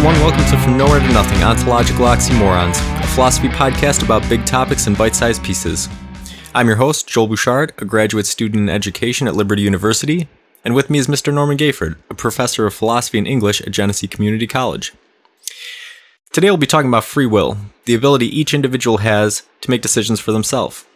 Everyone. 0.00 0.20
Welcome 0.22 0.46
to 0.46 0.56
From 0.64 0.78
Nowhere 0.78 0.98
to 0.98 1.12
Nothing 1.12 1.42
Ontological 1.42 2.06
Oxymorons, 2.06 2.78
a 3.04 3.06
philosophy 3.08 3.48
podcast 3.48 4.02
about 4.02 4.26
big 4.30 4.46
topics 4.46 4.86
and 4.86 4.96
bite 4.96 5.14
sized 5.14 5.44
pieces. 5.44 5.90
I'm 6.54 6.68
your 6.68 6.76
host, 6.76 7.06
Joel 7.06 7.26
Bouchard, 7.26 7.74
a 7.76 7.84
graduate 7.84 8.24
student 8.24 8.62
in 8.62 8.74
education 8.74 9.28
at 9.28 9.36
Liberty 9.36 9.60
University, 9.60 10.26
and 10.64 10.74
with 10.74 10.88
me 10.88 10.98
is 10.98 11.06
Mr. 11.06 11.34
Norman 11.34 11.58
Gayford, 11.58 11.96
a 12.08 12.14
professor 12.14 12.66
of 12.66 12.72
philosophy 12.72 13.18
and 13.18 13.28
English 13.28 13.60
at 13.60 13.72
Genesee 13.72 14.08
Community 14.08 14.46
College. 14.46 14.94
Today, 16.32 16.48
we'll 16.48 16.56
be 16.56 16.66
talking 16.66 16.88
about 16.88 17.04
free 17.04 17.26
will, 17.26 17.58
the 17.84 17.94
ability 17.94 18.24
each 18.24 18.54
individual 18.54 18.98
has 18.98 19.42
to 19.60 19.70
make 19.70 19.82
decisions 19.82 20.18
for 20.18 20.32
themselves. 20.32 20.86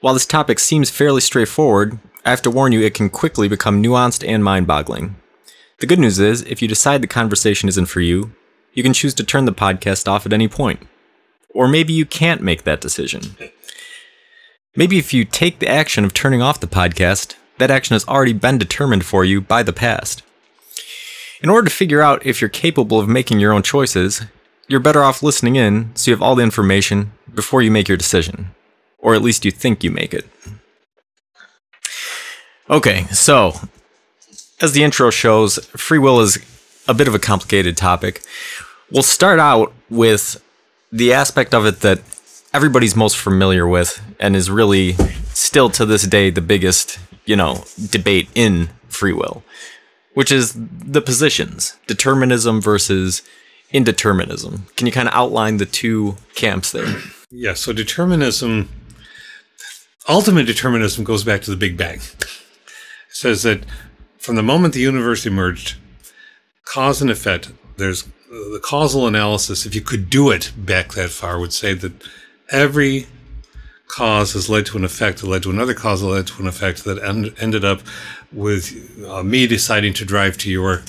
While 0.00 0.12
this 0.12 0.26
topic 0.26 0.58
seems 0.58 0.90
fairly 0.90 1.22
straightforward, 1.22 1.98
I 2.26 2.30
have 2.30 2.42
to 2.42 2.50
warn 2.50 2.72
you 2.72 2.82
it 2.82 2.92
can 2.92 3.08
quickly 3.08 3.48
become 3.48 3.82
nuanced 3.82 4.22
and 4.28 4.44
mind 4.44 4.66
boggling. 4.66 5.16
The 5.82 5.88
good 5.88 5.98
news 5.98 6.20
is, 6.20 6.42
if 6.42 6.62
you 6.62 6.68
decide 6.68 7.02
the 7.02 7.08
conversation 7.08 7.68
isn't 7.68 7.86
for 7.86 8.00
you, 8.00 8.30
you 8.72 8.84
can 8.84 8.92
choose 8.92 9.14
to 9.14 9.24
turn 9.24 9.46
the 9.46 9.52
podcast 9.52 10.06
off 10.06 10.24
at 10.24 10.32
any 10.32 10.46
point. 10.46 10.78
Or 11.48 11.66
maybe 11.66 11.92
you 11.92 12.06
can't 12.06 12.40
make 12.40 12.62
that 12.62 12.80
decision. 12.80 13.36
Maybe 14.76 14.96
if 14.96 15.12
you 15.12 15.24
take 15.24 15.58
the 15.58 15.68
action 15.68 16.04
of 16.04 16.14
turning 16.14 16.40
off 16.40 16.60
the 16.60 16.68
podcast, 16.68 17.34
that 17.58 17.72
action 17.72 17.94
has 17.94 18.06
already 18.06 18.32
been 18.32 18.58
determined 18.58 19.04
for 19.04 19.24
you 19.24 19.40
by 19.40 19.64
the 19.64 19.72
past. 19.72 20.22
In 21.42 21.50
order 21.50 21.68
to 21.68 21.74
figure 21.74 22.00
out 22.00 22.24
if 22.24 22.40
you're 22.40 22.48
capable 22.48 23.00
of 23.00 23.08
making 23.08 23.40
your 23.40 23.52
own 23.52 23.64
choices, 23.64 24.22
you're 24.68 24.78
better 24.78 25.02
off 25.02 25.20
listening 25.20 25.56
in 25.56 25.90
so 25.96 26.12
you 26.12 26.14
have 26.14 26.22
all 26.22 26.36
the 26.36 26.44
information 26.44 27.10
before 27.34 27.60
you 27.60 27.72
make 27.72 27.88
your 27.88 27.98
decision. 27.98 28.54
Or 28.98 29.16
at 29.16 29.22
least 29.22 29.44
you 29.44 29.50
think 29.50 29.82
you 29.82 29.90
make 29.90 30.14
it. 30.14 30.28
Okay, 32.70 33.06
so 33.06 33.54
as 34.62 34.72
the 34.72 34.84
intro 34.84 35.10
shows, 35.10 35.58
free 35.76 35.98
will 35.98 36.20
is 36.20 36.38
a 36.88 36.94
bit 36.94 37.08
of 37.08 37.14
a 37.14 37.18
complicated 37.18 37.76
topic. 37.76 38.22
We'll 38.90 39.02
start 39.02 39.40
out 39.40 39.72
with 39.90 40.42
the 40.92 41.12
aspect 41.12 41.52
of 41.52 41.66
it 41.66 41.80
that 41.80 42.00
everybody's 42.54 42.94
most 42.94 43.16
familiar 43.16 43.66
with 43.66 44.00
and 44.20 44.36
is 44.36 44.50
really 44.50 44.92
still 45.34 45.68
to 45.70 45.84
this 45.84 46.04
day 46.06 46.30
the 46.30 46.40
biggest, 46.40 47.00
you 47.24 47.34
know, 47.34 47.64
debate 47.90 48.28
in 48.34 48.68
free 48.88 49.12
will, 49.12 49.42
which 50.14 50.30
is 50.30 50.54
the 50.56 51.00
positions, 51.00 51.76
determinism 51.86 52.60
versus 52.60 53.22
indeterminism. 53.72 54.74
Can 54.76 54.86
you 54.86 54.92
kind 54.92 55.08
of 55.08 55.14
outline 55.14 55.56
the 55.56 55.66
two 55.66 56.16
camps 56.34 56.70
there? 56.70 57.00
Yeah, 57.30 57.54
so 57.54 57.72
determinism, 57.72 58.68
ultimate 60.08 60.44
determinism 60.44 61.02
goes 61.02 61.24
back 61.24 61.40
to 61.42 61.50
the 61.50 61.56
Big 61.56 61.76
Bang. 61.76 61.96
It 61.96 62.28
says 63.08 63.42
that 63.42 63.64
from 64.22 64.36
the 64.36 64.42
moment 64.42 64.72
the 64.72 64.80
universe 64.80 65.26
emerged, 65.26 65.74
cause 66.64 67.02
and 67.02 67.10
effect, 67.10 67.50
there's 67.76 68.04
the 68.30 68.60
causal 68.62 69.08
analysis, 69.08 69.66
if 69.66 69.74
you 69.74 69.80
could 69.80 70.08
do 70.08 70.30
it 70.30 70.52
back 70.56 70.92
that 70.92 71.10
far, 71.10 71.40
would 71.40 71.52
say 71.52 71.74
that 71.74 71.92
every 72.48 73.06
cause 73.88 74.32
has 74.34 74.48
led 74.48 74.64
to 74.64 74.78
an 74.78 74.84
effect 74.84 75.18
that 75.18 75.26
led 75.26 75.42
to 75.42 75.50
another 75.50 75.74
cause 75.74 76.00
that 76.00 76.06
led 76.06 76.26
to 76.28 76.40
an 76.40 76.46
effect 76.46 76.84
that 76.84 77.02
end, 77.02 77.34
ended 77.40 77.64
up 77.64 77.80
with 78.32 79.04
uh, 79.08 79.24
me 79.24 79.48
deciding 79.48 79.92
to 79.92 80.04
drive 80.04 80.38
to 80.38 80.48
your 80.48 80.82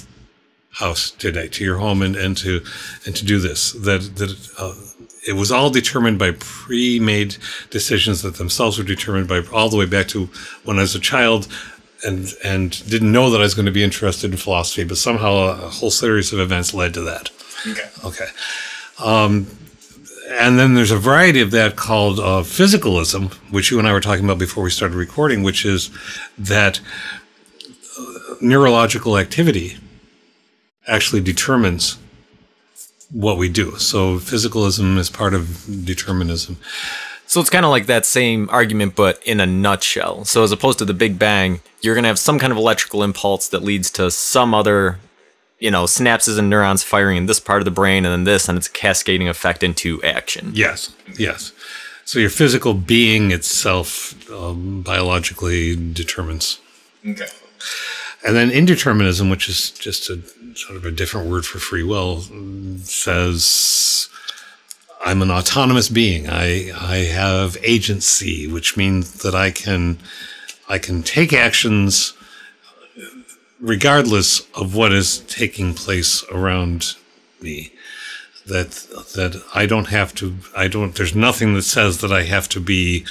house 0.74 1.10
today, 1.10 1.48
to 1.48 1.66
your 1.66 1.78
home, 1.80 2.04
and, 2.04 2.16
and 2.16 2.38
to 2.38 2.62
and 3.06 3.16
to 3.16 3.26
do 3.26 3.40
this. 3.40 3.72
That 3.74 4.16
that 4.16 4.54
uh, 4.60 4.74
it 5.28 5.34
was 5.34 5.52
all 5.52 5.70
determined 5.70 6.20
by 6.20 6.32
pre-made 6.32 7.38
decisions 7.70 8.22
that 8.22 8.36
themselves 8.36 8.78
were 8.78 8.84
determined 8.84 9.28
by 9.28 9.42
all 9.54 9.70
the 9.70 9.78
way 9.78 9.86
back 9.86 10.08
to 10.10 10.30
when 10.64 10.78
I 10.78 10.82
was 10.82 10.96
a 10.96 11.00
child. 11.00 11.48
And, 12.06 12.34
and 12.44 12.90
didn't 12.90 13.14
know 13.14 13.30
that 13.30 13.40
I 13.40 13.44
was 13.44 13.54
going 13.54 13.66
to 13.66 13.72
be 13.72 13.84
interested 13.84 14.32
in 14.32 14.38
philosophy, 14.38 14.84
but 14.84 14.98
somehow 14.98 15.36
a 15.36 15.70
whole 15.70 15.90
series 15.90 16.34
of 16.34 16.40
events 16.40 16.74
led 16.74 16.94
to 16.96 17.02
that. 17.02 17.30
Okay. 17.66 17.90
Okay. 18.04 18.28
Um, 19.00 19.48
and 20.30 20.60
then 20.60 20.74
there's 20.74 20.92
a 20.92 20.98
variety 20.98 21.42
of 21.42 21.52
that 21.52 21.76
called 21.76 22.20
uh, 22.20 22.44
physicalism, 22.44 23.34
which 23.52 23.72
you 23.72 23.80
and 23.80 23.88
I 23.88 23.94
were 23.94 24.02
talking 24.02 24.26
about 24.26 24.40
before 24.40 24.64
we 24.64 24.70
started 24.70 24.96
recording, 24.96 25.44
which 25.44 25.66
is 25.66 25.92
that 26.38 26.82
uh, 27.98 28.36
neurological 28.42 29.18
activity 29.18 29.78
actually 30.88 31.22
determines 31.22 31.98
what 33.12 33.38
we 33.38 33.48
do. 33.48 33.78
So 33.78 34.18
physicalism 34.18 34.98
is 34.98 35.10
part 35.10 35.34
of 35.34 35.86
determinism. 35.86 36.58
So 37.34 37.42
it's 37.42 37.50
kind 37.50 37.66
of 37.66 37.72
like 37.72 37.88
that 37.88 38.06
same 38.06 38.48
argument, 38.52 38.96
but 38.96 39.20
in 39.26 39.40
a 39.40 39.48
nutshell. 39.48 40.24
So 40.24 40.44
as 40.44 40.52
opposed 40.52 40.78
to 40.78 40.86
the 40.86 40.94
Big 40.94 41.18
Bang, 41.18 41.62
you're 41.82 41.96
going 41.96 42.04
to 42.04 42.08
have 42.10 42.20
some 42.20 42.38
kind 42.38 42.52
of 42.52 42.58
electrical 42.58 43.02
impulse 43.02 43.48
that 43.48 43.64
leads 43.64 43.90
to 43.94 44.12
some 44.12 44.54
other, 44.54 45.00
you 45.58 45.72
know, 45.72 45.86
synapses 45.86 46.38
and 46.38 46.48
neurons 46.48 46.84
firing 46.84 47.18
in 47.18 47.26
this 47.26 47.40
part 47.40 47.60
of 47.60 47.66
the 47.66 47.72
brain 47.72 48.06
and 48.06 48.14
then 48.14 48.24
this, 48.26 48.48
and 48.48 48.56
it's 48.56 48.68
a 48.68 48.72
cascading 48.72 49.28
effect 49.28 49.64
into 49.64 50.00
action. 50.04 50.52
Yes, 50.54 50.96
yes. 51.18 51.54
So 52.06 52.20
your 52.20 52.30
physical 52.30 52.76
being 52.76 53.32
itself 53.32 54.30
um, 54.30 54.84
biologically 54.84 55.76
determines. 55.76 56.60
Okay. 57.04 57.26
And 58.24 58.36
then 58.36 58.52
indeterminism, 58.52 59.32
which 59.32 59.50
is 59.50 59.72
just 59.72 60.08
a 60.08 60.22
sort 60.54 60.78
of 60.78 60.86
a 60.86 60.92
different 60.92 61.32
word 61.32 61.48
for 61.48 61.58
free 61.58 61.82
will, 61.82 62.22
says 62.82 64.08
I'm 65.06 65.22
an 65.22 65.32
autonomous 65.32 65.90
being. 65.90 66.30
I 66.30 66.72
I 66.76 66.98
have 67.06 67.58
agency, 67.62 68.48
which 68.48 68.78
means 68.78 69.22
that 69.24 69.36
I 69.36 69.52
can 69.52 70.00
I 70.70 70.80
can 70.80 71.04
take 71.04 71.34
actions 71.34 72.14
regardless 73.60 74.42
of 74.54 74.76
what 74.76 74.92
is 74.92 75.20
taking 75.20 75.74
place 75.74 76.24
around 76.32 76.96
me. 77.42 77.74
That 78.46 78.72
that 79.16 79.42
I 79.54 79.66
don't 79.66 79.88
have 79.88 80.14
to. 80.16 80.36
I 80.56 80.68
don't. 80.68 80.96
There's 80.96 81.16
nothing 81.16 81.54
that 81.54 81.64
says 81.64 82.00
that 82.00 82.12
I 82.12 82.24
have 82.24 82.50
to 82.50 82.60
be. 82.60 83.06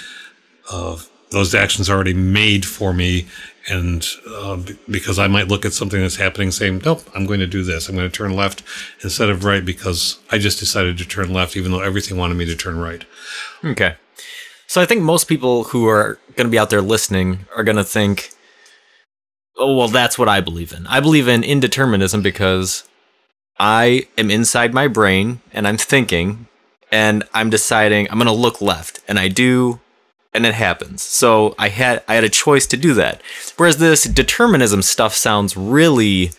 Uh, 0.70 0.98
those 1.30 1.54
actions 1.54 1.88
already 1.88 2.12
made 2.12 2.66
for 2.66 2.92
me, 2.92 3.26
and 3.68 4.06
uh, 4.28 4.60
because 4.90 5.18
I 5.18 5.28
might 5.28 5.48
look 5.48 5.64
at 5.64 5.72
something 5.72 6.00
that's 6.00 6.16
happening, 6.16 6.50
saying, 6.50 6.82
"Nope, 6.84 7.02
I'm 7.14 7.26
going 7.26 7.40
to 7.40 7.46
do 7.46 7.62
this. 7.62 7.88
I'm 7.88 7.96
going 7.96 8.10
to 8.10 8.16
turn 8.16 8.34
left 8.34 8.62
instead 9.02 9.30
of 9.30 9.44
right 9.44 9.64
because 9.64 10.18
I 10.30 10.38
just 10.38 10.58
decided 10.58 10.98
to 10.98 11.06
turn 11.06 11.32
left, 11.32 11.56
even 11.56 11.72
though 11.72 11.80
everything 11.80 12.16
wanted 12.16 12.36
me 12.36 12.44
to 12.46 12.56
turn 12.56 12.78
right." 12.78 13.04
Okay. 13.64 13.96
So 14.72 14.80
I 14.80 14.86
think 14.86 15.02
most 15.02 15.24
people 15.24 15.64
who 15.64 15.86
are 15.86 16.18
going 16.34 16.46
to 16.46 16.50
be 16.50 16.58
out 16.58 16.70
there 16.70 16.80
listening 16.80 17.40
are 17.54 17.62
going 17.62 17.76
to 17.76 17.84
think, 17.84 18.30
oh, 19.58 19.76
well, 19.76 19.88
that's 19.88 20.18
what 20.18 20.30
I 20.30 20.40
believe 20.40 20.72
in. 20.72 20.86
I 20.86 20.98
believe 20.98 21.28
in 21.28 21.42
indeterminism 21.42 22.22
because 22.22 22.88
I 23.58 24.06
am 24.16 24.30
inside 24.30 24.72
my 24.72 24.88
brain 24.88 25.42
and 25.52 25.68
I'm 25.68 25.76
thinking 25.76 26.46
and 26.90 27.24
I'm 27.34 27.50
deciding 27.50 28.10
I'm 28.10 28.16
going 28.16 28.26
to 28.26 28.32
look 28.32 28.62
left 28.62 29.00
and 29.06 29.18
I 29.18 29.28
do 29.28 29.80
and 30.34 30.46
it 30.46 30.54
happens. 30.54 31.02
So 31.02 31.54
I 31.58 31.68
had 31.68 32.02
I 32.08 32.14
had 32.14 32.24
a 32.24 32.28
choice 32.28 32.66
to 32.68 32.76
do 32.76 32.94
that. 32.94 33.20
Whereas 33.56 33.76
this 33.76 34.04
determinism 34.04 34.82
stuff 34.82 35.14
sounds 35.14 35.56
really 35.56 36.32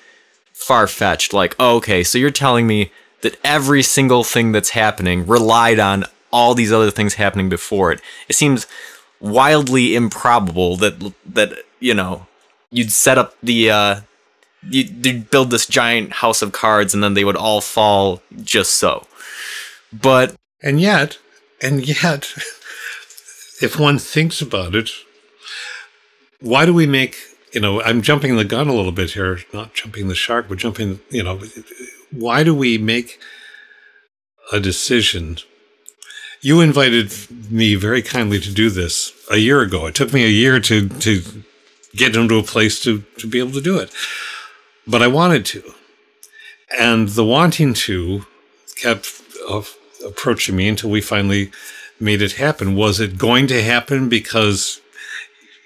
far 0.51 0.88
fetched. 0.88 1.33
Like, 1.33 1.56
oh, 1.59 1.77
okay, 1.77 2.03
so 2.03 2.18
you're 2.18 2.31
telling 2.31 2.68
me 2.68 2.91
that 3.21 3.38
every 3.44 3.83
single 3.83 4.23
thing 4.23 4.51
that's 4.51 4.71
happening 4.71 5.25
relied 5.25 5.79
on 5.79 6.06
all 6.31 6.56
these 6.56 6.71
other 6.71 6.91
things 6.91 7.15
happening 7.15 7.50
before 7.50 7.91
it. 7.91 8.01
It 8.27 8.33
seems 8.35 8.68
wildly 9.19 9.95
improbable 9.95 10.75
that 10.77 11.13
that 11.25 11.53
you 11.79 11.94
know 11.94 12.27
you'd 12.71 12.91
set 12.91 13.18
up 13.18 13.35
the 13.41 13.69
uh, 13.69 14.01
you'd, 14.69 15.06
you'd 15.06 15.29
build 15.29 15.51
this 15.51 15.68
giant 15.68 16.13
house 16.13 16.41
of 16.41 16.51
cards 16.51 16.94
and 16.94 17.03
then 17.03 17.13
they 17.13 17.23
would 17.23 17.38
all 17.38 17.62
fall 17.62 18.21
just 18.44 18.73
so. 18.73 19.06
But 19.94 20.35
And 20.62 20.79
yet, 20.79 21.19
and 21.62 21.88
yet, 21.88 22.33
if 23.61 23.79
one 23.79 24.00
thinks 24.00 24.41
about 24.41 24.75
it, 24.75 24.89
why 26.41 26.65
do 26.65 26.73
we 26.73 26.85
make, 26.85 27.15
you 27.53 27.61
know, 27.61 27.81
I'm 27.81 28.01
jumping 28.01 28.35
the 28.35 28.45
gun 28.45 28.67
a 28.67 28.73
little 28.73 28.91
bit 28.91 29.11
here, 29.11 29.39
not 29.53 29.73
jumping 29.73 30.07
the 30.07 30.15
shark, 30.15 30.47
but 30.50 30.57
jumping, 30.57 31.00
you 31.09 31.23
know, 31.23 31.41
why 32.11 32.44
do 32.44 32.53
we 32.53 32.77
make 32.77 33.19
a 34.51 34.59
decision? 34.59 35.38
You 36.41 36.59
invited 36.59 37.13
me 37.50 37.75
very 37.75 38.01
kindly 38.01 38.39
to 38.41 38.53
do 38.53 38.69
this 38.69 39.13
a 39.31 39.38
year 39.38 39.61
ago. 39.61 39.85
It 39.88 39.95
took 39.95 40.11
me 40.11 40.25
a 40.25 40.29
year 40.29 40.59
to, 40.59 40.89
to 40.89 41.21
get 41.95 42.15
into 42.15 42.38
a 42.38 42.44
place 42.44 42.81
to, 42.83 43.03
to 43.19 43.27
be 43.27 43.39
able 43.39 43.53
to 43.53 43.61
do 43.61 43.77
it. 43.79 43.91
But 44.85 45.01
I 45.01 45.07
wanted 45.07 45.45
to. 45.45 45.63
And 46.77 47.09
the 47.09 47.23
wanting 47.23 47.73
to 47.73 48.25
kept 48.75 49.21
uh, 49.49 49.61
approaching 50.06 50.56
me 50.56 50.67
until 50.67 50.89
we 50.89 51.01
finally 51.01 51.51
made 52.03 52.21
it 52.21 52.33
happen. 52.33 52.75
Was 52.75 53.00
it 53.00 53.17
going 53.17 53.47
to 53.47 53.63
happen 53.63 54.09
because 54.09 54.81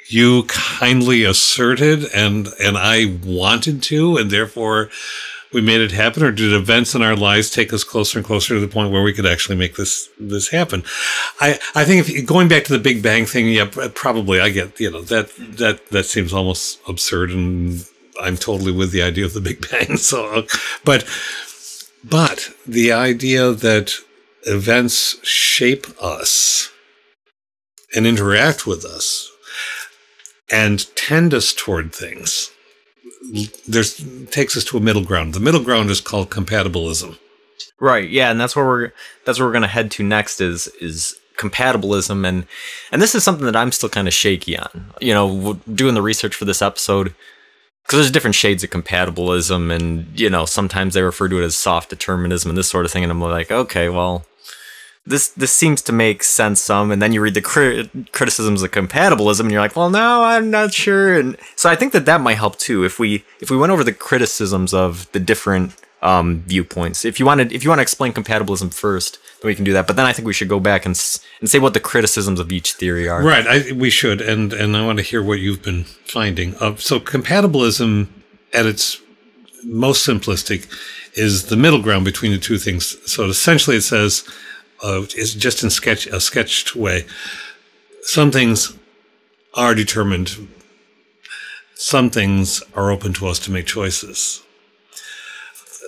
you 0.09 0.43
kindly 0.43 1.23
asserted 1.23 2.05
and 2.13 2.47
and 2.61 2.77
I 2.77 3.17
wanted 3.25 3.83
to, 3.83 4.17
and 4.17 4.31
therefore 4.31 4.89
we 5.53 5.61
made 5.61 5.81
it 5.81 5.91
happen, 5.91 6.23
or 6.23 6.31
did 6.31 6.53
events 6.53 6.93
in 6.93 7.01
our 7.01 7.15
lives 7.15 7.49
take 7.49 7.73
us 7.73 7.83
closer 7.83 8.19
and 8.19 8.25
closer 8.25 8.53
to 8.53 8.59
the 8.59 8.67
point 8.67 8.91
where 8.91 9.01
we 9.01 9.13
could 9.13 9.25
actually 9.25 9.57
make 9.57 9.75
this 9.75 10.09
this 10.19 10.49
happen? 10.49 10.83
I 11.41 11.59
I 11.75 11.83
think 11.83 12.07
if 12.07 12.25
going 12.25 12.47
back 12.47 12.63
to 12.65 12.73
the 12.73 12.79
Big 12.79 13.01
Bang 13.01 13.25
thing, 13.25 13.49
yeah, 13.49 13.69
probably 13.95 14.39
I 14.39 14.49
get 14.49 14.79
you 14.79 14.91
know 14.91 15.01
that 15.03 15.31
that 15.57 15.89
that 15.89 16.05
seems 16.05 16.33
almost 16.33 16.79
absurd, 16.87 17.31
and 17.31 17.85
I'm 18.21 18.37
totally 18.37 18.71
with 18.71 18.91
the 18.91 19.01
idea 19.01 19.25
of 19.25 19.33
the 19.33 19.41
Big 19.41 19.69
Bang. 19.69 19.97
So, 19.97 20.45
but 20.85 21.05
But 22.03 22.51
the 22.65 22.91
idea 22.91 23.51
that 23.51 23.95
events 24.47 25.17
shape 25.25 25.87
us 26.01 26.71
and 27.95 28.07
interact 28.07 28.65
with 28.65 28.85
us 28.85 29.31
and 30.51 30.87
tend 30.95 31.33
us 31.33 31.53
toward 31.53 31.93
things 31.93 32.51
there's 33.67 34.03
takes 34.27 34.55
us 34.55 34.63
to 34.65 34.77
a 34.77 34.81
middle 34.81 35.03
ground. 35.03 35.33
The 35.33 35.39
middle 35.39 35.63
ground 35.63 35.89
is 35.89 36.01
called 36.01 36.29
compatibilism. 36.29 37.17
Right. 37.79 38.09
Yeah, 38.09 38.31
and 38.31 38.39
that's 38.39 38.55
where 38.55 38.65
we're 38.65 38.91
that's 39.25 39.39
where 39.39 39.47
we're 39.47 39.53
going 39.53 39.63
to 39.63 39.67
head 39.67 39.91
to 39.91 40.03
next 40.03 40.41
is 40.41 40.67
is 40.81 41.15
compatibilism 41.37 42.27
and 42.27 42.47
and 42.91 43.01
this 43.01 43.13
is 43.13 43.23
something 43.23 43.45
that 43.45 43.55
I'm 43.55 43.71
still 43.71 43.89
kind 43.89 44.07
of 44.07 44.13
shaky 44.13 44.57
on. 44.57 44.93
You 45.01 45.13
know, 45.13 45.59
doing 45.73 45.93
the 45.93 46.01
research 46.01 46.35
for 46.35 46.45
this 46.45 46.61
episode 46.61 47.13
because 47.83 47.99
there's 47.99 48.11
different 48.11 48.35
shades 48.35 48.63
of 48.63 48.69
compatibilism 48.69 49.73
and 49.73 50.19
you 50.19 50.29
know, 50.29 50.45
sometimes 50.45 50.93
they 50.93 51.01
refer 51.01 51.27
to 51.27 51.41
it 51.41 51.45
as 51.45 51.55
soft 51.55 51.89
determinism 51.89 52.49
and 52.49 52.57
this 52.57 52.69
sort 52.69 52.85
of 52.85 52.91
thing 52.91 53.03
and 53.03 53.11
I'm 53.11 53.21
like, 53.21 53.51
okay, 53.51 53.89
well, 53.89 54.25
this 55.07 55.29
this 55.29 55.51
seems 55.51 55.81
to 55.81 55.93
make 55.93 56.21
sense 56.23 56.61
some 56.61 56.91
and 56.91 57.01
then 57.01 57.13
you 57.13 57.21
read 57.21 57.33
the 57.33 57.41
cri- 57.41 57.89
criticisms 58.11 58.61
of 58.61 58.71
compatibilism 58.71 59.41
and 59.41 59.51
you're 59.51 59.61
like 59.61 59.75
well 59.75 59.89
no 59.89 60.23
i'm 60.23 60.51
not 60.51 60.73
sure 60.73 61.17
and 61.17 61.37
so 61.55 61.69
i 61.69 61.75
think 61.75 61.93
that 61.93 62.05
that 62.05 62.21
might 62.21 62.37
help 62.37 62.57
too 62.57 62.83
if 62.83 62.99
we 62.99 63.23
if 63.39 63.49
we 63.49 63.57
went 63.57 63.71
over 63.71 63.83
the 63.83 63.93
criticisms 63.93 64.73
of 64.73 65.09
the 65.13 65.19
different 65.19 65.73
um, 65.99 66.43
viewpoints. 66.45 67.05
If 67.05 67.19
you 67.19 67.25
wanted 67.25 67.51
if 67.51 67.63
you 67.63 67.71
want 67.71 67.79
to 67.79 67.83
explain 67.83 68.13
compatibilism 68.13 68.71
first 68.71 69.17
then 69.41 69.49
we 69.49 69.55
can 69.55 69.65
do 69.65 69.73
that 69.73 69.87
but 69.87 69.95
then 69.95 70.05
i 70.05 70.13
think 70.13 70.27
we 70.27 70.33
should 70.33 70.47
go 70.47 70.59
back 70.59 70.85
and 70.85 70.95
and 71.39 71.49
say 71.49 71.57
what 71.57 71.73
the 71.73 71.79
criticisms 71.79 72.39
of 72.39 72.51
each 72.51 72.73
theory 72.73 73.09
are. 73.09 73.23
Right 73.23 73.47
I, 73.47 73.71
we 73.71 73.89
should 73.89 74.21
and 74.21 74.53
and 74.53 74.77
i 74.77 74.85
want 74.85 74.99
to 74.99 75.03
hear 75.03 75.23
what 75.23 75.39
you've 75.39 75.63
been 75.63 75.85
finding. 76.05 76.55
Uh, 76.55 76.75
so 76.75 76.99
compatibilism 76.99 78.09
at 78.53 78.65
its 78.67 79.01
most 79.63 80.07
simplistic 80.07 80.67
is 81.13 81.45
the 81.45 81.57
middle 81.57 81.81
ground 81.81 82.05
between 82.05 82.31
the 82.31 82.37
two 82.37 82.59
things. 82.59 82.95
So 83.11 83.25
essentially 83.25 83.77
it 83.77 83.81
says 83.81 84.23
uh, 84.83 85.03
is 85.15 85.33
just 85.33 85.63
in 85.63 85.69
sketch 85.69 86.07
a 86.07 86.19
sketched 86.19 86.75
way. 86.75 87.05
Some 88.01 88.31
things 88.31 88.77
are 89.53 89.75
determined. 89.75 90.47
Some 91.75 92.09
things 92.09 92.63
are 92.75 92.91
open 92.91 93.13
to 93.13 93.27
us 93.27 93.39
to 93.39 93.51
make 93.51 93.65
choices. 93.65 94.41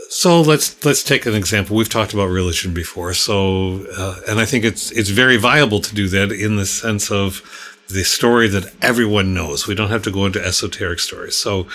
So 0.09 0.41
let's 0.41 0.83
let's 0.83 1.03
take 1.03 1.27
an 1.27 1.35
example. 1.35 1.75
We've 1.75 1.87
talked 1.87 2.13
about 2.13 2.29
religion 2.29 2.73
before, 2.73 3.13
so 3.13 3.85
uh, 3.95 4.19
and 4.27 4.39
I 4.39 4.45
think 4.45 4.65
it's 4.65 4.91
it's 4.91 5.09
very 5.09 5.37
viable 5.37 5.79
to 5.81 5.95
do 5.95 6.07
that 6.07 6.31
in 6.31 6.55
the 6.55 6.65
sense 6.65 7.11
of 7.11 7.41
the 7.89 8.03
story 8.03 8.47
that 8.47 8.73
everyone 8.81 9.33
knows. 9.35 9.67
We 9.67 9.75
don't 9.75 9.89
have 9.89 10.03
to 10.03 10.11
go 10.11 10.25
into 10.25 10.43
esoteric 10.43 10.99
stories. 10.99 11.35
So 11.35 11.67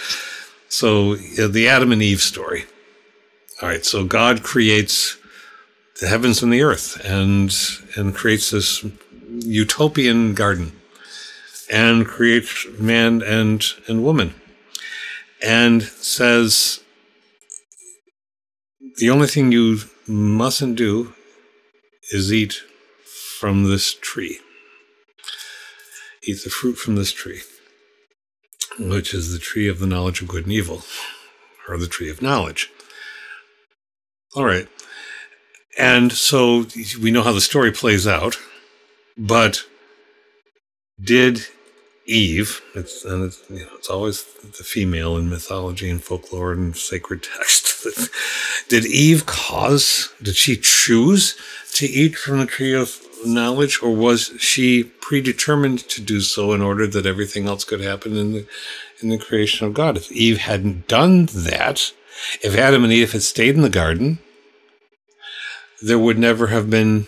so 0.68 1.12
uh, 1.12 1.46
the 1.46 1.68
Adam 1.68 1.92
and 1.92 2.02
Eve 2.02 2.20
story. 2.20 2.64
All 3.62 3.68
right, 3.68 3.84
so 3.84 4.04
God 4.04 4.42
creates 4.42 5.16
the 6.00 6.08
heavens 6.08 6.42
and 6.42 6.52
the 6.52 6.62
earth 6.62 7.00
and 7.04 7.54
and 7.96 8.14
creates 8.14 8.50
this 8.50 8.84
utopian 9.28 10.34
garden 10.34 10.72
and 11.72 12.06
creates 12.06 12.66
man 12.78 13.22
and 13.22 13.64
and 13.88 14.04
woman 14.04 14.34
and 15.42 15.82
says 15.82 16.80
the 18.96 19.10
only 19.10 19.26
thing 19.26 19.52
you 19.52 19.78
mustn't 20.06 20.76
do 20.76 21.14
is 22.12 22.32
eat 22.32 22.62
from 23.38 23.64
this 23.64 23.94
tree. 23.94 24.38
Eat 26.22 26.44
the 26.44 26.50
fruit 26.50 26.76
from 26.76 26.96
this 26.96 27.12
tree 27.12 27.42
which 28.78 29.14
is 29.14 29.32
the 29.32 29.38
tree 29.38 29.68
of 29.68 29.78
the 29.78 29.86
knowledge 29.86 30.20
of 30.20 30.26
good 30.28 30.44
and 30.44 30.52
evil 30.52 30.82
or 31.68 31.78
the 31.78 31.86
tree 31.86 32.10
of 32.10 32.20
knowledge. 32.20 32.70
All 34.34 34.44
right 34.44 34.68
and 35.78 36.12
so 36.12 36.66
we 37.00 37.10
know 37.10 37.22
how 37.22 37.32
the 37.32 37.40
story 37.40 37.72
plays 37.72 38.06
out, 38.06 38.36
but 39.16 39.64
did 41.02 41.46
Eve, 42.06 42.60
it's, 42.74 43.04
and 43.04 43.24
it's, 43.24 43.42
you 43.48 43.60
know, 43.60 43.72
it's 43.76 43.88
always 43.88 44.24
the 44.42 44.64
female 44.64 45.16
in 45.16 45.30
mythology 45.30 45.88
and 45.88 46.02
folklore 46.02 46.52
and 46.52 46.76
sacred 46.76 47.22
text. 47.22 47.86
did 48.68 48.84
Eve 48.84 49.24
cause, 49.26 50.12
did 50.22 50.36
she 50.36 50.56
choose 50.56 51.34
to 51.72 51.86
eat 51.86 52.16
from 52.16 52.38
the 52.38 52.46
tree 52.46 52.74
of 52.74 53.00
knowledge, 53.24 53.82
or 53.82 53.94
was 53.94 54.32
she 54.38 54.84
predetermined 54.84 55.80
to 55.88 56.02
do 56.02 56.20
so 56.20 56.52
in 56.52 56.60
order 56.60 56.86
that 56.86 57.06
everything 57.06 57.46
else 57.46 57.64
could 57.64 57.80
happen 57.80 58.16
in 58.16 58.32
the, 58.32 58.46
in 59.00 59.08
the 59.08 59.18
creation 59.18 59.66
of 59.66 59.74
God? 59.74 59.96
If 59.96 60.12
Eve 60.12 60.38
hadn't 60.38 60.86
done 60.86 61.26
that, 61.26 61.92
if 62.42 62.56
Adam 62.56 62.84
and 62.84 62.92
Eve 62.92 63.12
had 63.12 63.22
stayed 63.22 63.54
in 63.54 63.62
the 63.62 63.70
garden, 63.70 64.18
there 65.86 65.98
would 65.98 66.18
never 66.18 66.48
have 66.48 66.70
been 66.70 67.06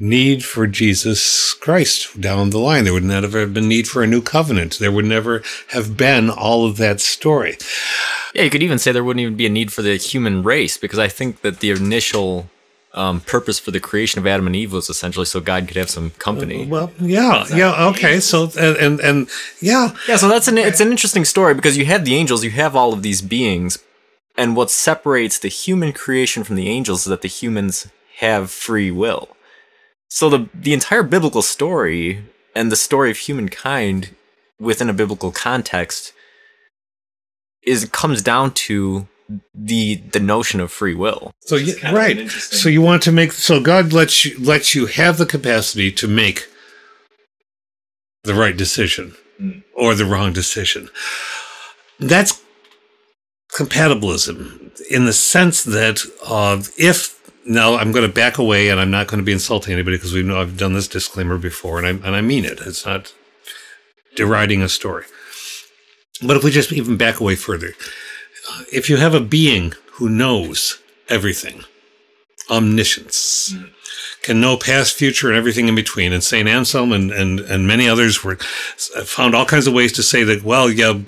need 0.00 0.44
for 0.44 0.66
Jesus 0.66 1.54
Christ 1.54 2.20
down 2.20 2.50
the 2.50 2.58
line. 2.58 2.84
There 2.84 2.92
would 2.92 3.04
never 3.04 3.40
have 3.40 3.52
been 3.52 3.68
need 3.68 3.88
for 3.88 4.02
a 4.02 4.06
new 4.06 4.22
covenant. 4.22 4.78
There 4.78 4.92
would 4.92 5.04
never 5.04 5.42
have 5.68 5.96
been 5.96 6.30
all 6.30 6.64
of 6.64 6.76
that 6.76 7.00
story. 7.00 7.58
Yeah, 8.34 8.44
you 8.44 8.50
could 8.50 8.62
even 8.62 8.78
say 8.78 8.92
there 8.92 9.04
wouldn't 9.04 9.22
even 9.22 9.36
be 9.36 9.46
a 9.46 9.50
need 9.50 9.72
for 9.72 9.82
the 9.82 9.96
human 9.96 10.42
race 10.42 10.78
because 10.78 10.98
I 10.98 11.08
think 11.08 11.40
that 11.42 11.60
the 11.60 11.70
initial 11.70 12.48
um, 12.94 13.20
purpose 13.20 13.58
for 13.58 13.70
the 13.70 13.80
creation 13.80 14.18
of 14.18 14.26
Adam 14.26 14.46
and 14.46 14.56
Eve 14.56 14.72
was 14.72 14.88
essentially 14.88 15.26
so 15.26 15.40
God 15.40 15.68
could 15.68 15.76
have 15.76 15.90
some 15.90 16.10
company. 16.10 16.64
Uh, 16.64 16.68
well, 16.68 16.92
yeah, 17.00 17.44
yeah, 17.54 17.86
okay. 17.88 18.20
So 18.20 18.50
and, 18.58 18.76
and 18.76 19.00
and 19.00 19.28
yeah, 19.60 19.94
yeah. 20.08 20.16
So 20.16 20.28
that's 20.28 20.48
an 20.48 20.56
it's 20.56 20.80
an 20.80 20.90
interesting 20.90 21.24
story 21.24 21.54
because 21.54 21.76
you 21.76 21.84
have 21.86 22.04
the 22.04 22.14
angels, 22.14 22.44
you 22.44 22.50
have 22.52 22.74
all 22.74 22.92
of 22.92 23.02
these 23.02 23.20
beings, 23.20 23.78
and 24.36 24.56
what 24.56 24.70
separates 24.70 25.38
the 25.38 25.48
human 25.48 25.92
creation 25.92 26.44
from 26.44 26.56
the 26.56 26.68
angels 26.68 27.00
is 27.00 27.06
that 27.06 27.22
the 27.22 27.28
humans 27.28 27.88
have 28.18 28.50
free 28.50 28.90
will. 28.90 29.28
So 30.08 30.28
the 30.28 30.48
the 30.54 30.72
entire 30.72 31.02
biblical 31.02 31.42
story 31.42 32.24
and 32.54 32.72
the 32.72 32.76
story 32.76 33.10
of 33.10 33.18
humankind 33.18 34.10
within 34.58 34.88
a 34.88 34.92
biblical 34.92 35.30
context 35.30 36.12
is 37.62 37.84
comes 37.86 38.22
down 38.22 38.52
to 38.52 39.06
the 39.54 39.96
the 39.96 40.20
notion 40.20 40.60
of 40.60 40.72
free 40.72 40.94
will. 40.94 41.32
So 41.40 41.56
yeah, 41.56 41.92
right. 41.92 42.30
So 42.30 42.68
you 42.68 42.82
want 42.82 43.02
to 43.02 43.12
make 43.12 43.32
so 43.32 43.60
God 43.60 43.92
lets 43.92 44.24
you 44.24 44.38
lets 44.38 44.74
you 44.74 44.86
have 44.86 45.18
the 45.18 45.26
capacity 45.26 45.92
to 45.92 46.08
make 46.08 46.48
the 48.24 48.34
right 48.34 48.56
decision 48.56 49.14
mm. 49.40 49.62
or 49.74 49.94
the 49.94 50.06
wrong 50.06 50.32
decision. 50.32 50.88
That's 52.00 52.42
compatibilism 53.52 54.80
in 54.90 55.04
the 55.04 55.12
sense 55.12 55.64
that 55.64 56.00
uh, 56.26 56.62
if 56.76 57.17
now 57.48 57.74
I'm 57.76 57.92
going 57.92 58.06
to 58.06 58.12
back 58.12 58.38
away 58.38 58.68
and 58.68 58.78
I'm 58.78 58.90
not 58.90 59.06
going 59.06 59.18
to 59.18 59.24
be 59.24 59.32
insulting 59.32 59.72
anybody 59.72 59.96
because 59.96 60.12
we 60.12 60.22
know 60.22 60.40
I've 60.40 60.58
done 60.58 60.74
this 60.74 60.86
disclaimer 60.86 61.38
before 61.38 61.78
and 61.78 61.86
I, 61.86 61.90
and 62.06 62.14
I 62.14 62.20
mean 62.20 62.44
it. 62.44 62.60
It's 62.60 62.84
not 62.84 63.12
deriding 64.14 64.62
a 64.62 64.68
story. 64.68 65.04
But 66.22 66.36
if 66.36 66.44
we 66.44 66.50
just 66.50 66.72
even 66.72 66.96
back 66.96 67.20
away 67.20 67.36
further, 67.36 67.72
if 68.72 68.90
you 68.90 68.96
have 68.96 69.14
a 69.14 69.20
being 69.20 69.72
who 69.92 70.08
knows 70.08 70.80
everything, 71.08 71.64
omniscience, 72.50 73.52
mm. 73.52 73.70
can 74.22 74.40
know 74.40 74.56
past, 74.56 74.94
future, 74.94 75.28
and 75.28 75.36
everything 75.36 75.68
in 75.68 75.74
between. 75.74 76.12
And 76.12 76.22
St. 76.22 76.48
Anselm 76.48 76.92
and, 76.92 77.10
and, 77.10 77.40
and 77.40 77.66
many 77.66 77.88
others 77.88 78.24
were 78.24 78.36
found 78.36 79.34
all 79.34 79.46
kinds 79.46 79.66
of 79.66 79.74
ways 79.74 79.92
to 79.92 80.02
say 80.02 80.24
that, 80.24 80.42
well, 80.42 80.70
yeah, 80.70 80.98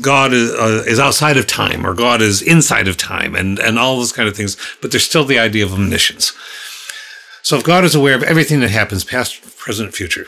God 0.00 0.32
is, 0.32 0.52
uh, 0.52 0.84
is 0.86 1.00
outside 1.00 1.36
of 1.36 1.46
time 1.46 1.86
or 1.86 1.94
God 1.94 2.22
is 2.22 2.42
inside 2.42 2.86
of 2.86 2.96
time 2.96 3.34
and, 3.34 3.58
and 3.58 3.78
all 3.78 3.96
those 3.96 4.12
kind 4.12 4.28
of 4.28 4.36
things, 4.36 4.56
but 4.80 4.90
there's 4.90 5.04
still 5.04 5.24
the 5.24 5.38
idea 5.38 5.64
of 5.64 5.72
omniscience. 5.72 6.32
So 7.42 7.56
if 7.56 7.64
God 7.64 7.84
is 7.84 7.94
aware 7.94 8.14
of 8.14 8.22
everything 8.22 8.60
that 8.60 8.70
happens, 8.70 9.02
past, 9.02 9.58
present, 9.58 9.94
future, 9.94 10.26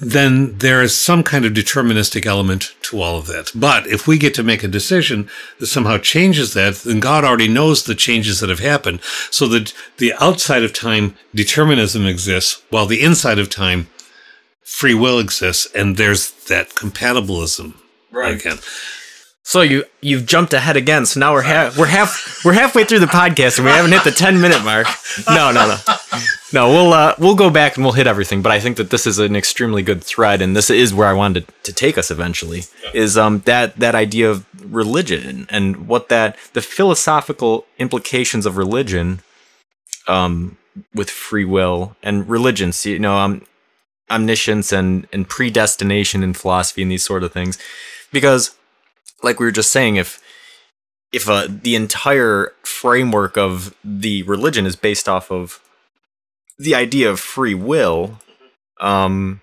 then 0.00 0.58
there 0.58 0.82
is 0.82 0.96
some 0.96 1.22
kind 1.22 1.44
of 1.44 1.52
deterministic 1.52 2.26
element 2.26 2.74
to 2.82 3.00
all 3.00 3.16
of 3.16 3.26
that. 3.28 3.52
But 3.54 3.86
if 3.86 4.06
we 4.06 4.18
get 4.18 4.34
to 4.34 4.42
make 4.42 4.64
a 4.64 4.68
decision 4.68 5.30
that 5.60 5.68
somehow 5.68 5.98
changes 5.98 6.54
that, 6.54 6.74
then 6.76 6.98
God 6.98 7.24
already 7.24 7.46
knows 7.46 7.84
the 7.84 7.94
changes 7.94 8.40
that 8.40 8.50
have 8.50 8.58
happened. 8.58 9.00
So 9.30 9.46
that 9.48 9.72
the 9.98 10.12
outside 10.20 10.64
of 10.64 10.72
time 10.72 11.14
determinism 11.34 12.04
exists 12.04 12.62
while 12.70 12.86
the 12.86 13.02
inside 13.02 13.38
of 13.38 13.48
time 13.48 13.86
free 14.70 14.94
will 14.94 15.18
exists 15.18 15.66
and 15.74 15.96
there's 15.96 16.30
that 16.44 16.70
compatibilism 16.70 17.74
right. 18.12 18.36
again. 18.36 18.58
So 19.42 19.62
you 19.62 19.84
you've 20.00 20.26
jumped 20.26 20.52
ahead 20.52 20.76
again. 20.76 21.06
So 21.06 21.18
now 21.18 21.32
we're 21.32 21.42
half 21.42 21.76
we're 21.76 21.86
half 21.86 22.44
we're 22.44 22.52
halfway 22.52 22.84
through 22.84 23.00
the 23.00 23.06
podcast 23.06 23.58
and 23.58 23.66
we 23.66 23.72
haven't 23.72 23.90
hit 23.90 24.04
the 24.04 24.12
ten 24.12 24.40
minute 24.40 24.64
mark. 24.64 24.86
No, 25.28 25.50
no, 25.50 25.66
no, 25.66 25.76
no. 26.52 26.68
We'll 26.68 26.92
uh, 26.92 27.16
we'll 27.18 27.34
go 27.34 27.50
back 27.50 27.76
and 27.76 27.84
we'll 27.84 27.94
hit 27.94 28.06
everything. 28.06 28.42
But 28.42 28.52
I 28.52 28.60
think 28.60 28.76
that 28.76 28.90
this 28.90 29.08
is 29.08 29.18
an 29.18 29.34
extremely 29.34 29.82
good 29.82 30.04
thread, 30.04 30.40
and 30.40 30.54
this 30.54 30.70
is 30.70 30.94
where 30.94 31.08
I 31.08 31.14
wanted 31.14 31.48
to 31.64 31.72
take 31.72 31.98
us 31.98 32.12
eventually. 32.12 32.62
Is 32.94 33.18
um 33.18 33.40
that 33.40 33.76
that 33.76 33.96
idea 33.96 34.30
of 34.30 34.46
religion 34.72 35.48
and 35.50 35.88
what 35.88 36.10
that 36.10 36.36
the 36.52 36.62
philosophical 36.62 37.66
implications 37.76 38.46
of 38.46 38.56
religion, 38.56 39.20
um, 40.06 40.58
with 40.94 41.10
free 41.10 41.44
will 41.44 41.96
and 42.04 42.28
religion. 42.28 42.70
See, 42.72 42.92
you 42.92 43.00
know, 43.00 43.16
um, 43.16 43.42
omniscience 44.10 44.72
and 44.72 45.06
and 45.12 45.28
predestination 45.28 46.22
in 46.22 46.34
philosophy 46.34 46.82
and 46.82 46.90
these 46.90 47.04
sort 47.04 47.22
of 47.22 47.32
things 47.32 47.58
because 48.12 48.56
like 49.22 49.38
we 49.38 49.46
were 49.46 49.52
just 49.52 49.70
saying 49.70 49.96
if 49.96 50.20
if 51.12 51.28
uh, 51.28 51.48
the 51.48 51.74
entire 51.74 52.52
framework 52.62 53.36
of 53.36 53.74
the 53.84 54.22
religion 54.24 54.66
is 54.66 54.76
based 54.76 55.08
off 55.08 55.30
of 55.30 55.60
the 56.58 56.74
idea 56.74 57.10
of 57.10 57.18
free 57.18 57.54
will, 57.54 58.18
um, 58.80 59.40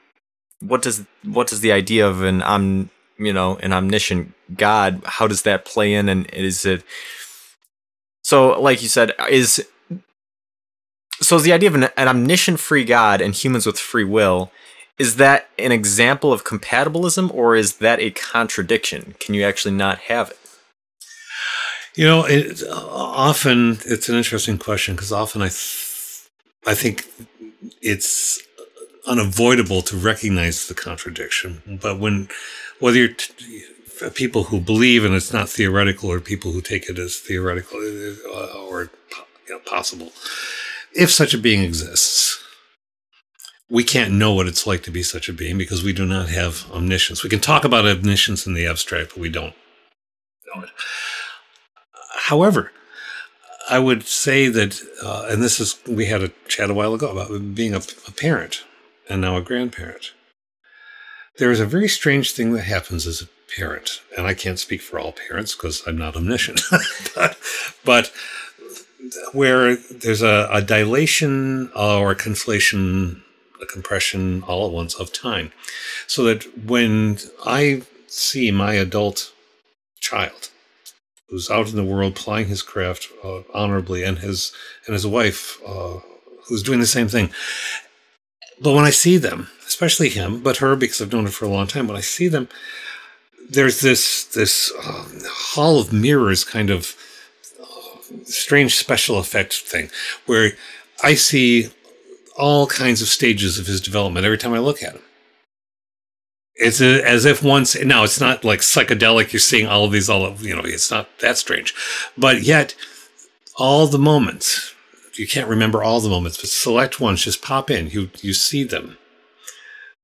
what 0.61 0.81
does 0.81 1.05
what 1.23 1.47
does 1.47 1.61
the 1.61 1.71
idea 1.71 2.07
of 2.07 2.21
an 2.21 2.41
om, 2.41 2.89
you 3.17 3.33
know 3.33 3.57
an 3.57 3.73
omniscient 3.73 4.33
God? 4.55 5.01
How 5.03 5.27
does 5.27 5.41
that 5.43 5.65
play 5.65 5.93
in? 5.93 6.07
And 6.07 6.27
is 6.33 6.65
it 6.65 6.83
so? 8.21 8.59
Like 8.59 8.81
you 8.81 8.87
said, 8.87 9.13
is 9.29 9.65
so 11.21 11.39
the 11.39 11.53
idea 11.53 11.69
of 11.69 11.75
an, 11.75 11.89
an 11.97 12.07
omniscient 12.07 12.59
free 12.59 12.83
God 12.83 13.21
and 13.21 13.33
humans 13.33 13.65
with 13.65 13.79
free 13.79 14.03
will? 14.03 14.51
Is 14.97 15.17
that 15.17 15.49
an 15.59 15.71
example 15.71 16.33
of 16.33 16.43
compatibilism, 16.43 17.31
or 17.33 17.55
is 17.55 17.77
that 17.77 17.99
a 17.99 18.09
contradiction? 18.09 19.13
Can 19.19 19.35
you 19.35 19.43
actually 19.43 19.75
not 19.75 19.99
have 19.99 20.31
it? 20.31 20.39
You 21.95 22.05
know, 22.05 22.25
it, 22.25 22.63
often 22.69 23.77
it's 23.85 24.09
an 24.09 24.15
interesting 24.15 24.57
question 24.57 24.95
because 24.95 25.11
often 25.11 25.41
I, 25.41 25.49
th- 25.49 26.29
I 26.65 26.73
think 26.73 27.05
it's 27.81 28.41
unavoidable 29.07 29.81
to 29.83 29.97
recognize 29.97 30.67
the 30.67 30.75
contradiction. 30.75 31.79
But 31.81 31.99
when, 31.99 32.29
whether 32.79 32.97
you're 32.97 33.13
t- 33.13 33.63
people 34.13 34.45
who 34.45 34.59
believe 34.59 35.03
and 35.03 35.15
it's 35.15 35.33
not 35.33 35.49
theoretical, 35.49 36.11
or 36.11 36.19
people 36.19 36.51
who 36.51 36.61
take 36.61 36.89
it 36.89 36.99
as 36.99 37.17
theoretical 37.17 37.79
uh, 37.79 38.65
or 38.69 38.91
you 39.47 39.55
know, 39.55 39.59
possible, 39.59 40.11
if 40.95 41.11
such 41.11 41.33
a 41.33 41.37
being 41.37 41.61
exists, 41.61 42.43
we 43.69 43.83
can't 43.83 44.13
know 44.13 44.33
what 44.33 44.47
it's 44.47 44.65
like 44.65 44.83
to 44.83 44.91
be 44.91 45.03
such 45.03 45.27
a 45.27 45.33
being 45.33 45.57
because 45.57 45.83
we 45.83 45.93
do 45.93 46.05
not 46.05 46.29
have 46.29 46.65
omniscience. 46.71 47.23
We 47.23 47.29
can 47.29 47.39
talk 47.39 47.65
about 47.65 47.85
omniscience 47.85 48.47
in 48.47 48.53
the 48.53 48.65
abstract, 48.65 49.09
but 49.09 49.19
we 49.19 49.29
don't 49.29 49.53
know 50.55 50.63
it. 50.63 50.69
However, 52.15 52.71
I 53.69 53.79
would 53.79 54.03
say 54.03 54.47
that, 54.47 54.79
uh, 55.03 55.27
and 55.29 55.43
this 55.43 55.59
is, 55.59 55.79
we 55.87 56.05
had 56.05 56.23
a 56.23 56.31
chat 56.47 56.69
a 56.69 56.73
while 56.73 56.93
ago 56.93 57.11
about 57.11 57.53
being 57.53 57.73
a, 57.73 57.81
a 58.07 58.11
parent 58.11 58.63
and 59.09 59.21
now 59.21 59.35
a 59.35 59.41
grandparent. 59.41 60.13
There 61.37 61.51
is 61.51 61.59
a 61.59 61.65
very 61.65 61.89
strange 61.89 62.31
thing 62.31 62.53
that 62.53 62.63
happens 62.63 63.05
as 63.05 63.21
a 63.21 63.27
parent, 63.55 64.01
and 64.17 64.25
I 64.25 64.33
can't 64.33 64.59
speak 64.59 64.81
for 64.81 64.99
all 64.99 65.11
parents 65.11 65.53
because 65.53 65.85
I'm 65.85 65.97
not 65.97 66.15
omniscient, 66.15 66.61
but, 67.15 67.37
but 67.83 68.11
where 69.31 69.75
there's 69.75 70.21
a, 70.21 70.49
a 70.51 70.61
dilation 70.61 71.71
or 71.75 72.11
a 72.11 72.15
conflation, 72.15 73.21
a 73.61 73.65
compression 73.65 74.43
all 74.43 74.67
at 74.67 74.73
once 74.73 74.95
of 74.95 75.13
time. 75.13 75.51
So 76.07 76.23
that 76.23 76.65
when 76.65 77.19
I 77.45 77.83
see 78.07 78.51
my 78.51 78.73
adult 78.73 79.31
child, 79.99 80.49
who's 81.29 81.49
out 81.49 81.69
in 81.69 81.75
the 81.75 81.83
world 81.83 82.15
plying 82.15 82.47
his 82.47 82.61
craft 82.61 83.09
uh, 83.23 83.41
honorably, 83.53 84.03
and 84.03 84.19
his 84.19 84.53
and 84.85 84.93
his 84.93 85.05
wife, 85.05 85.59
uh, 85.67 85.99
who's 86.47 86.63
doing 86.63 86.79
the 86.79 86.87
same 86.87 87.07
thing. 87.07 87.29
But 88.61 88.73
when 88.73 88.85
I 88.85 88.89
see 88.91 89.17
them, 89.17 89.49
especially 89.67 90.09
him, 90.09 90.41
but 90.41 90.57
her 90.57 90.75
because 90.75 91.01
I've 91.01 91.11
known 91.11 91.25
her 91.25 91.31
for 91.31 91.45
a 91.45 91.49
long 91.49 91.67
time, 91.67 91.87
when 91.87 91.97
I 91.97 92.01
see 92.01 92.27
them, 92.27 92.47
there's 93.49 93.81
this 93.81 94.25
this 94.25 94.71
um, 94.85 95.19
hall 95.25 95.79
of 95.79 95.93
mirrors 95.93 96.43
kind 96.43 96.69
of 96.69 96.95
strange 98.23 98.75
special 98.75 99.19
effects 99.19 99.59
thing 99.59 99.89
where 100.25 100.51
I 101.03 101.15
see 101.15 101.69
all 102.37 102.67
kinds 102.67 103.01
of 103.01 103.07
stages 103.07 103.57
of 103.57 103.67
his 103.67 103.81
development 103.81 104.25
every 104.25 104.37
time 104.37 104.53
I 104.53 104.59
look 104.59 104.83
at 104.83 104.93
him. 104.93 105.01
It's 106.55 106.81
as 106.81 107.25
if 107.25 107.43
once 107.43 107.79
now 107.83 108.03
it's 108.03 108.19
not 108.19 108.43
like 108.43 108.61
psychedelic. 108.61 109.31
You're 109.31 109.39
seeing 109.39 109.67
all 109.67 109.85
of 109.85 109.91
these, 109.91 110.09
all 110.09 110.25
of 110.25 110.43
you 110.43 110.55
know. 110.55 110.63
It's 110.65 110.89
not 110.89 111.07
that 111.19 111.37
strange, 111.37 111.75
but 112.17 112.41
yet 112.41 112.73
all 113.57 113.85
the 113.85 113.99
moments 113.99 114.73
you 115.17 115.27
can't 115.27 115.49
remember 115.49 115.83
all 115.83 115.99
the 115.99 116.09
moments, 116.09 116.37
but 116.37 116.49
select 116.49 116.99
ones 116.99 117.23
just 117.23 117.41
pop 117.41 117.69
in. 117.69 117.89
You 117.89 118.09
you 118.21 118.33
see 118.33 118.63
them, 118.63 118.97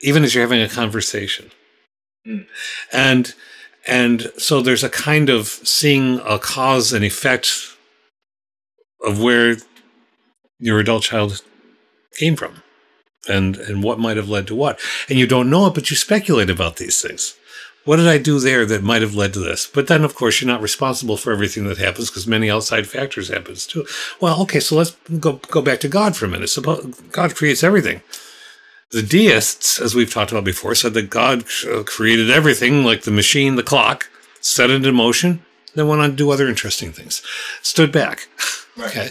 even 0.02 0.24
as 0.24 0.34
you're 0.34 0.44
having 0.44 0.62
a 0.62 0.70
conversation, 0.70 1.52
mm. 2.28 2.46
and 2.92 3.34
and 3.86 4.32
so 4.38 4.62
there's 4.62 4.84
a 4.84 4.90
kind 4.90 5.30
of 5.30 5.48
seeing 5.48 6.20
a 6.26 6.40
cause 6.40 6.94
and 6.94 7.04
effect 7.04 7.73
of 9.04 9.22
where 9.22 9.58
your 10.60 10.80
adult 10.80 11.04
child 11.04 11.42
came 12.14 12.36
from 12.36 12.64
and 13.28 13.58
and 13.58 13.84
what 13.84 14.00
might 14.00 14.18
have 14.18 14.30
led 14.30 14.48
to 14.48 14.56
what. 14.56 14.80
And 15.10 15.20
you 15.20 15.28
don't 15.28 15.50
know 15.50 15.68
it 15.68 15.74
but 15.74 15.90
you 15.90 15.96
speculate 15.96 16.50
about 16.50 16.78
these 16.78 17.02
things. 17.02 17.36
What 17.86 17.98
did 17.98 18.08
i 18.08 18.18
do 18.18 18.40
there 18.40 18.66
that 18.66 18.82
might 18.82 19.02
have 19.02 19.16
led 19.16 19.34
to 19.34 19.40
this? 19.40 19.68
But 19.68 19.88
then 19.88 20.04
of 20.04 20.16
course 20.16 20.40
you're 20.42 20.52
not 20.52 20.62
responsible 20.62 21.18
for 21.18 21.34
everything 21.34 21.66
that 21.68 21.78
happens 21.78 22.10
because 22.10 22.28
many 22.28 22.50
outside 22.50 22.88
factors 22.88 23.30
happens 23.30 23.68
too. 23.68 23.86
Well 24.22 24.42
okay 24.44 24.60
so 24.60 24.76
let's 24.76 24.92
go 25.20 25.34
go 25.50 25.62
back 25.62 25.80
to 25.82 25.88
god 25.88 26.16
for 26.16 26.26
a 26.26 26.30
minute. 26.30 26.50
Suppose 26.50 27.02
god 27.12 27.36
creates 27.36 27.64
everything. 27.64 28.02
The 28.92 29.02
deists 29.02 29.80
as 29.80 29.96
we've 29.96 30.14
talked 30.14 30.32
about 30.32 30.46
before 30.46 30.76
said 30.76 30.94
that 30.94 31.10
god 31.10 31.44
uh, 31.70 31.84
created 31.84 32.30
everything 32.30 32.84
like 32.84 33.04
the 33.04 33.12
machine 33.12 33.56
the 33.56 33.64
clock 33.64 34.10
set 34.40 34.70
it 34.70 34.86
in 34.86 34.96
motion 34.96 35.44
then 35.76 35.88
went 35.88 36.02
on 36.02 36.12
to 36.12 36.16
do 36.16 36.32
other 36.32 36.48
interesting 36.48 36.92
things. 36.92 37.24
Stood 37.62 37.92
back 37.92 38.28
right. 38.78 38.90
okay 38.90 39.10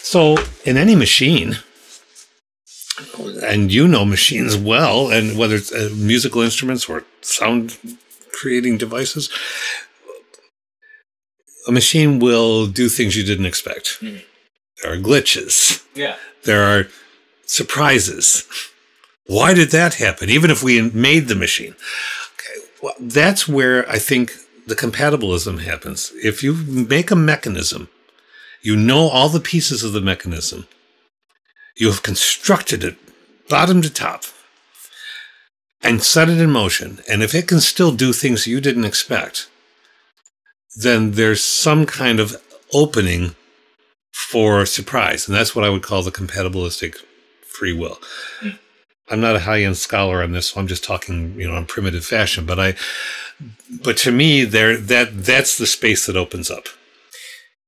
so 0.00 0.36
in 0.64 0.76
any 0.76 0.94
machine 0.94 1.56
and 3.42 3.72
you 3.72 3.86
know 3.86 4.04
machines 4.04 4.56
well, 4.56 5.10
and 5.10 5.36
whether 5.38 5.56
it's 5.56 5.72
uh, 5.72 5.90
musical 5.94 6.42
instruments 6.42 6.88
or 6.88 7.04
sound 7.20 7.76
creating 8.32 8.78
devices, 8.78 9.30
a 11.66 11.72
machine 11.72 12.18
will 12.18 12.66
do 12.66 12.88
things 12.88 13.16
you 13.16 13.24
didn't 13.24 13.46
expect. 13.46 13.98
Mm. 14.00 14.22
There 14.82 14.92
are 14.92 14.96
glitches. 14.96 15.84
Yeah. 15.94 16.16
There 16.44 16.62
are 16.64 16.88
surprises. 17.46 18.46
Why 19.26 19.54
did 19.54 19.70
that 19.70 19.94
happen? 19.94 20.30
Even 20.30 20.50
if 20.50 20.62
we 20.62 20.80
made 20.90 21.28
the 21.28 21.34
machine. 21.34 21.74
Okay. 22.34 22.66
Well, 22.82 22.94
that's 23.00 23.48
where 23.48 23.88
I 23.90 23.98
think 23.98 24.32
the 24.66 24.76
compatibilism 24.76 25.60
happens. 25.60 26.12
If 26.22 26.42
you 26.42 26.54
make 26.54 27.10
a 27.10 27.16
mechanism, 27.16 27.88
you 28.62 28.76
know 28.76 29.08
all 29.08 29.28
the 29.28 29.40
pieces 29.40 29.84
of 29.84 29.92
the 29.92 30.00
mechanism 30.00 30.66
you 31.76 31.88
have 31.88 32.02
constructed 32.02 32.82
it 32.82 32.96
bottom 33.48 33.80
to 33.82 33.90
top 33.90 34.24
and 35.82 36.02
set 36.02 36.28
it 36.28 36.38
in 36.38 36.50
motion. 36.50 36.98
And 37.08 37.22
if 37.22 37.34
it 37.34 37.46
can 37.46 37.60
still 37.60 37.92
do 37.92 38.12
things 38.12 38.46
you 38.46 38.60
didn't 38.60 38.84
expect, 38.84 39.48
then 40.76 41.12
there's 41.12 41.42
some 41.42 41.86
kind 41.86 42.20
of 42.20 42.36
opening 42.74 43.34
for 44.12 44.66
surprise. 44.66 45.28
And 45.28 45.36
that's 45.36 45.54
what 45.54 45.64
I 45.64 45.70
would 45.70 45.82
call 45.82 46.02
the 46.02 46.10
compatibilistic 46.10 46.96
free 47.42 47.72
will. 47.72 47.98
I'm 49.10 49.20
not 49.20 49.36
a 49.36 49.40
high 49.40 49.62
end 49.62 49.76
scholar 49.76 50.22
on 50.22 50.32
this, 50.32 50.48
so 50.48 50.60
I'm 50.60 50.66
just 50.66 50.84
talking, 50.84 51.34
you 51.40 51.48
know, 51.48 51.56
in 51.56 51.64
primitive 51.64 52.04
fashion. 52.04 52.44
But 52.44 52.60
I, 52.60 52.74
but 53.82 53.96
to 53.98 54.12
me, 54.12 54.44
there 54.44 54.76
that 54.76 55.24
that's 55.24 55.56
the 55.56 55.66
space 55.66 56.04
that 56.06 56.16
opens 56.16 56.50
up. 56.50 56.66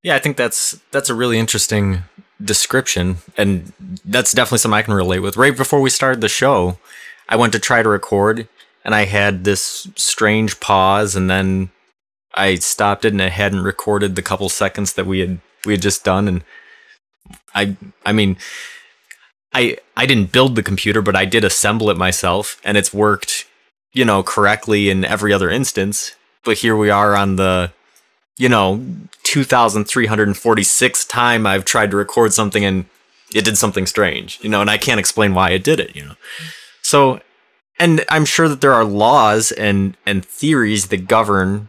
Yeah, 0.02 0.14
I 0.14 0.19
think 0.19 0.37
that's 0.37 0.80
that's 0.90 1.11
a 1.11 1.14
really 1.14 1.38
interesting 1.38 2.04
description, 2.42 3.19
and 3.37 3.73
that's 4.04 4.33
definitely 4.33 4.59
something 4.59 4.78
I 4.78 4.83
can 4.83 4.95
relate 4.95 5.21
with. 5.21 5.37
Right 5.37 5.57
before 5.57 5.80
we 5.80 5.90
started 5.90 6.21
the 6.21 6.28
show, 6.28 6.78
I 7.28 7.37
went 7.37 7.52
to 7.52 7.59
try 7.59 7.83
to 7.83 7.88
record, 7.88 8.49
and 8.85 8.95
I 8.95 9.04
had 9.04 9.45
this 9.45 9.88
strange 9.97 10.59
pause, 10.61 11.16
and 11.16 11.28
then 11.30 11.71
I 12.35 12.54
stopped 12.57 13.04
it, 13.04 13.12
and 13.12 13.23
I 13.23 13.28
hadn't 13.28 13.62
recorded 13.62 14.16
the 14.16 14.23
couple 14.23 14.49
seconds 14.49 14.95
that 14.95 15.07
we 15.07 15.21
had 15.21 15.40
we 15.66 15.75
had 15.75 15.83
just 15.83 16.04
done, 16.04 16.28
and 16.28 16.45
I 17.54 17.76
I 18.04 18.12
mean. 18.12 18.37
I 19.52 19.78
I 19.97 20.07
didn't 20.07 20.33
build 20.33 20.54
the 20.54 20.62
computer, 20.62 21.02
but 21.02 21.16
I 21.16 21.25
did 21.25 21.45
assemble 21.45 21.90
it 21.90 21.97
myself, 21.97 22.61
and 22.64 22.76
it's 22.76 22.95
worked, 22.95 23.47
you 23.92 24.04
know, 24.04 24.23
correctly 24.23 24.90
in 24.90 25.04
every 25.04 25.33
other 25.33 25.50
instance. 25.50 26.14
But 26.45 26.59
here 26.59 26.76
we 26.76 26.88
are 26.88 27.16
on 27.16 27.35
the 27.37 27.73
you 28.40 28.49
know, 28.49 28.82
2,346 29.25 31.04
time 31.04 31.47
I've 31.47 31.66
tried 31.66 31.90
to 31.90 31.97
record 31.99 32.32
something 32.32 32.64
and 32.64 32.87
it 33.35 33.44
did 33.44 33.59
something 33.59 33.85
strange, 33.85 34.38
you 34.40 34.49
know, 34.49 34.62
and 34.62 34.70
I 34.70 34.78
can't 34.78 34.99
explain 34.99 35.35
why 35.35 35.50
it 35.50 35.62
did 35.62 35.78
it, 35.78 35.94
you 35.94 36.06
know. 36.06 36.14
So, 36.80 37.20
and 37.78 38.02
I'm 38.09 38.25
sure 38.25 38.49
that 38.49 38.62
there 38.62 38.73
are 38.73 38.85
laws 38.85 39.52
and, 39.52 39.94
and 40.06 40.25
theories 40.25 40.88
that 40.88 41.06
govern 41.06 41.68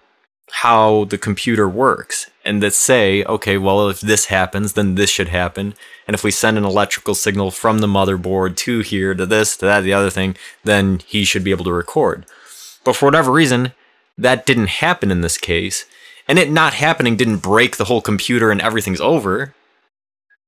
how 0.52 1.06
the 1.06 1.18
computer 1.18 1.68
works 1.68 2.30
and 2.46 2.64
that 2.64 2.74
say, 2.74 3.26
okay, 3.26 3.58
well, 3.58 3.90
if 3.90 4.00
this 4.00 4.28
happens, 4.28 4.74
then 4.74 4.96
this 4.96 5.10
should 5.10 5.28
happen. 5.28 5.76
And 6.08 6.14
if 6.16 6.24
we 6.24 6.32
send 6.32 6.58
an 6.58 6.66
electrical 6.66 7.16
signal 7.16 7.52
from 7.52 7.80
the 7.80 7.88
motherboard 7.88 8.56
to 8.58 8.80
here, 8.80 9.14
to 9.14 9.26
this, 9.26 9.58
to 9.58 9.66
that, 9.66 9.82
the 9.82 9.94
other 9.94 10.10
thing, 10.10 10.38
then 10.64 11.02
he 11.06 11.26
should 11.26 11.44
be 11.44 11.52
able 11.52 11.66
to 11.66 11.74
record. 11.74 12.26
But 12.86 12.96
for 12.96 13.06
whatever 13.06 13.32
reason, 13.32 13.74
that 14.18 14.46
didn't 14.46 14.68
happen 14.68 15.12
in 15.12 15.20
this 15.20 15.38
case. 15.38 15.86
And 16.28 16.40
it 16.40 16.50
not 16.50 16.74
happening 16.74 17.16
didn't 17.16 17.38
break 17.38 17.78
the 17.78 17.86
whole 17.86 18.02
computer 18.02 18.52
and 18.52 18.62
everything's 18.62 19.02
over. 19.02 19.54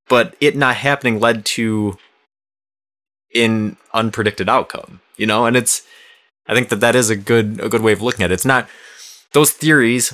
But 0.08 0.36
it 0.40 0.56
not 0.56 0.76
happening 0.76 1.20
led 1.20 1.46
to 1.46 1.98
an 3.36 3.78
unpredicted 3.94 4.48
outcome, 4.48 5.02
you 5.18 5.26
know? 5.26 5.46
And 5.46 5.56
it's, 5.56 5.84
I 6.48 6.54
think 6.54 6.70
that 6.70 6.82
that 6.82 6.96
is 6.96 7.10
a 7.10 7.16
good, 7.16 7.60
a 7.62 7.70
good 7.70 7.82
way 7.82 7.94
of 7.94 8.02
looking 8.02 8.24
at 8.24 8.32
it. 8.32 8.36
It's 8.36 8.46
not 8.46 8.68
those 9.32 9.52
theories 9.52 10.14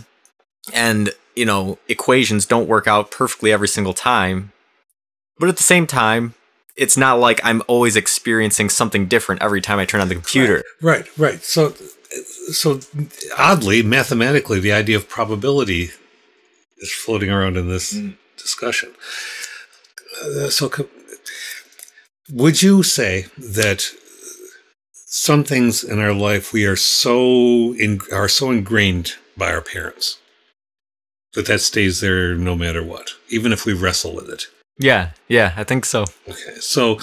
and 0.74 1.12
you 1.40 1.46
know, 1.46 1.78
equations 1.88 2.46
don't 2.46 2.68
work 2.68 2.86
out 2.86 3.12
perfectly 3.12 3.54
every 3.54 3.70
single 3.70 3.94
time. 3.94 4.52
But 5.38 5.48
at 5.48 5.56
the 5.56 5.64
same 5.64 5.88
time, 5.88 6.34
it's 6.76 6.98
not 6.98 7.18
like 7.18 7.40
I'm 7.46 7.64
always 7.66 7.96
experiencing 7.96 8.70
something 8.70 9.08
different 9.08 9.42
every 9.42 9.62
time 9.62 9.80
I 9.80 9.86
turn 9.86 10.02
on 10.02 10.10
the 10.10 10.16
computer. 10.16 10.64
Right, 10.82 11.06
right. 11.18 11.42
So, 11.42 11.74
so 12.52 12.80
oddly, 13.38 13.84
mathematically, 13.84 14.60
the 14.60 14.72
idea 14.72 14.98
of 14.98 15.10
probability 15.10 15.90
is 16.78 16.92
floating 16.92 17.30
around 17.30 17.58
in 17.58 17.70
this 17.70 17.94
mm. 17.94 18.16
discussion. 18.38 18.92
Uh, 20.24 20.50
so, 20.50 20.72
would 22.32 22.62
you 22.62 22.84
say 22.84 23.26
that 23.38 23.92
some 24.94 25.44
things 25.44 25.84
in 25.84 26.00
our 26.00 26.14
life 26.14 26.54
we 26.54 26.66
are 26.66 26.76
so 26.76 27.74
in, 27.76 28.00
are 28.12 28.28
so 28.28 28.52
ingrained 28.52 29.16
by 29.38 29.52
our 29.52 29.62
parents 29.62 30.20
that 31.34 31.48
that 31.48 31.62
stays 31.62 32.02
there 32.02 32.36
no 32.36 32.56
matter 32.56 32.84
what, 32.84 33.12
even 33.30 33.52
if 33.52 33.66
we 33.66 33.74
wrestle 33.74 34.16
with 34.16 34.30
it? 34.30 34.48
Yeah, 34.78 35.12
yeah, 35.28 35.54
I 35.58 35.64
think 35.64 35.86
so. 35.86 36.06
Okay, 36.28 36.56
so 36.60 37.00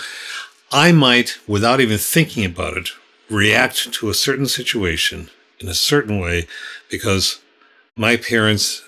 I 0.72 0.92
might, 0.92 1.38
without 1.46 1.80
even 1.80 1.98
thinking 1.98 2.44
about 2.44 2.76
it, 2.76 2.90
react 3.30 3.92
to 3.92 4.08
a 4.08 4.14
certain 4.14 4.46
situation 4.46 5.30
in 5.58 5.68
a 5.68 5.74
certain 5.74 6.20
way 6.20 6.46
because 6.90 7.40
my 7.96 8.16
parents 8.16 8.82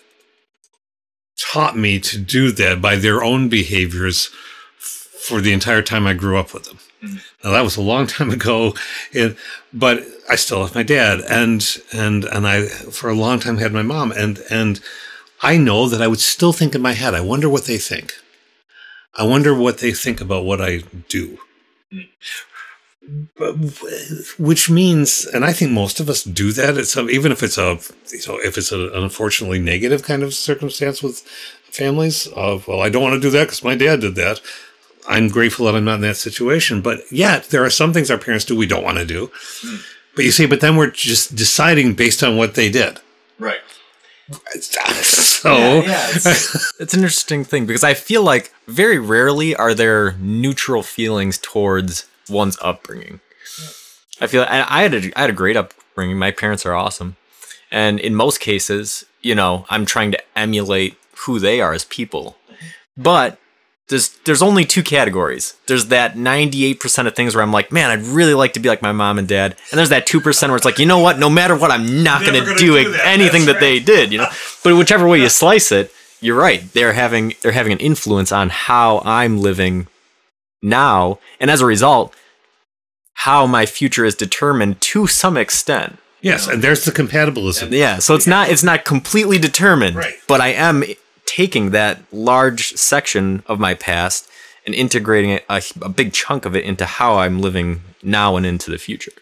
taught 1.39 1.77
me 1.77 1.99
to 2.01 2.19
do 2.19 2.51
that 2.53 2.81
by 2.81 2.97
their 2.97 3.23
own 3.23 3.49
behaviors 3.49 4.31
for 4.79 5.41
the 5.41 5.53
entire 5.53 5.83
time 5.83 6.07
I 6.07 6.15
grew 6.15 6.39
up 6.39 6.53
with 6.53 6.65
them. 6.65 6.79
Mm-hmm. 7.03 7.17
Now 7.45 7.53
that 7.53 7.65
was 7.65 7.77
a 7.77 7.83
long 7.83 8.07
time 8.07 8.31
ago, 8.39 8.75
but 9.73 10.05
I 10.29 10.37
still 10.37 10.65
have 10.65 10.75
my 10.75 10.83
dad, 10.83 11.21
and 11.29 11.65
and 11.93 12.25
and 12.25 12.47
I 12.47 12.67
for 12.67 13.09
a 13.09 13.15
long 13.15 13.39
time 13.39 13.59
had 13.59 13.73
my 13.73 13.83
mom, 13.83 14.13
and 14.13 14.41
and 14.51 14.81
I 15.43 15.57
know 15.57 15.89
that 15.89 16.03
I 16.03 16.09
would 16.09 16.21
still 16.21 16.53
think 16.53 16.75
in 16.75 16.83
my 16.83 16.93
head, 16.93 17.15
I 17.15 17.21
wonder 17.21 17.49
what 17.49 17.65
they 17.65 17.79
think. 17.79 18.15
I 19.15 19.25
wonder 19.25 19.55
what 19.55 19.79
they 19.79 19.93
think 19.93 20.21
about 20.21 20.45
what 20.45 20.61
I 20.61 20.83
do. 21.09 21.39
But, 23.37 23.55
which 24.39 24.69
means, 24.69 25.25
and 25.27 25.45
I 25.45 25.53
think 25.53 25.71
most 25.71 25.99
of 26.01 26.09
us 26.09 26.23
do 26.23 26.53
that. 26.53 26.77
It's 26.77 26.97
a, 26.97 27.09
even 27.09 27.33
if 27.33 27.43
it's 27.43 27.57
a, 27.57 27.79
you 28.13 28.21
know, 28.27 28.39
if 28.41 28.59
it's 28.59 28.73
an 28.73 28.91
unfortunately 28.93 29.59
negative 29.59 30.03
kind 30.03 30.23
of 30.23 30.35
circumstance 30.35 31.03
with 31.03 31.21
families. 31.71 32.27
Of 32.29 32.69
well, 32.69 32.81
I 32.81 32.89
don't 32.91 33.03
want 33.03 33.15
to 33.15 33.21
do 33.21 33.31
that 33.31 33.45
because 33.45 33.65
my 33.65 33.75
dad 33.75 34.01
did 34.01 34.15
that. 34.17 34.41
I'm 35.09 35.29
grateful 35.29 35.67
that 35.67 35.75
I'm 35.75 35.85
not 35.85 35.97
in 35.97 36.01
that 36.03 36.17
situation. 36.17 36.83
But 36.83 37.01
yet, 37.11 37.45
there 37.45 37.65
are 37.65 37.71
some 37.71 37.93
things 37.93 38.11
our 38.11 38.19
parents 38.19 38.45
do 38.45 38.57
we 38.57 38.67
don't 38.67 38.85
want 38.85 38.99
to 38.99 39.07
do. 39.07 39.29
Mm. 39.63 39.83
But 40.15 40.25
you 40.25 40.31
see, 40.33 40.47
but 40.47 40.61
then 40.61 40.77
we're 40.77 40.91
just 40.91 41.37
deciding 41.37 41.95
based 41.95 42.23
on 42.23 42.37
what 42.37 42.55
they 42.55 42.71
did. 42.71 43.01
Right. 43.39 43.61
So 45.39 45.57
yeah, 45.57 45.83
yeah, 45.83 46.07
it's, 46.11 46.75
it's, 46.81 46.95
an 46.95 47.01
interesting 47.01 47.45
thing 47.45 47.65
because 47.65 47.85
I 47.85 47.95
feel 47.95 48.25
like 48.25 48.53
very 48.67 48.99
rarely 48.99 49.55
are 49.55 49.73
there 49.73 50.17
neutral 50.19 50.83
feelings 50.83 51.39
towards 51.39 52.07
one's 52.29 52.59
upbringing. 52.61 53.21
I 54.21 54.27
feel 54.27 54.45
I 54.49 54.83
had 54.83 54.95
a 54.95 55.13
I 55.17 55.23
had 55.23 55.31
a 55.31 55.35
great 55.35 55.57
upbringing. 55.57 56.19
My 56.19 56.31
parents 56.31 56.67
are 56.67 56.75
awesome, 56.75 57.17
and 57.71 58.01
in 58.01 58.15
most 58.15 58.41
cases, 58.41 59.05
you 59.23 59.35
know, 59.35 59.65
I'm 59.71 59.87
trying 59.87 60.11
to 60.13 60.21
emulate 60.37 60.97
who 61.27 61.39
they 61.39 61.61
are 61.61 61.73
as 61.73 61.85
people. 61.85 62.37
But 62.97 63.39
there's 63.89 64.11
there's 64.25 64.43
only 64.43 64.65
two 64.65 64.83
categories. 64.83 65.55
There's 65.67 65.87
that 65.87 66.15
98% 66.15 67.07
of 67.07 67.15
things 67.15 67.35
where 67.35 67.43
I'm 67.43 67.53
like, 67.53 67.73
man, 67.73 67.91
I'd 67.91 68.05
really 68.05 68.35
like 68.35 68.53
to 68.55 68.61
be 68.61 68.69
like 68.69 68.83
my 68.83 68.93
mom 68.93 69.19
and 69.19 69.27
dad. 69.27 69.57
And 69.71 69.79
there's 69.79 69.89
that 69.89 70.07
2% 70.07 70.49
where 70.49 70.57
it's 70.57 70.65
like, 70.65 70.79
you 70.79 70.87
know 70.87 70.99
what? 70.99 71.19
No 71.19 71.31
matter 71.31 71.57
what, 71.57 71.71
I'm 71.71 72.03
not 72.03 72.23
going 72.23 72.35
to 72.35 72.55
do, 72.55 72.59
do 72.59 72.77
anything 72.77 73.47
That's 73.47 73.47
that 73.47 73.53
right. 73.55 73.61
they 73.61 73.81
did, 73.81 74.13
you 74.13 74.19
know. 74.19 74.29
But 74.65 74.77
whichever 74.77 75.09
way 75.09 75.21
you 75.21 75.29
slice 75.29 75.71
it, 75.73 75.93
you're 76.21 76.37
right. 76.37 76.71
They're 76.73 76.93
having 76.93 77.35
they're 77.43 77.53
having 77.53 77.73
an 77.73 77.79
influence 77.79 78.33
on 78.33 78.51
how 78.51 79.01
I'm 79.05 79.41
living 79.41 79.87
now, 80.63 81.19
and 81.41 81.51
as 81.51 81.61
a 81.61 81.67
result, 81.67 82.15
how 83.15 83.47
my 83.47 83.67
future 83.67 84.05
is 84.05 84.15
determined 84.15 84.81
to 84.81 85.07
some 85.07 85.37
extent. 85.37 85.99
Yes, 86.21 86.47
and 86.49 86.63
there's 86.63 86.85
the 86.85 86.91
compatibilism. 86.91 87.65
And 87.65 87.73
yeah, 87.73 87.99
so 87.99 88.15
it's 88.15 88.27
not 88.27 88.49
it's 88.49 88.65
not 88.65 88.85
completely 88.85 89.39
determined, 89.39 89.97
right. 89.97 90.15
but 90.27 90.41
I 90.41 90.49
am 90.49 90.85
taking 91.27 91.71
that 91.71 92.01
large 92.13 92.73
section 92.73 93.43
of 93.47 93.61
my 93.61 93.75
past 93.75 94.29
and 94.67 94.75
integrating 94.75 95.31
it, 95.31 95.45
a, 95.49 95.63
a 95.83 95.89
big 95.89 96.13
chunk 96.13 96.45
of 96.45 96.57
it 96.57 96.65
into 96.65 96.85
how 96.87 97.19
I'm 97.19 97.41
living 97.41 97.83
now 98.03 98.37
and 98.37 98.45
into 98.45 98.71
the 98.71 98.79
future. 98.79 99.13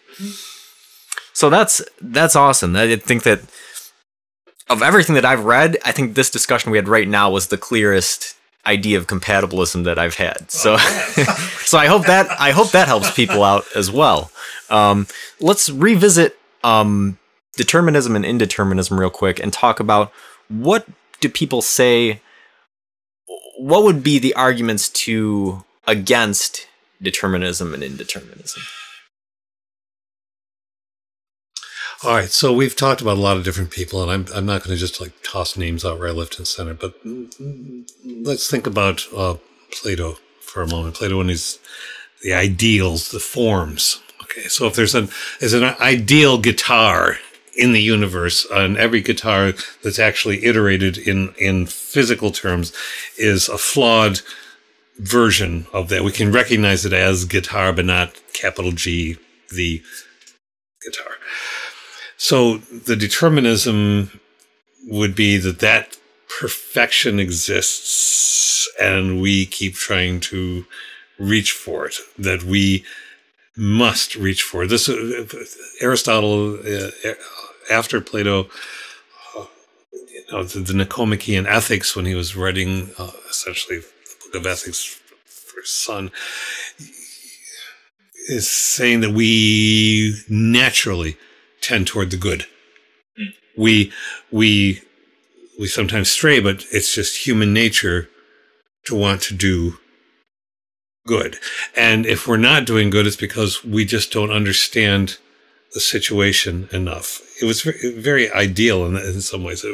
So 1.33 1.49
that's 1.49 1.81
that's 2.01 2.35
awesome. 2.35 2.75
I 2.75 2.95
think 2.95 3.23
that 3.23 3.41
of 4.69 4.81
everything 4.81 5.15
that 5.15 5.25
I've 5.25 5.45
read, 5.45 5.77
I 5.85 5.91
think 5.91 6.15
this 6.15 6.29
discussion 6.29 6.71
we 6.71 6.77
had 6.77 6.87
right 6.87 7.07
now 7.07 7.29
was 7.29 7.47
the 7.47 7.57
clearest 7.57 8.35
idea 8.67 8.97
of 8.97 9.07
compatibilism 9.07 9.85
that 9.85 9.97
I've 9.97 10.15
had. 10.15 10.51
So, 10.51 10.75
oh, 10.77 11.51
so 11.65 11.77
I 11.77 11.87
hope 11.87 12.05
that 12.05 12.27
I 12.39 12.51
hope 12.51 12.71
that 12.71 12.87
helps 12.87 13.09
people 13.11 13.43
out 13.43 13.65
as 13.75 13.89
well. 13.89 14.29
Um, 14.69 15.07
let's 15.39 15.69
revisit 15.69 16.37
um, 16.63 17.17
determinism 17.55 18.15
and 18.15 18.25
indeterminism 18.25 18.97
real 18.99 19.09
quick 19.09 19.39
and 19.39 19.51
talk 19.51 19.79
about 19.79 20.11
what 20.49 20.85
do 21.19 21.29
people 21.29 21.61
say 21.61 22.21
what 23.57 23.83
would 23.83 24.03
be 24.03 24.19
the 24.19 24.33
arguments 24.35 24.87
to 24.87 25.63
against 25.87 26.67
determinism 27.01 27.73
and 27.73 27.81
indeterminism 27.81 28.59
all 32.03 32.15
right 32.15 32.29
so 32.29 32.53
we've 32.53 32.75
talked 32.75 33.01
about 33.01 33.17
a 33.17 33.21
lot 33.21 33.37
of 33.37 33.43
different 33.43 33.71
people 33.71 34.01
and 34.01 34.11
i'm, 34.11 34.25
I'm 34.35 34.45
not 34.45 34.63
going 34.63 34.75
to 34.75 34.79
just 34.79 35.01
like 35.01 35.13
toss 35.23 35.57
names 35.57 35.83
out 35.83 35.99
right 35.99 36.15
left 36.15 36.37
and 36.37 36.47
center 36.47 36.73
but 36.73 36.95
let's 38.05 38.49
think 38.49 38.67
about 38.67 39.05
uh, 39.15 39.35
plato 39.71 40.17
for 40.47 40.61
a 40.61 40.67
moment. 40.67 40.95
Plato 40.95 41.19
and 41.21 41.29
his 41.29 41.59
the 42.23 42.33
ideals 42.33 43.09
the 43.09 43.19
forms. 43.19 44.01
Okay 44.23 44.47
so 44.47 44.65
if 44.65 44.75
there's 44.75 44.95
an 44.95 45.09
there's 45.39 45.53
an 45.53 45.63
ideal 45.63 46.37
guitar 46.39 47.17
in 47.55 47.73
the 47.73 47.81
universe 47.81 48.45
and 48.51 48.77
every 48.77 49.01
guitar 49.01 49.53
that's 49.83 49.99
actually 49.99 50.45
iterated 50.45 50.97
in 50.97 51.33
in 51.37 51.65
physical 51.65 52.31
terms 52.31 52.73
is 53.17 53.49
a 53.49 53.57
flawed 53.57 54.21
version 54.99 55.67
of 55.73 55.89
that. 55.89 56.03
We 56.03 56.11
can 56.11 56.31
recognize 56.31 56.85
it 56.85 56.93
as 56.93 57.25
guitar 57.25 57.71
but 57.73 57.85
not 57.85 58.15
capital 58.33 58.71
g 58.71 59.17
the 59.53 59.81
guitar 60.83 61.13
so 62.17 62.57
the 62.57 62.95
determinism 62.95 64.19
would 64.87 65.15
be 65.15 65.37
that 65.37 65.59
that 65.59 65.97
perfection 66.39 67.19
exists 67.19 68.69
and 68.79 69.21
we 69.21 69.45
keep 69.45 69.75
trying 69.75 70.19
to 70.19 70.65
reach 71.17 71.51
for 71.51 71.87
it 71.87 71.95
that 72.17 72.43
we 72.43 72.83
must 73.55 74.15
reach 74.15 74.43
for 74.43 74.67
this 74.67 74.87
uh, 74.87 75.25
aristotle 75.81 76.59
uh, 76.59 76.91
after 77.69 77.99
Plato, 78.01 78.47
uh, 79.35 79.45
you 79.91 80.23
know, 80.31 80.43
the, 80.43 80.59
the, 80.59 80.73
Nicomachean 80.73 81.47
Ethics, 81.47 81.95
when 81.95 82.05
he 82.05 82.15
was 82.15 82.35
writing 82.35 82.91
uh, 82.97 83.11
essentially 83.29 83.79
the 83.79 83.85
book 84.25 84.35
of 84.35 84.45
ethics 84.45 84.99
for 85.25 85.61
his 85.61 85.69
son, 85.69 86.11
is 88.29 88.49
saying 88.49 89.01
that 89.01 89.11
we 89.11 90.17
naturally 90.29 91.17
tend 91.67 91.87
toward 91.87 92.11
the 92.11 92.17
good. 92.17 92.45
Mm. 93.19 93.33
We 93.57 93.91
we 94.31 94.81
we 95.59 95.67
sometimes 95.67 96.09
stray, 96.09 96.39
but 96.39 96.65
it's 96.71 96.93
just 96.93 97.25
human 97.27 97.53
nature 97.53 98.09
to 98.85 98.95
want 98.95 99.21
to 99.23 99.33
do 99.33 99.77
good. 101.05 101.37
And 101.75 102.05
if 102.05 102.27
we're 102.27 102.37
not 102.37 102.65
doing 102.65 102.89
good, 102.89 103.07
it's 103.07 103.15
because 103.15 103.63
we 103.63 103.85
just 103.85 104.11
don't 104.11 104.31
understand 104.31 105.17
the 105.73 105.79
situation 105.79 106.69
enough. 106.71 107.21
It 107.41 107.45
was 107.45 107.61
very, 107.61 107.99
very 107.99 108.31
ideal 108.31 108.85
in, 108.85 108.95
in, 108.95 109.21
some 109.21 109.43
ways. 109.43 109.65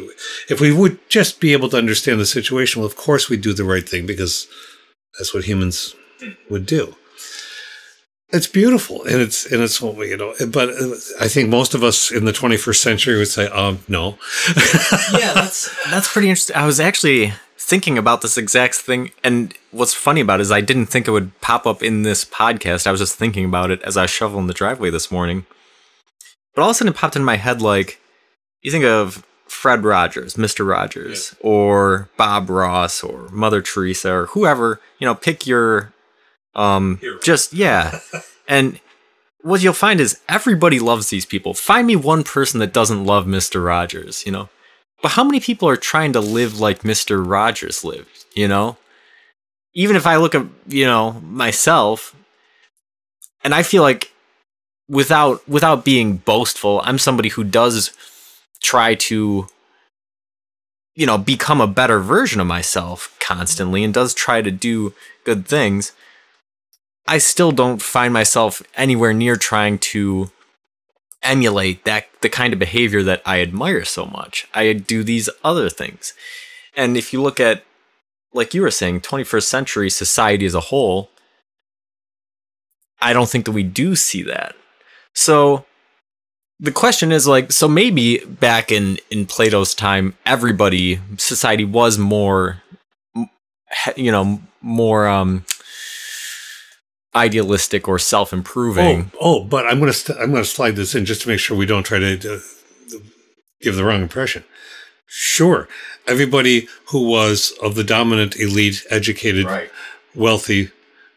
If 0.49 0.59
we 0.59 0.71
would 0.71 0.97
just 1.09 1.39
be 1.39 1.53
able 1.53 1.69
to 1.69 1.77
understand 1.77 2.19
the 2.19 2.25
situation, 2.25 2.81
well, 2.81 2.87
of 2.87 2.95
course 2.95 3.29
we'd 3.29 3.41
do 3.41 3.53
the 3.53 3.63
right 3.63 3.87
thing 3.87 4.05
because 4.05 4.47
that's 5.17 5.33
what 5.33 5.45
humans 5.45 5.95
would 6.49 6.65
do. 6.65 6.95
It's 8.33 8.47
beautiful, 8.47 9.03
and 9.03 9.21
it's 9.21 9.45
and 9.45 9.61
it's 9.61 9.79
what 9.79 9.95
we 9.95 10.09
you 10.09 10.17
know. 10.17 10.33
But 10.47 10.69
I 11.21 11.27
think 11.27 11.49
most 11.49 11.75
of 11.75 11.83
us 11.83 12.11
in 12.11 12.25
the 12.25 12.31
21st 12.31 12.77
century 12.77 13.17
would 13.17 13.27
say, 13.27 13.47
um, 13.47 13.79
no. 13.87 14.17
yeah, 15.13 15.33
that's 15.33 15.73
that's 15.89 16.11
pretty 16.11 16.29
interesting. 16.29 16.55
I 16.55 16.65
was 16.65 16.79
actually 16.79 17.33
thinking 17.57 17.97
about 17.97 18.21
this 18.21 18.37
exact 18.37 18.75
thing, 18.75 19.11
and 19.23 19.53
what's 19.71 19.93
funny 19.93 20.21
about 20.21 20.39
it 20.39 20.43
is 20.43 20.51
I 20.51 20.61
didn't 20.61 20.87
think 20.87 21.07
it 21.07 21.11
would 21.11 21.39
pop 21.41 21.67
up 21.67 21.83
in 21.83 22.01
this 22.01 22.25
podcast. 22.25 22.87
I 22.87 22.91
was 22.91 22.99
just 22.99 23.15
thinking 23.15 23.45
about 23.45 23.71
it 23.71 23.81
as 23.83 23.97
I 23.97 24.03
was 24.03 24.11
shoveling 24.11 24.47
the 24.47 24.53
driveway 24.53 24.89
this 24.89 25.11
morning. 25.11 25.45
But 26.55 26.63
all 26.63 26.69
of 26.69 26.75
a 26.75 26.75
sudden 26.75 26.93
it 26.93 26.97
popped 26.97 27.15
in 27.15 27.23
my 27.23 27.37
head 27.37 27.61
like, 27.61 27.99
you 28.61 28.71
think 28.71 28.83
of 28.83 29.25
Fred 29.47 29.83
Rogers, 29.83 30.35
Mr. 30.35 30.67
Rogers, 30.67 31.35
yeah. 31.39 31.49
or 31.49 32.09
Bob 32.17 32.49
Ross, 32.49 33.03
or 33.03 33.29
Mother 33.29 33.61
Teresa, 33.61 34.11
or 34.11 34.25
whoever, 34.27 34.81
you 34.99 35.05
know, 35.05 35.15
pick 35.15 35.47
your, 35.47 35.92
um, 36.55 36.97
Hero. 36.97 37.19
just, 37.19 37.53
yeah. 37.53 37.99
and 38.47 38.79
what 39.41 39.61
you'll 39.61 39.73
find 39.73 39.99
is 39.99 40.19
everybody 40.29 40.79
loves 40.79 41.09
these 41.09 41.25
people. 41.25 41.53
Find 41.53 41.87
me 41.87 41.95
one 41.95 42.23
person 42.23 42.59
that 42.59 42.73
doesn't 42.73 43.05
love 43.05 43.25
Mr. 43.25 43.63
Rogers, 43.65 44.25
you 44.25 44.31
know? 44.31 44.49
But 45.01 45.13
how 45.13 45.23
many 45.23 45.39
people 45.39 45.67
are 45.67 45.75
trying 45.75 46.13
to 46.13 46.21
live 46.21 46.59
like 46.59 46.83
Mr. 46.83 47.23
Rogers 47.25 47.83
lived, 47.83 48.25
you 48.35 48.47
know? 48.47 48.77
Even 49.75 49.95
if 49.95 50.07
I 50.07 50.15
look 50.15 50.35
at, 50.35 50.45
you 50.67 50.85
know, 50.85 51.13
myself 51.23 52.15
and 53.43 53.53
I 53.53 53.63
feel 53.63 53.81
like 53.81 54.11
without 54.87 55.47
without 55.49 55.83
being 55.83 56.17
boastful, 56.17 56.79
I'm 56.83 56.99
somebody 56.99 57.29
who 57.29 57.43
does 57.43 57.91
try 58.61 58.95
to 58.95 59.47
you 60.95 61.05
know, 61.05 61.17
become 61.17 61.59
a 61.59 61.67
better 61.67 61.99
version 61.99 62.39
of 62.39 62.47
myself 62.47 63.15
constantly 63.19 63.83
and 63.83 63.93
does 63.93 64.13
try 64.13 64.41
to 64.41 64.51
do 64.51 64.93
good 65.23 65.47
things. 65.47 65.91
I 67.07 67.17
still 67.17 67.51
don't 67.51 67.81
find 67.81 68.13
myself 68.13 68.61
anywhere 68.75 69.13
near 69.13 69.35
trying 69.35 69.77
to 69.79 70.31
emulate 71.21 71.85
that 71.85 72.07
the 72.21 72.29
kind 72.29 72.53
of 72.53 72.59
behavior 72.59 73.03
that 73.03 73.21
I 73.25 73.41
admire 73.41 73.85
so 73.85 74.05
much. 74.05 74.47
I 74.53 74.73
do 74.73 75.03
these 75.03 75.29
other 75.43 75.69
things. 75.69 76.13
And 76.75 76.97
if 76.97 77.13
you 77.13 77.21
look 77.21 77.39
at 77.39 77.63
like 78.33 78.53
you 78.53 78.61
were 78.61 78.71
saying 78.71 79.01
21st 79.01 79.43
century 79.43 79.89
society 79.89 80.45
as 80.45 80.55
a 80.55 80.59
whole, 80.59 81.09
I 83.01 83.13
don't 83.13 83.29
think 83.29 83.45
that 83.45 83.51
we 83.51 83.63
do 83.63 83.95
see 83.95 84.23
that. 84.23 84.55
So 85.13 85.65
the 86.59 86.71
question 86.71 87.11
is 87.11 87.27
like 87.27 87.51
so 87.51 87.67
maybe 87.67 88.19
back 88.19 88.71
in 88.71 88.97
in 89.09 89.25
Plato's 89.25 89.75
time 89.75 90.15
everybody 90.25 90.99
society 91.17 91.65
was 91.65 91.97
more 91.97 92.61
you 93.95 94.11
know 94.11 94.41
more 94.61 95.07
um 95.07 95.45
idealistic 97.15 97.87
or 97.87 97.99
self-improving. 97.99 99.11
Oh, 99.15 99.41
oh 99.41 99.43
but 99.43 99.65
I'm 99.67 99.79
going 99.79 99.91
to 99.91 99.97
st- 99.97 100.17
I'm 100.19 100.31
going 100.31 100.43
to 100.43 100.49
slide 100.49 100.75
this 100.75 100.95
in 100.95 101.05
just 101.05 101.21
to 101.23 101.29
make 101.29 101.39
sure 101.39 101.57
we 101.57 101.65
don't 101.65 101.83
try 101.83 101.99
to 101.99 102.35
uh, 102.35 102.39
give 103.61 103.75
the 103.75 103.83
wrong 103.83 104.01
impression. 104.01 104.43
Sure, 105.05 105.67
everybody 106.07 106.67
who 106.87 107.07
was 107.07 107.53
of 107.61 107.75
the 107.75 107.83
dominant 107.83 108.35
elite, 108.37 108.83
educated, 108.89 109.45
Right. 109.45 109.69
wealthy 110.15 110.71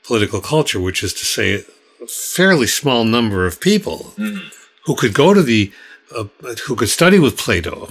political 0.04 0.40
culture, 0.40 0.80
which 0.80 1.02
is 1.02 1.14
to 1.14 1.24
say, 1.24 1.64
a 2.02 2.06
fairly 2.06 2.66
small 2.66 3.04
number 3.04 3.46
of 3.46 3.58
people 3.60 4.12
who 4.84 4.94
could 4.94 5.14
go 5.14 5.32
to 5.32 5.42
the 5.42 5.72
uh, 6.14 6.24
who 6.66 6.76
could 6.76 6.90
study 6.90 7.18
with 7.18 7.36
Plato 7.38 7.88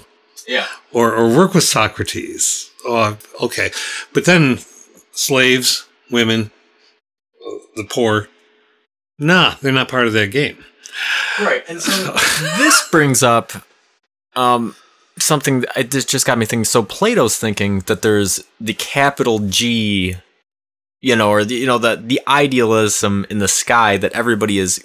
Yeah. 0.48 0.68
or, 0.94 1.14
or 1.14 1.28
work 1.36 1.54
with 1.54 1.64
Socrates. 1.66 2.70
Oh, 2.86 3.18
okay. 3.42 3.72
But 4.14 4.26
then 4.26 4.60
slaves, 5.12 5.86
women, 6.12 6.52
the 7.76 7.84
poor, 7.84 8.28
nah, 9.20 9.56
they're 9.62 9.72
not 9.72 9.90
part 9.90 10.08
of 10.08 10.14
that 10.14 10.32
game. 10.32 10.64
Right. 11.40 11.64
And 11.68 11.82
so 11.82 12.14
this 12.58 12.90
brings 12.90 13.24
up 13.24 13.52
um, 14.36 14.76
something 15.20 15.62
that 15.62 15.78
it 15.78 15.92
just 15.92 16.10
just 16.10 16.26
got 16.26 16.38
me 16.38 16.46
thinking. 16.46 16.66
So 16.66 16.84
Plato's 16.84 17.38
thinking 17.38 17.80
that 17.82 18.02
there's 18.02 18.44
the 18.60 18.74
capital 18.74 19.40
G, 19.40 20.16
you 21.02 21.16
know, 21.16 21.30
or 21.30 21.44
the, 21.44 21.56
you 21.56 21.66
know 21.66 21.78
the 21.78 21.96
the 21.96 22.22
idealism 22.28 23.26
in 23.30 23.40
the 23.40 23.48
sky 23.48 23.98
that 23.98 24.14
everybody 24.14 24.60
is 24.60 24.84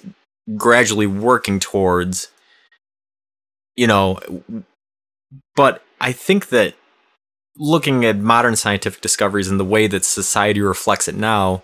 gradually 0.57 1.07
working 1.07 1.59
towards. 1.59 2.29
You 3.75 3.87
know, 3.87 4.19
but 5.55 5.83
I 5.99 6.11
think 6.11 6.49
that 6.49 6.75
looking 7.57 8.05
at 8.05 8.17
modern 8.17 8.55
scientific 8.55 9.01
discoveries 9.01 9.47
and 9.47 9.59
the 9.59 9.65
way 9.65 9.87
that 9.87 10.03
society 10.05 10.61
reflects 10.61 11.07
it 11.07 11.15
now, 11.15 11.63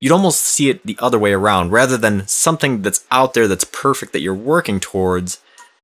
you'd 0.00 0.12
almost 0.12 0.40
see 0.40 0.68
it 0.68 0.84
the 0.86 0.96
other 1.00 1.18
way 1.18 1.32
around. 1.32 1.70
Rather 1.70 1.96
than 1.96 2.26
something 2.26 2.82
that's 2.82 3.04
out 3.10 3.34
there 3.34 3.48
that's 3.48 3.64
perfect 3.64 4.12
that 4.12 4.20
you're 4.20 4.34
working 4.34 4.80
towards, 4.80 5.40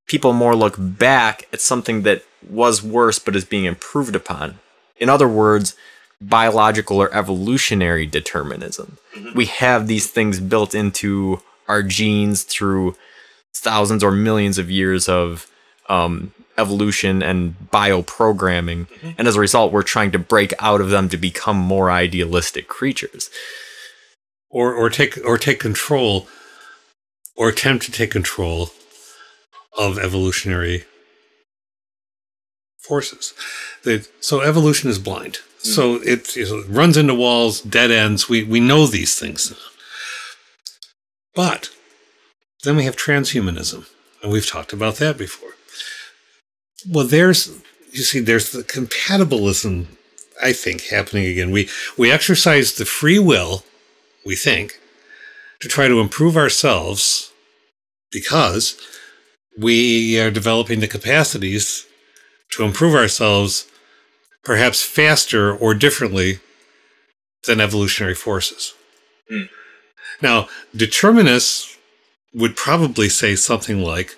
people 0.07 0.33
more 0.33 0.55
look 0.55 0.75
back 0.79 1.49
at 1.53 1.61
something 1.61 2.03
that 2.03 2.25
was 2.49 2.83
worse 2.83 3.19
but 3.19 3.37
is 3.37 3.45
being 3.45 3.65
improved 3.65 4.17
upon. 4.17 4.59
In 4.97 5.09
other 5.09 5.29
words, 5.29 5.75
biological 6.21 6.99
or 6.99 7.13
evolutionary 7.15 8.07
determinism. 8.07 8.99
We 9.35 9.47
have 9.47 9.87
these 9.87 10.09
things 10.09 10.41
built 10.41 10.75
into 10.75 11.41
our 11.69 11.83
genes 11.83 12.45
through 12.45 12.97
thousands 13.55 14.05
or 14.05 14.11
millions 14.11 14.59
of 14.59 14.71
years 14.71 15.09
of 15.09 15.51
um, 15.89 16.33
evolution 16.59 17.23
and 17.23 17.57
bioprogramming. 17.73 18.87
And 19.19 19.27
as 19.27 19.37
a 19.37 19.41
result, 19.41 19.73
we're 19.73 19.83
trying 19.83 20.13
to 20.13 20.19
break 20.19 20.53
out 20.59 20.81
of 20.81 20.91
them 20.91 21.09
to 21.09 21.17
become 21.17 21.57
more 21.57 21.91
idealistic 21.91 22.69
creatures. 22.69 23.31
Or, 24.53 24.75
or 24.75 24.91
take 24.91 25.19
or 25.25 25.39
take 25.39 25.61
control 25.61 26.29
or 27.37 27.49
attempt 27.49 27.87
to 27.87 27.93
take 27.93 28.11
control 28.11 28.71
of 29.77 29.99
evolutionary 29.99 30.85
forces. 32.79 33.33
That 33.85 34.09
so 34.23 34.43
evolution 34.43 34.91
is 34.91 34.99
blind. 34.99 35.39
Mm. 35.63 35.67
So 35.67 35.95
it, 36.03 36.37
it 36.37 36.69
runs 36.69 36.99
into 36.99 37.15
walls, 37.15 37.63
dead 37.63 37.91
ends. 37.91 38.29
We 38.29 38.45
we 38.45 38.61
know 38.61 38.87
these 38.87 39.19
things. 39.19 39.55
But 41.35 41.71
then 42.63 42.77
we 42.77 42.85
have 42.85 42.97
transhumanism, 42.97 43.89
and 44.23 44.31
we've 44.31 44.47
talked 44.47 44.75
about 44.75 44.97
that 44.97 45.17
before. 45.17 45.55
Well, 46.87 47.07
there's 47.07 47.49
you 47.93 48.03
see, 48.03 48.21
there's 48.21 48.53
the 48.53 48.63
compatibilism, 48.63 49.87
I 50.43 50.53
think, 50.53 50.83
happening 50.83 51.27
again. 51.27 51.51
We 51.51 51.71
we 51.97 52.11
exercise 52.11 52.75
the 52.75 52.85
free 52.85 53.19
will, 53.19 53.65
we 54.25 54.37
think, 54.37 54.79
to 55.61 55.69
try 55.69 55.89
to 55.89 56.01
improve 56.01 56.37
ourselves 56.37 57.33
because 58.11 58.77
we 59.59 60.19
are 60.21 60.31
developing 60.31 60.81
the 60.81 60.89
capacities 60.89 61.87
to 62.51 62.65
improve 62.65 62.95
ourselves 62.95 63.67
perhaps 64.45 64.83
faster 64.83 65.55
or 65.55 65.75
differently 65.75 66.41
than 67.47 67.61
evolutionary 67.61 68.15
forces. 68.15 68.75
Hmm. 69.29 69.43
Now, 70.21 70.49
determinists 70.75 71.77
would 72.35 72.57
probably 72.57 73.09
say 73.09 73.37
something 73.37 73.83
like 73.83 74.17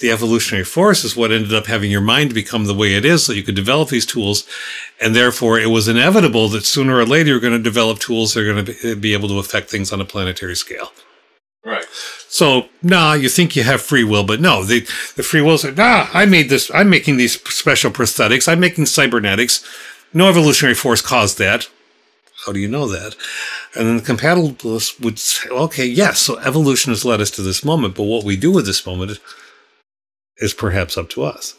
the 0.00 0.10
evolutionary 0.10 0.64
force 0.64 1.04
is 1.04 1.16
what 1.16 1.32
ended 1.32 1.52
up 1.52 1.66
having 1.66 1.90
your 1.90 2.00
mind 2.00 2.32
become 2.34 2.64
the 2.64 2.74
way 2.74 2.94
it 2.94 3.04
is 3.04 3.24
so 3.24 3.32
you 3.32 3.42
could 3.42 3.54
develop 3.54 3.88
these 3.88 4.06
tools 4.06 4.46
and 5.00 5.14
therefore 5.14 5.58
it 5.58 5.68
was 5.68 5.88
inevitable 5.88 6.48
that 6.48 6.64
sooner 6.64 6.96
or 6.96 7.06
later 7.06 7.30
you're 7.30 7.40
going 7.40 7.52
to 7.52 7.58
develop 7.58 7.98
tools 7.98 8.34
that 8.34 8.40
are 8.40 8.52
going 8.52 8.64
to 8.64 8.96
be, 8.96 9.12
able 9.12 9.28
to 9.28 9.38
affect 9.38 9.70
things 9.70 9.92
on 9.92 10.00
a 10.00 10.04
planetary 10.04 10.56
scale 10.56 10.92
Right. 11.64 11.84
so, 12.28 12.68
nah, 12.82 13.12
you 13.14 13.28
think 13.28 13.54
you 13.54 13.62
have 13.64 13.82
free 13.82 14.04
will, 14.04 14.24
but 14.24 14.40
no, 14.40 14.64
the, 14.64 14.80
the 15.16 15.22
free 15.22 15.42
will 15.42 15.58
said, 15.58 15.76
nah, 15.76 16.06
I 16.14 16.24
made 16.24 16.48
this, 16.48 16.70
I'm 16.72 16.88
making 16.88 17.16
these 17.16 17.42
special 17.52 17.90
prosthetics, 17.90 18.50
I'm 18.50 18.60
making 18.60 18.86
cybernetics. 18.86 19.66
No 20.14 20.28
evolutionary 20.28 20.76
force 20.76 21.02
caused 21.02 21.36
that. 21.38 21.68
How 22.46 22.52
do 22.52 22.60
you 22.60 22.68
know 22.68 22.86
that? 22.88 23.16
And 23.74 23.86
then 23.86 23.96
the 23.96 24.02
compatibilists 24.02 24.98
would 25.00 25.18
say, 25.18 25.48
okay, 25.50 25.84
yes, 25.84 26.20
so 26.20 26.38
evolution 26.38 26.92
has 26.92 27.04
led 27.04 27.20
us 27.20 27.30
to 27.32 27.42
this 27.42 27.64
moment, 27.64 27.96
but 27.96 28.04
what 28.04 28.24
we 28.24 28.36
do 28.36 28.52
with 28.52 28.64
this 28.64 28.86
moment 28.86 29.18
is 30.40 30.54
perhaps 30.54 30.96
up 30.96 31.08
to 31.10 31.24
us. 31.24 31.54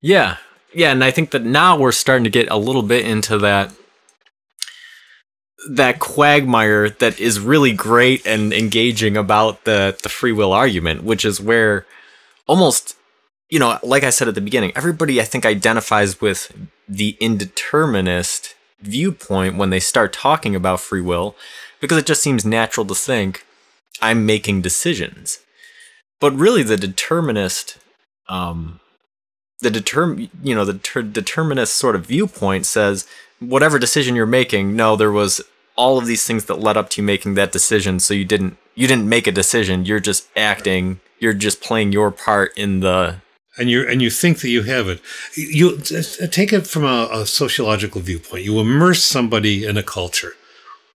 Yeah. 0.00 0.36
Yeah, 0.74 0.90
and 0.90 1.04
I 1.04 1.10
think 1.10 1.30
that 1.30 1.44
now 1.44 1.78
we're 1.78 1.92
starting 1.92 2.24
to 2.24 2.30
get 2.30 2.50
a 2.50 2.56
little 2.56 2.82
bit 2.82 3.06
into 3.06 3.38
that 3.38 3.72
that 5.70 5.98
quagmire 5.98 6.90
that 6.90 7.18
is 7.18 7.40
really 7.40 7.72
great 7.72 8.26
and 8.26 8.52
engaging 8.52 9.16
about 9.16 9.64
the 9.64 9.96
the 10.02 10.08
free 10.08 10.32
will 10.32 10.52
argument, 10.52 11.04
which 11.04 11.24
is 11.24 11.40
where 11.40 11.86
almost 12.46 12.96
you 13.48 13.58
know, 13.58 13.78
like 13.82 14.02
I 14.02 14.10
said 14.10 14.26
at 14.26 14.34
the 14.34 14.40
beginning, 14.40 14.72
everybody 14.74 15.20
I 15.20 15.24
think 15.24 15.46
identifies 15.46 16.20
with 16.20 16.52
the 16.88 17.16
indeterminist 17.20 18.54
viewpoint 18.80 19.56
when 19.56 19.70
they 19.70 19.80
start 19.80 20.12
talking 20.12 20.54
about 20.54 20.80
free 20.80 21.00
will 21.00 21.36
because 21.80 21.98
it 21.98 22.06
just 22.06 22.22
seems 22.22 22.44
natural 22.44 22.84
to 22.86 22.94
think 22.94 23.46
I'm 24.02 24.26
making 24.26 24.62
decisions. 24.62 25.38
But 26.20 26.32
really 26.32 26.62
the 26.62 26.76
determinist 26.76 27.78
um 28.28 28.80
the 29.60 29.70
determ 29.70 30.30
you 30.42 30.54
know 30.54 30.64
the 30.64 30.78
ter- 30.78 31.02
determinist 31.02 31.74
sort 31.74 31.96
of 31.96 32.06
viewpoint 32.06 32.66
says 32.66 33.06
whatever 33.40 33.78
decision 33.78 34.14
you're 34.14 34.26
making 34.26 34.74
no 34.74 34.96
there 34.96 35.12
was 35.12 35.40
all 35.76 35.98
of 35.98 36.06
these 36.06 36.26
things 36.26 36.46
that 36.46 36.60
led 36.60 36.76
up 36.76 36.88
to 36.88 37.00
you 37.00 37.06
making 37.06 37.34
that 37.34 37.52
decision 37.52 38.00
so 38.00 38.14
you 38.14 38.24
didn't 38.24 38.56
you 38.74 38.86
didn't 38.86 39.08
make 39.08 39.26
a 39.26 39.32
decision 39.32 39.84
you're 39.84 40.00
just 40.00 40.26
acting 40.36 41.00
you're 41.18 41.34
just 41.34 41.60
playing 41.60 41.92
your 41.92 42.10
part 42.10 42.56
in 42.56 42.80
the 42.80 43.16
and 43.56 43.70
you 43.70 43.88
and 43.88 44.02
you 44.02 44.10
think 44.10 44.40
that 44.40 44.48
you 44.48 44.62
have 44.62 44.88
it. 44.88 45.00
You 45.36 45.78
take 45.78 46.52
it 46.52 46.66
from 46.66 46.84
a, 46.84 47.08
a, 47.12 47.26
sociological 47.26 48.00
viewpoint. 48.00 48.44
You 48.44 48.58
immerse 48.58 49.04
somebody 49.04 49.64
in 49.64 49.76
a 49.76 49.82
culture. 49.82 50.32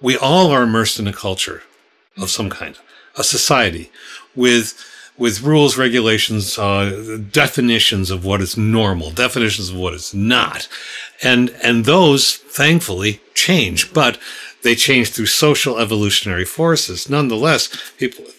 We 0.02 0.18
all 0.18 0.52
are 0.52 0.64
immersed 0.64 1.00
in 1.00 1.08
a 1.08 1.14
culture 1.14 1.64
of 2.18 2.30
some 2.30 2.50
kind, 2.50 2.78
a 3.18 3.24
society 3.24 3.92
with 4.36 4.78
with 5.20 5.42
rules, 5.42 5.78
regulations, 5.78 6.58
uh, 6.58 7.20
definitions 7.32 8.10
of 8.10 8.26
what 8.26 8.42
is 8.42 8.58
normal, 8.58 9.12
definitions 9.12 9.70
of 9.70 9.76
what 9.76 9.94
is 9.94 10.14
not, 10.14 10.68
and 11.22 11.50
and 11.62 11.86
those 11.86 12.38
thankfully 12.38 13.22
change, 13.36 13.94
but 13.94 14.18
they 14.64 14.76
change 14.76 15.12
through 15.12 15.28
social 15.28 15.78
evolutionary 15.78 16.46
forces. 16.46 17.10
Nonetheless, 17.10 17.70
people. 17.98 18.26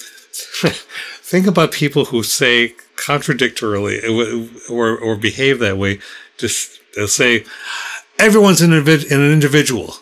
think 1.31 1.47
about 1.47 1.71
people 1.71 2.07
who 2.07 2.25
say 2.25 2.75
contradictorily 2.97 4.01
or, 4.69 4.99
or 4.99 5.17
behave 5.17 5.61
that 5.61 5.79
way. 5.79 6.01
Just 6.39 6.81
they'll 6.97 7.07
say, 7.07 7.45
everyone's 8.19 8.61
an, 8.61 8.73
an 8.73 9.33
individual, 9.33 9.97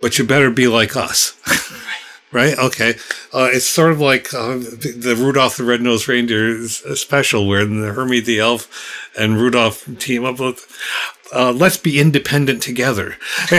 but 0.00 0.18
you 0.18 0.26
better 0.26 0.50
be 0.50 0.68
like 0.68 0.94
us. 0.96 1.34
right? 2.32 2.58
Okay. 2.58 2.94
Uh, 3.32 3.48
it's 3.52 3.66
sort 3.66 3.92
of 3.92 4.00
like 4.00 4.32
uh, 4.34 4.58
the 4.58 5.16
Rudolph 5.18 5.56
the 5.56 5.64
Red-Nosed 5.64 6.08
Reindeer 6.08 6.66
special 6.68 7.46
where 7.46 7.64
the 7.64 7.92
Hermie 7.92 8.20
the 8.20 8.40
Elf 8.40 9.10
and 9.18 9.36
Rudolph 9.36 9.88
team 9.98 10.24
up 10.24 10.38
with, 10.38 10.66
uh, 11.34 11.52
let's 11.52 11.76
be 11.76 12.00
independent 12.00 12.62
together. 12.62 13.16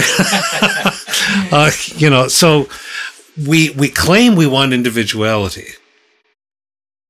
Uh, 1.51 1.69
you 1.95 2.10
know, 2.10 2.27
so 2.27 2.67
we, 3.45 3.69
we 3.71 3.88
claim 3.89 4.36
we 4.36 4.47
want 4.47 4.73
individuality, 4.73 5.67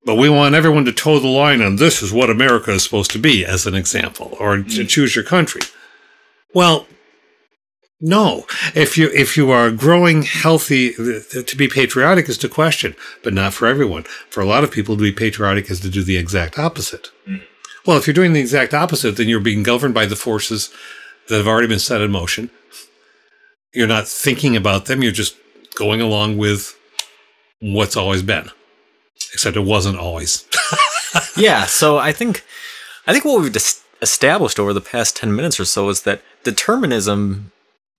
but 0.03 0.15
we 0.15 0.29
want 0.29 0.55
everyone 0.55 0.83
to 0.85 0.91
toe 0.91 1.19
the 1.19 1.27
line 1.27 1.61
on 1.61 1.77
this 1.77 2.01
is 2.01 2.11
what 2.11 2.29
America 2.29 2.71
is 2.71 2.83
supposed 2.83 3.11
to 3.11 3.19
be, 3.19 3.45
as 3.45 3.65
an 3.65 3.75
example, 3.75 4.35
or 4.39 4.57
to 4.57 4.63
mm. 4.63 4.89
choose 4.89 5.15
your 5.15 5.23
country. 5.23 5.61
Well, 6.53 6.85
no. 8.01 8.45
If 8.75 8.97
you 8.97 9.09
if 9.13 9.35
you 9.35 9.51
are 9.51 9.71
growing 9.71 10.23
healthy, 10.23 10.93
to 10.93 11.55
be 11.57 11.67
patriotic 11.67 12.29
is 12.29 12.37
to 12.39 12.49
question, 12.49 12.95
but 13.23 13.33
not 13.33 13.53
for 13.53 13.67
everyone. 13.67 14.03
For 14.29 14.41
a 14.41 14.45
lot 14.45 14.63
of 14.63 14.71
people, 14.71 14.95
to 14.95 15.01
be 15.01 15.11
patriotic 15.11 15.69
is 15.69 15.81
to 15.81 15.89
do 15.89 16.03
the 16.03 16.17
exact 16.17 16.57
opposite. 16.57 17.11
Mm. 17.27 17.41
Well, 17.85 17.97
if 17.97 18.07
you're 18.07 18.13
doing 18.13 18.33
the 18.33 18.39
exact 18.39 18.73
opposite, 18.73 19.17
then 19.17 19.27
you're 19.27 19.39
being 19.39 19.63
governed 19.63 19.93
by 19.93 20.05
the 20.05 20.15
forces 20.15 20.71
that 21.27 21.37
have 21.37 21.47
already 21.47 21.67
been 21.67 21.79
set 21.79 22.01
in 22.01 22.11
motion. 22.11 22.49
You're 23.73 23.87
not 23.87 24.07
thinking 24.07 24.55
about 24.55 24.85
them. 24.85 25.03
You're 25.03 25.11
just 25.11 25.35
going 25.75 26.01
along 26.01 26.37
with 26.37 26.77
what's 27.61 27.97
always 27.97 28.23
been, 28.23 28.49
except 29.33 29.57
it 29.57 29.61
wasn't 29.61 29.97
always. 29.97 30.47
yeah. 31.37 31.65
So 31.65 31.97
I 31.97 32.13
think 32.13 32.45
I 33.07 33.11
think 33.11 33.25
what 33.25 33.41
we've 33.41 33.55
established 34.01 34.59
over 34.59 34.71
the 34.71 34.81
past 34.81 35.17
ten 35.17 35.35
minutes 35.35 35.59
or 35.59 35.65
so 35.65 35.89
is 35.89 36.03
that 36.03 36.21
determinism 36.43 37.51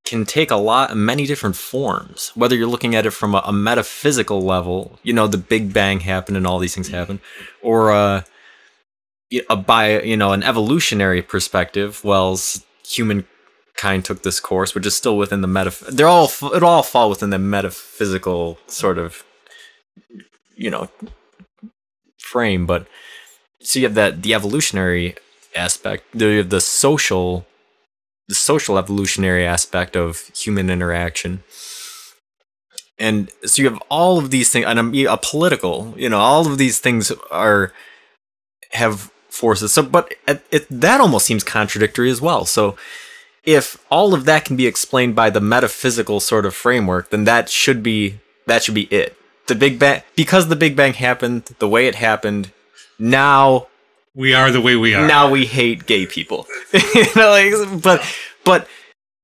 can 0.04 0.24
take 0.24 0.50
a 0.50 0.56
lot 0.56 0.96
many 0.96 1.26
different 1.26 1.56
forms. 1.56 2.32
Whether 2.34 2.56
you're 2.56 2.66
looking 2.66 2.94
at 2.94 3.06
it 3.06 3.10
from 3.10 3.34
a, 3.34 3.42
a, 3.44 3.52
metaphysical 3.52 4.42
level 4.42 4.98
you 5.02 5.12
know 5.12 5.26
the 5.26 5.38
big 5.38 5.72
bang 5.72 6.00
happened 6.00 6.36
and 6.36 6.46
all 6.46 6.58
these 6.58 6.74
things 6.74 6.88
mm-hmm. 6.88 6.96
happen 6.96 7.20
or 7.62 7.92
uh, 7.92 8.22
a, 9.32 9.42
a 9.50 9.56
by 9.56 10.00
you 10.02 10.16
know 10.16 10.32
an 10.32 10.42
evolutionary 10.42 11.22
perspective 11.22 12.02
well 12.04 12.38
humankind 12.84 14.04
took 14.04 14.22
this 14.22 14.40
course 14.40 14.74
which 14.74 14.86
is 14.86 14.94
still 14.94 15.16
within 15.16 15.40
the 15.40 15.48
meta 15.48 15.72
they're 15.90 16.08
all 16.08 16.30
it 16.54 16.62
all 16.62 16.82
fall 16.82 17.08
within 17.08 17.30
the 17.30 17.38
metaphysical 17.38 18.58
sort 18.66 18.98
of 18.98 19.24
you 20.56 20.70
know 20.70 20.88
frame 22.18 22.66
but 22.66 22.86
so 23.60 23.78
you 23.78 23.86
have 23.86 23.94
that 23.94 24.22
the 24.22 24.34
evolutionary 24.34 25.14
aspect 25.56 26.04
you 26.14 26.38
have 26.38 26.50
the 26.50 26.60
social 26.60 27.46
the 28.30 28.34
social 28.36 28.78
evolutionary 28.78 29.44
aspect 29.44 29.96
of 29.96 30.20
human 30.36 30.70
interaction. 30.70 31.42
And 32.96 33.28
so 33.44 33.60
you 33.60 33.68
have 33.68 33.82
all 33.90 34.18
of 34.18 34.30
these 34.30 34.50
things, 34.50 34.66
and 34.66 34.78
a, 34.94 35.12
a 35.12 35.16
political, 35.16 35.92
you 35.96 36.08
know, 36.08 36.18
all 36.18 36.46
of 36.46 36.56
these 36.56 36.78
things 36.78 37.10
are 37.32 37.72
have 38.70 39.10
forces. 39.28 39.72
So, 39.72 39.82
but 39.82 40.14
it, 40.28 40.44
it, 40.52 40.66
that 40.70 41.00
almost 41.00 41.26
seems 41.26 41.42
contradictory 41.42 42.08
as 42.08 42.20
well. 42.20 42.44
So, 42.44 42.76
if 43.42 43.82
all 43.90 44.14
of 44.14 44.26
that 44.26 44.44
can 44.44 44.56
be 44.56 44.68
explained 44.68 45.16
by 45.16 45.30
the 45.30 45.40
metaphysical 45.40 46.20
sort 46.20 46.46
of 46.46 46.54
framework, 46.54 47.10
then 47.10 47.24
that 47.24 47.48
should 47.48 47.82
be 47.82 48.20
that 48.46 48.62
should 48.62 48.74
be 48.74 48.86
it. 48.92 49.16
The 49.48 49.56
Big 49.56 49.80
Bang, 49.80 50.02
because 50.14 50.46
the 50.46 50.54
Big 50.54 50.76
Bang 50.76 50.92
happened 50.92 51.46
the 51.58 51.68
way 51.68 51.88
it 51.88 51.96
happened. 51.96 52.52
Now 52.96 53.66
we 54.14 54.34
are 54.34 54.50
the 54.50 54.60
way 54.60 54.76
we 54.76 54.94
are. 54.94 55.06
Now 55.06 55.30
we 55.30 55.46
hate 55.46 55.86
gay 55.86 56.06
people. 56.06 56.46
you 56.72 57.04
know, 57.16 57.30
like, 57.30 57.82
but 57.82 58.04
but 58.44 58.68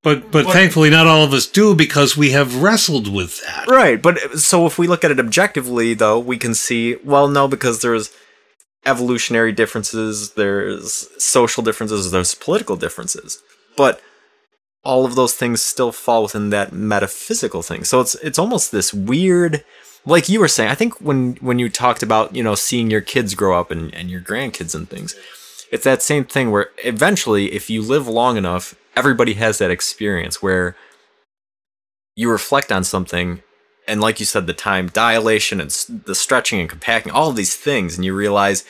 but, 0.03 0.31
but, 0.31 0.45
but 0.45 0.53
thankfully 0.53 0.89
not 0.89 1.07
all 1.07 1.23
of 1.23 1.33
us 1.33 1.47
do 1.47 1.75
because 1.75 2.15
we 2.15 2.31
have 2.31 2.61
wrestled 2.61 3.13
with 3.13 3.43
that. 3.45 3.67
Right. 3.67 4.01
But 4.01 4.39
so 4.39 4.65
if 4.65 4.77
we 4.77 4.87
look 4.87 5.03
at 5.03 5.11
it 5.11 5.19
objectively 5.19 5.93
though, 5.93 6.19
we 6.19 6.37
can 6.37 6.53
see 6.53 6.95
well 7.03 7.27
no 7.27 7.47
because 7.47 7.81
there's 7.81 8.11
evolutionary 8.85 9.51
differences, 9.51 10.33
there's 10.33 11.09
social 11.21 11.63
differences, 11.63 12.11
there's 12.11 12.35
political 12.35 12.77
differences. 12.77 13.39
But 13.75 14.01
all 14.83 15.05
of 15.05 15.15
those 15.15 15.33
things 15.33 15.61
still 15.61 15.91
fall 15.91 16.23
within 16.23 16.49
that 16.51 16.71
metaphysical 16.71 17.61
thing. 17.61 17.83
So 17.83 17.99
it's 17.99 18.15
it's 18.15 18.39
almost 18.39 18.71
this 18.71 18.93
weird 18.93 19.65
like 20.07 20.29
you 20.29 20.39
were 20.39 20.47
saying, 20.47 20.69
I 20.69 20.75
think 20.75 20.99
when 21.01 21.35
when 21.41 21.59
you 21.59 21.69
talked 21.69 22.01
about, 22.01 22.35
you 22.35 22.41
know, 22.41 22.55
seeing 22.55 22.89
your 22.89 23.01
kids 23.01 23.35
grow 23.35 23.59
up 23.59 23.69
and, 23.69 23.93
and 23.93 24.09
your 24.09 24.21
grandkids 24.21 24.73
and 24.73 24.89
things, 24.89 25.15
it's 25.71 25.83
that 25.83 26.01
same 26.01 26.23
thing 26.23 26.49
where 26.49 26.69
eventually 26.83 27.51
if 27.51 27.69
you 27.69 27.81
live 27.81 28.07
long 28.07 28.37
enough, 28.37 28.73
everybody 28.95 29.33
has 29.33 29.57
that 29.57 29.69
experience 29.69 30.41
where 30.41 30.75
you 32.15 32.31
reflect 32.31 32.71
on 32.71 32.83
something 32.83 33.43
and 33.87 34.01
like 34.01 34.19
you 34.19 34.25
said 34.25 34.47
the 34.47 34.53
time 34.53 34.87
dilation 34.87 35.61
and 35.61 35.69
the 36.05 36.15
stretching 36.15 36.59
and 36.59 36.69
compacting 36.69 37.11
all 37.11 37.29
of 37.29 37.35
these 37.35 37.55
things 37.55 37.95
and 37.95 38.03
you 38.05 38.15
realize 38.15 38.65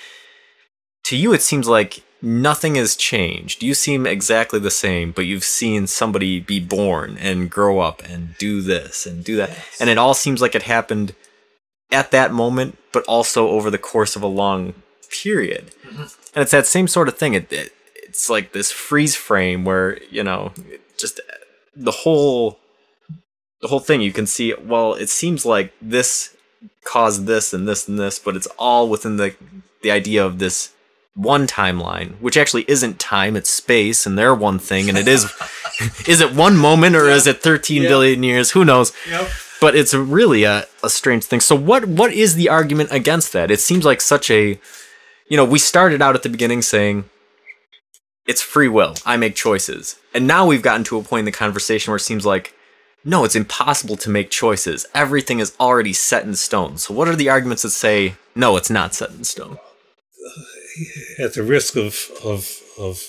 to 1.03 1.15
you 1.15 1.33
it 1.33 1.41
seems 1.41 1.67
like 1.67 2.03
nothing 2.21 2.75
has 2.75 2.95
changed 2.95 3.63
you 3.63 3.73
seem 3.73 4.05
exactly 4.05 4.59
the 4.59 4.69
same 4.69 5.11
but 5.11 5.25
you've 5.25 5.45
seen 5.45 5.87
somebody 5.87 6.39
be 6.39 6.59
born 6.59 7.17
and 7.19 7.49
grow 7.49 7.79
up 7.79 8.03
and 8.03 8.37
do 8.37 8.61
this 8.61 9.05
and 9.05 9.23
do 9.23 9.37
that 9.37 9.49
yes. 9.49 9.77
and 9.79 9.89
it 9.89 9.97
all 9.97 10.13
seems 10.13 10.41
like 10.41 10.53
it 10.53 10.63
happened 10.63 11.15
at 11.91 12.11
that 12.11 12.33
moment, 12.33 12.77
but 12.91 13.03
also 13.05 13.49
over 13.49 13.69
the 13.69 13.77
course 13.77 14.15
of 14.15 14.23
a 14.23 14.27
long 14.27 14.73
period. 15.09 15.71
Mm-hmm. 15.85 16.01
And 16.01 16.43
it's 16.43 16.51
that 16.51 16.65
same 16.65 16.87
sort 16.87 17.07
of 17.07 17.17
thing. 17.17 17.33
It, 17.33 17.51
it, 17.51 17.73
it's 17.95 18.29
like 18.29 18.51
this 18.51 18.71
freeze 18.71 19.15
frame 19.15 19.65
where 19.65 20.01
you 20.09 20.23
know 20.23 20.53
just 20.97 21.19
the 21.75 21.91
whole 21.91 22.59
the 23.61 23.67
whole 23.67 23.79
thing. 23.79 24.01
You 24.01 24.11
can 24.11 24.27
see. 24.27 24.53
Well, 24.53 24.93
it 24.93 25.09
seems 25.09 25.45
like 25.45 25.73
this 25.81 26.35
caused 26.83 27.25
this 27.25 27.53
and 27.53 27.67
this 27.67 27.87
and 27.87 27.99
this, 27.99 28.19
but 28.19 28.35
it's 28.35 28.47
all 28.57 28.89
within 28.89 29.17
the 29.17 29.35
the 29.81 29.91
idea 29.91 30.25
of 30.25 30.39
this 30.39 30.73
one 31.15 31.47
timeline, 31.47 32.19
which 32.19 32.37
actually 32.37 32.63
isn't 32.67 32.99
time, 32.99 33.35
it's 33.35 33.49
space, 33.49 34.05
and 34.05 34.17
they're 34.17 34.35
one 34.35 34.59
thing, 34.59 34.87
and 34.89 34.97
it 34.97 35.07
is 35.07 35.31
is 36.07 36.21
it 36.21 36.33
one 36.33 36.57
moment 36.57 36.95
or 36.95 37.07
is 37.09 37.27
it 37.27 37.41
thirteen 37.41 37.83
billion 37.83 38.23
years? 38.23 38.51
Who 38.51 38.65
knows? 38.65 38.93
Yep 39.09 39.29
but 39.59 39.75
it's 39.75 39.93
really 39.93 40.43
a, 40.43 40.65
a 40.83 40.89
strange 40.89 41.23
thing. 41.23 41.39
So 41.39 41.55
what 41.55 41.85
what 41.85 42.13
is 42.13 42.35
the 42.35 42.49
argument 42.49 42.89
against 42.91 43.33
that? 43.33 43.51
It 43.51 43.59
seems 43.59 43.85
like 43.85 44.01
such 44.01 44.29
a 44.31 44.59
you 45.29 45.35
know, 45.35 45.45
we 45.45 45.59
started 45.59 46.01
out 46.01 46.15
at 46.15 46.23
the 46.23 46.29
beginning 46.29 46.61
saying 46.61 47.05
it's 48.25 48.41
free 48.41 48.69
will. 48.69 48.95
I 49.05 49.17
make 49.17 49.35
choices. 49.35 49.97
And 50.13 50.25
now 50.27 50.45
we've 50.45 50.61
gotten 50.61 50.83
to 50.85 50.97
a 50.97 51.03
point 51.03 51.19
in 51.19 51.25
the 51.25 51.31
conversation 51.31 51.91
where 51.91 51.97
it 51.97 52.01
seems 52.01 52.25
like 52.25 52.53
no, 53.05 53.23
it's 53.23 53.35
impossible 53.35 53.95
to 53.97 54.09
make 54.09 54.29
choices. 54.29 54.85
Everything 54.93 55.39
is 55.39 55.55
already 55.61 55.93
set 55.93 56.25
in 56.25 56.35
stone. 56.35 56.77
So 56.77 56.93
what 56.93 57.07
are 57.07 57.15
the 57.15 57.29
arguments 57.29 57.61
that 57.63 57.69
say 57.69 58.15
no, 58.35 58.57
it's 58.57 58.69
not 58.69 58.93
set 58.93 59.11
in 59.11 59.23
stone? 59.23 59.57
At 61.17 61.33
the 61.33 61.43
risk 61.43 61.75
of 61.77 62.11
of 62.23 62.61
of 62.77 63.01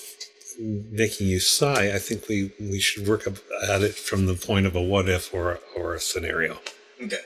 making 0.58 1.28
you 1.28 1.40
sigh, 1.40 1.92
I 1.94 1.98
think 1.98 2.28
we, 2.28 2.52
we 2.60 2.80
should 2.80 3.06
work 3.06 3.26
up 3.26 3.36
at 3.68 3.82
it 3.82 3.94
from 3.94 4.26
the 4.26 4.34
point 4.34 4.66
of 4.66 4.74
a 4.74 4.82
what 4.82 5.08
if 5.08 5.32
or, 5.32 5.60
or 5.76 5.94
a 5.94 6.00
scenario. 6.00 6.58
Okay. 7.02 7.20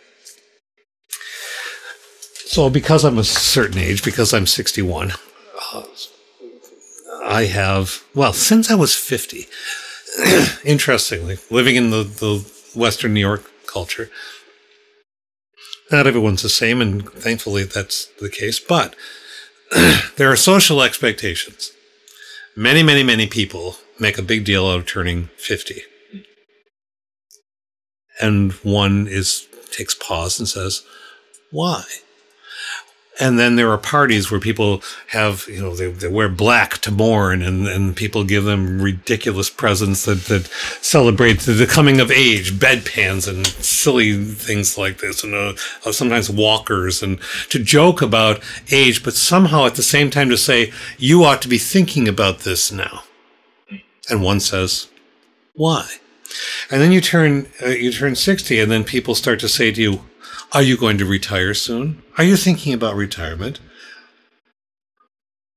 So, 2.46 2.68
because 2.68 3.04
I'm 3.04 3.16
a 3.16 3.24
certain 3.24 3.78
age, 3.78 4.04
because 4.04 4.34
I'm 4.34 4.46
61, 4.46 5.12
uh, 5.72 5.82
I 7.24 7.44
have, 7.44 8.04
well, 8.14 8.34
since 8.34 8.70
I 8.70 8.74
was 8.74 8.94
50, 8.94 9.46
interestingly, 10.64 11.38
living 11.50 11.76
in 11.76 11.90
the, 11.90 12.02
the 12.02 12.46
Western 12.78 13.14
New 13.14 13.20
York 13.20 13.50
culture, 13.66 14.10
not 15.90 16.06
everyone's 16.06 16.42
the 16.42 16.50
same, 16.50 16.82
and 16.82 17.08
thankfully 17.08 17.64
that's 17.64 18.06
the 18.20 18.28
case, 18.28 18.60
but 18.60 18.94
there 20.16 20.30
are 20.30 20.36
social 20.36 20.82
expectations 20.82 21.72
many, 22.56 22.82
many, 22.82 23.02
many 23.02 23.26
people 23.26 23.76
make 23.98 24.18
a 24.18 24.22
big 24.22 24.44
deal 24.44 24.66
out 24.66 24.78
of 24.78 24.86
turning 24.86 25.28
50. 25.36 25.82
And 28.20 28.52
one 28.62 29.06
is 29.08 29.48
takes 29.70 29.94
pause 29.94 30.38
and 30.38 30.48
says, 30.48 30.82
why? 31.50 31.84
And 33.20 33.38
then 33.38 33.56
there 33.56 33.70
are 33.70 33.78
parties 33.78 34.30
where 34.30 34.40
people 34.40 34.82
have, 35.08 35.46
you 35.46 35.60
know, 35.60 35.76
they, 35.76 35.90
they 35.90 36.08
wear 36.08 36.30
black 36.30 36.78
to 36.78 36.90
mourn 36.90 37.42
and, 37.42 37.68
and 37.68 37.94
people 37.94 38.24
give 38.24 38.44
them 38.44 38.80
ridiculous 38.80 39.50
presents 39.50 40.06
that, 40.06 40.24
that 40.24 40.46
celebrate 40.80 41.40
the 41.40 41.66
coming 41.70 42.00
of 42.00 42.10
age, 42.10 42.52
bedpans 42.54 43.28
and 43.28 43.46
silly 43.46 44.24
things 44.24 44.78
like 44.78 44.98
this, 44.98 45.22
and 45.22 45.34
uh, 45.34 45.52
uh, 45.84 45.92
sometimes 45.92 46.30
walkers, 46.30 47.02
and 47.02 47.20
to 47.50 47.62
joke 47.62 48.00
about 48.00 48.42
age, 48.70 49.04
but 49.04 49.14
somehow 49.14 49.66
at 49.66 49.74
the 49.74 49.82
same 49.82 50.10
time 50.10 50.30
to 50.30 50.38
say, 50.38 50.72
you 50.96 51.22
ought 51.22 51.42
to 51.42 51.48
be 51.48 51.58
thinking 51.58 52.08
about 52.08 52.40
this 52.40 52.72
now. 52.72 53.02
And 54.08 54.22
one 54.22 54.40
says, 54.40 54.88
why? 55.54 55.86
And 56.70 56.80
then 56.80 56.92
you 56.92 57.02
turn, 57.02 57.48
uh, 57.62 57.68
you 57.68 57.92
turn 57.92 58.16
60 58.16 58.58
and 58.58 58.70
then 58.70 58.84
people 58.84 59.14
start 59.14 59.38
to 59.40 59.48
say 59.48 59.70
to 59.70 59.82
you, 59.82 60.00
Are 60.54 60.62
you 60.62 60.76
going 60.76 60.98
to 60.98 61.06
retire 61.06 61.54
soon? 61.54 62.02
Are 62.18 62.24
you 62.24 62.36
thinking 62.36 62.74
about 62.74 62.94
retirement? 62.94 63.60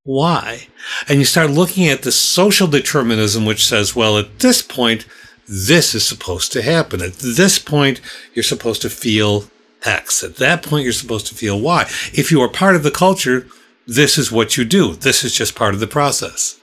Why? 0.04 0.68
And 1.10 1.20
you 1.20 1.26
start 1.26 1.50
looking 1.50 1.88
at 1.88 2.04
the 2.04 2.12
social 2.12 2.68
determinism, 2.68 3.46
which 3.46 3.66
says, 3.66 3.96
well, 3.96 4.18
at 4.18 4.40
this 4.40 4.62
point, 4.62 5.06
this 5.48 5.94
is 5.96 6.06
supposed 6.06 6.52
to 6.54 6.62
happen. 6.62 7.02
At 7.02 7.14
this 7.14 7.60
point, 7.60 8.00
you're 8.34 8.44
supposed 8.44 8.82
to 8.84 8.90
feel 8.90 9.50
X. 9.84 10.24
At 10.24 10.38
that 10.38 10.64
point, 10.64 10.84
you're 10.84 10.94
supposed 10.94 11.28
to 11.28 11.36
feel 11.36 11.60
Y. 11.60 11.84
If 12.14 12.32
you 12.32 12.42
are 12.42 12.50
part 12.50 12.76
of 12.76 12.84
the 12.84 12.92
culture, 12.92 13.48
this 13.88 14.18
is 14.18 14.32
what 14.32 14.58
you 14.58 14.64
do. 14.64 14.94
This 14.94 15.24
is 15.24 15.34
just 15.34 15.56
part 15.56 15.74
of 15.74 15.80
the 15.80 15.88
process. 15.88 16.60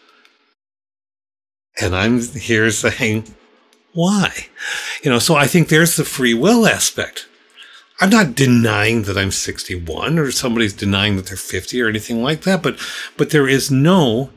And 1.81 1.95
I'm 1.95 2.21
here 2.21 2.71
saying, 2.71 3.35
why? 3.93 4.47
You 5.03 5.11
know, 5.11 5.19
so 5.19 5.35
I 5.35 5.47
think 5.47 5.69
there's 5.69 5.97
the 5.97 6.05
free 6.05 6.35
will 6.35 6.67
aspect. 6.67 7.27
I'm 8.03 8.11
not 8.11 8.35
denying 8.35 9.03
that 9.03 9.17
I'm 9.17 9.31
61 9.31 10.19
or 10.19 10.33
somebody's 10.33 10.73
denying 10.73 11.15
that 11.15 11.27
they're 11.27 11.37
50 11.37 11.81
or 11.81 11.89
anything 11.89 12.21
like 12.21 12.43
that, 12.43 12.61
but 12.61 12.77
but 13.17 13.31
there 13.31 13.49
is 13.49 13.71
no 13.71 14.31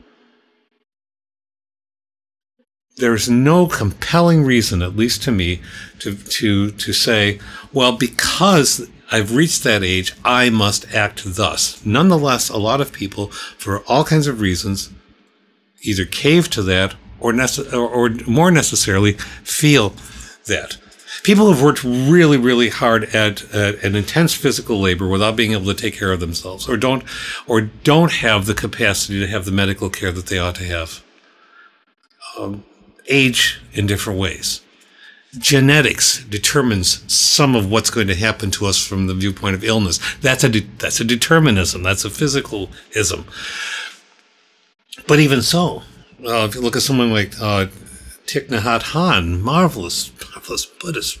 there's 2.98 3.28
no 3.28 3.66
compelling 3.66 4.44
reason, 4.44 4.82
at 4.82 4.94
least 4.94 5.24
to 5.24 5.32
me, 5.32 5.60
to 5.98 6.14
to 6.14 6.70
to 6.70 6.92
say, 6.92 7.40
well, 7.72 7.96
because 7.96 8.88
I've 9.10 9.34
reached 9.34 9.64
that 9.64 9.82
age, 9.82 10.14
I 10.24 10.48
must 10.48 10.94
act 10.94 11.22
thus. 11.24 11.84
Nonetheless, 11.84 12.48
a 12.48 12.58
lot 12.58 12.80
of 12.80 12.92
people, 12.92 13.32
for 13.58 13.80
all 13.88 14.04
kinds 14.04 14.28
of 14.28 14.40
reasons, 14.40 14.90
either 15.82 16.04
cave 16.04 16.48
to 16.50 16.62
that 16.62 16.94
or, 17.18 17.32
nece- 17.32 17.72
or, 17.72 17.88
or 17.88 18.10
more 18.28 18.52
necessarily, 18.52 19.14
feel 19.42 19.92
that. 20.46 20.78
People 21.22 21.50
have 21.50 21.62
worked 21.62 21.82
really, 21.82 22.36
really 22.36 22.68
hard 22.68 23.04
at, 23.14 23.42
at, 23.54 23.82
an 23.82 23.96
intense 23.96 24.34
physical 24.34 24.80
labor 24.80 25.08
without 25.08 25.36
being 25.36 25.52
able 25.52 25.66
to 25.66 25.74
take 25.74 25.94
care 25.94 26.12
of 26.12 26.20
themselves, 26.20 26.68
or 26.68 26.76
don't, 26.76 27.02
or 27.46 27.60
don't 27.60 28.12
have 28.12 28.46
the 28.46 28.54
capacity 28.54 29.20
to 29.20 29.26
have 29.26 29.44
the 29.44 29.52
medical 29.52 29.90
care 29.90 30.12
that 30.12 30.26
they 30.26 30.38
ought 30.38 30.54
to 30.56 30.64
have. 30.64 31.02
Um, 32.38 32.64
age 33.08 33.60
in 33.72 33.86
different 33.86 34.18
ways. 34.18 34.60
Genetics 35.38 36.24
determines 36.24 37.12
some 37.12 37.54
of 37.54 37.70
what's 37.70 37.90
going 37.90 38.06
to 38.06 38.14
happen 38.14 38.50
to 38.52 38.66
us 38.66 38.84
from 38.84 39.06
the 39.06 39.14
viewpoint 39.14 39.54
of 39.54 39.64
illness. 39.64 40.00
That's 40.20 40.44
a 40.44 40.48
de- 40.48 40.60
that's 40.78 41.00
a 41.00 41.04
determinism. 41.04 41.82
That's 41.82 42.04
a 42.04 42.08
physicalism. 42.08 43.24
But 45.06 45.20
even 45.20 45.42
so, 45.42 45.82
uh, 46.24 46.46
if 46.48 46.54
you 46.54 46.62
look 46.62 46.76
at 46.76 46.82
someone 46.82 47.12
like 47.12 47.34
uh, 47.40 47.66
Thich 48.26 48.48
Nhat 48.48 48.82
Hanh, 48.92 49.40
marvelous, 49.40 50.10
marvelous 50.32 50.66
Buddhist, 50.66 51.18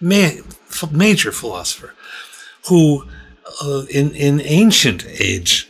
man, 0.00 0.42
major 0.90 1.32
philosopher, 1.32 1.94
who 2.68 3.06
uh, 3.62 3.84
in 3.90 4.14
in 4.14 4.40
ancient 4.40 5.06
age 5.06 5.68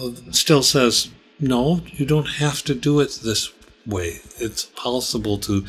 uh, 0.00 0.10
still 0.30 0.62
says, 0.62 1.10
no, 1.40 1.82
you 1.86 2.06
don't 2.06 2.28
have 2.38 2.62
to 2.62 2.74
do 2.74 3.00
it 3.00 3.20
this 3.22 3.52
way. 3.86 4.20
It's 4.38 4.64
possible 4.64 5.38
to 5.38 5.66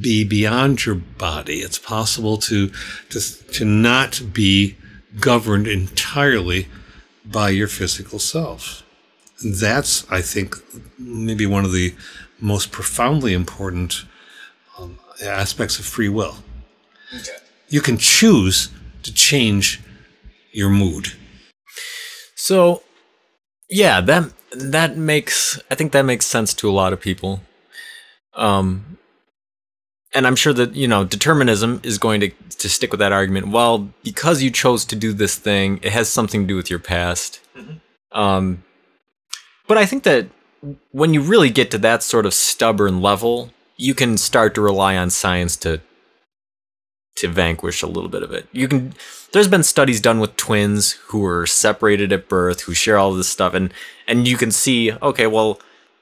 be 0.00 0.24
beyond 0.24 0.84
your 0.84 0.96
body. 0.96 1.58
It's 1.60 1.78
possible 1.78 2.36
to 2.38 2.70
to 3.10 3.20
to 3.52 3.64
not 3.64 4.22
be 4.32 4.76
governed 5.20 5.66
entirely 5.66 6.68
by 7.24 7.50
your 7.50 7.68
physical 7.68 8.18
self. 8.18 8.82
That's, 9.44 10.10
I 10.10 10.20
think, 10.20 10.56
maybe 10.98 11.46
one 11.46 11.64
of 11.64 11.72
the 11.72 11.94
most 12.40 12.70
profoundly 12.72 13.32
important 13.34 14.04
um, 14.78 14.98
aspects 15.24 15.78
of 15.78 15.84
free 15.84 16.08
will. 16.08 16.36
Okay. 17.14 17.32
You 17.68 17.80
can 17.80 17.98
choose 17.98 18.70
to 19.02 19.12
change 19.12 19.80
your 20.52 20.70
mood. 20.70 21.12
So, 22.34 22.82
yeah, 23.68 24.00
that 24.00 24.32
that 24.52 24.96
makes 24.96 25.60
I 25.70 25.74
think 25.74 25.92
that 25.92 26.02
makes 26.02 26.26
sense 26.26 26.54
to 26.54 26.68
a 26.68 26.72
lot 26.72 26.92
of 26.92 27.00
people. 27.00 27.42
Um, 28.34 28.98
and 30.14 30.26
I'm 30.26 30.36
sure 30.36 30.52
that 30.52 30.74
you 30.74 30.88
know 30.88 31.04
determinism 31.04 31.80
is 31.82 31.98
going 31.98 32.20
to 32.20 32.30
to 32.30 32.68
stick 32.68 32.90
with 32.90 33.00
that 33.00 33.12
argument. 33.12 33.48
Well, 33.48 33.90
because 34.02 34.42
you 34.42 34.50
chose 34.50 34.84
to 34.86 34.96
do 34.96 35.12
this 35.12 35.36
thing, 35.36 35.80
it 35.82 35.92
has 35.92 36.08
something 36.08 36.42
to 36.42 36.46
do 36.46 36.56
with 36.56 36.70
your 36.70 36.78
past. 36.78 37.40
Mm-hmm. 37.56 38.18
Um, 38.18 38.64
but 39.66 39.76
I 39.76 39.84
think 39.84 40.04
that 40.04 40.28
when 40.92 41.14
you 41.14 41.20
really 41.20 41.50
get 41.50 41.70
to 41.70 41.78
that 41.78 42.02
sort 42.02 42.26
of 42.26 42.34
stubborn 42.34 43.00
level, 43.00 43.50
you 43.76 43.94
can 43.94 44.16
start 44.16 44.54
to 44.54 44.60
rely 44.60 44.96
on 44.96 45.10
science 45.10 45.56
to 45.58 45.80
to 47.16 47.28
vanquish 47.28 47.82
a 47.82 47.86
little 47.86 48.08
bit 48.08 48.22
of 48.22 48.32
it. 48.32 48.46
You 48.52 48.68
can 48.68 48.94
there's 49.32 49.48
been 49.48 49.62
studies 49.62 50.00
done 50.00 50.20
with 50.20 50.36
twins 50.36 50.92
who 51.08 51.20
were 51.20 51.46
separated 51.46 52.12
at 52.12 52.28
birth, 52.28 52.62
who 52.62 52.74
share 52.74 52.96
all 52.96 53.12
this 53.12 53.28
stuff 53.28 53.54
and 53.54 53.72
and 54.06 54.26
you 54.26 54.36
can 54.36 54.50
see, 54.50 54.92
okay, 54.92 55.26
well, 55.26 55.60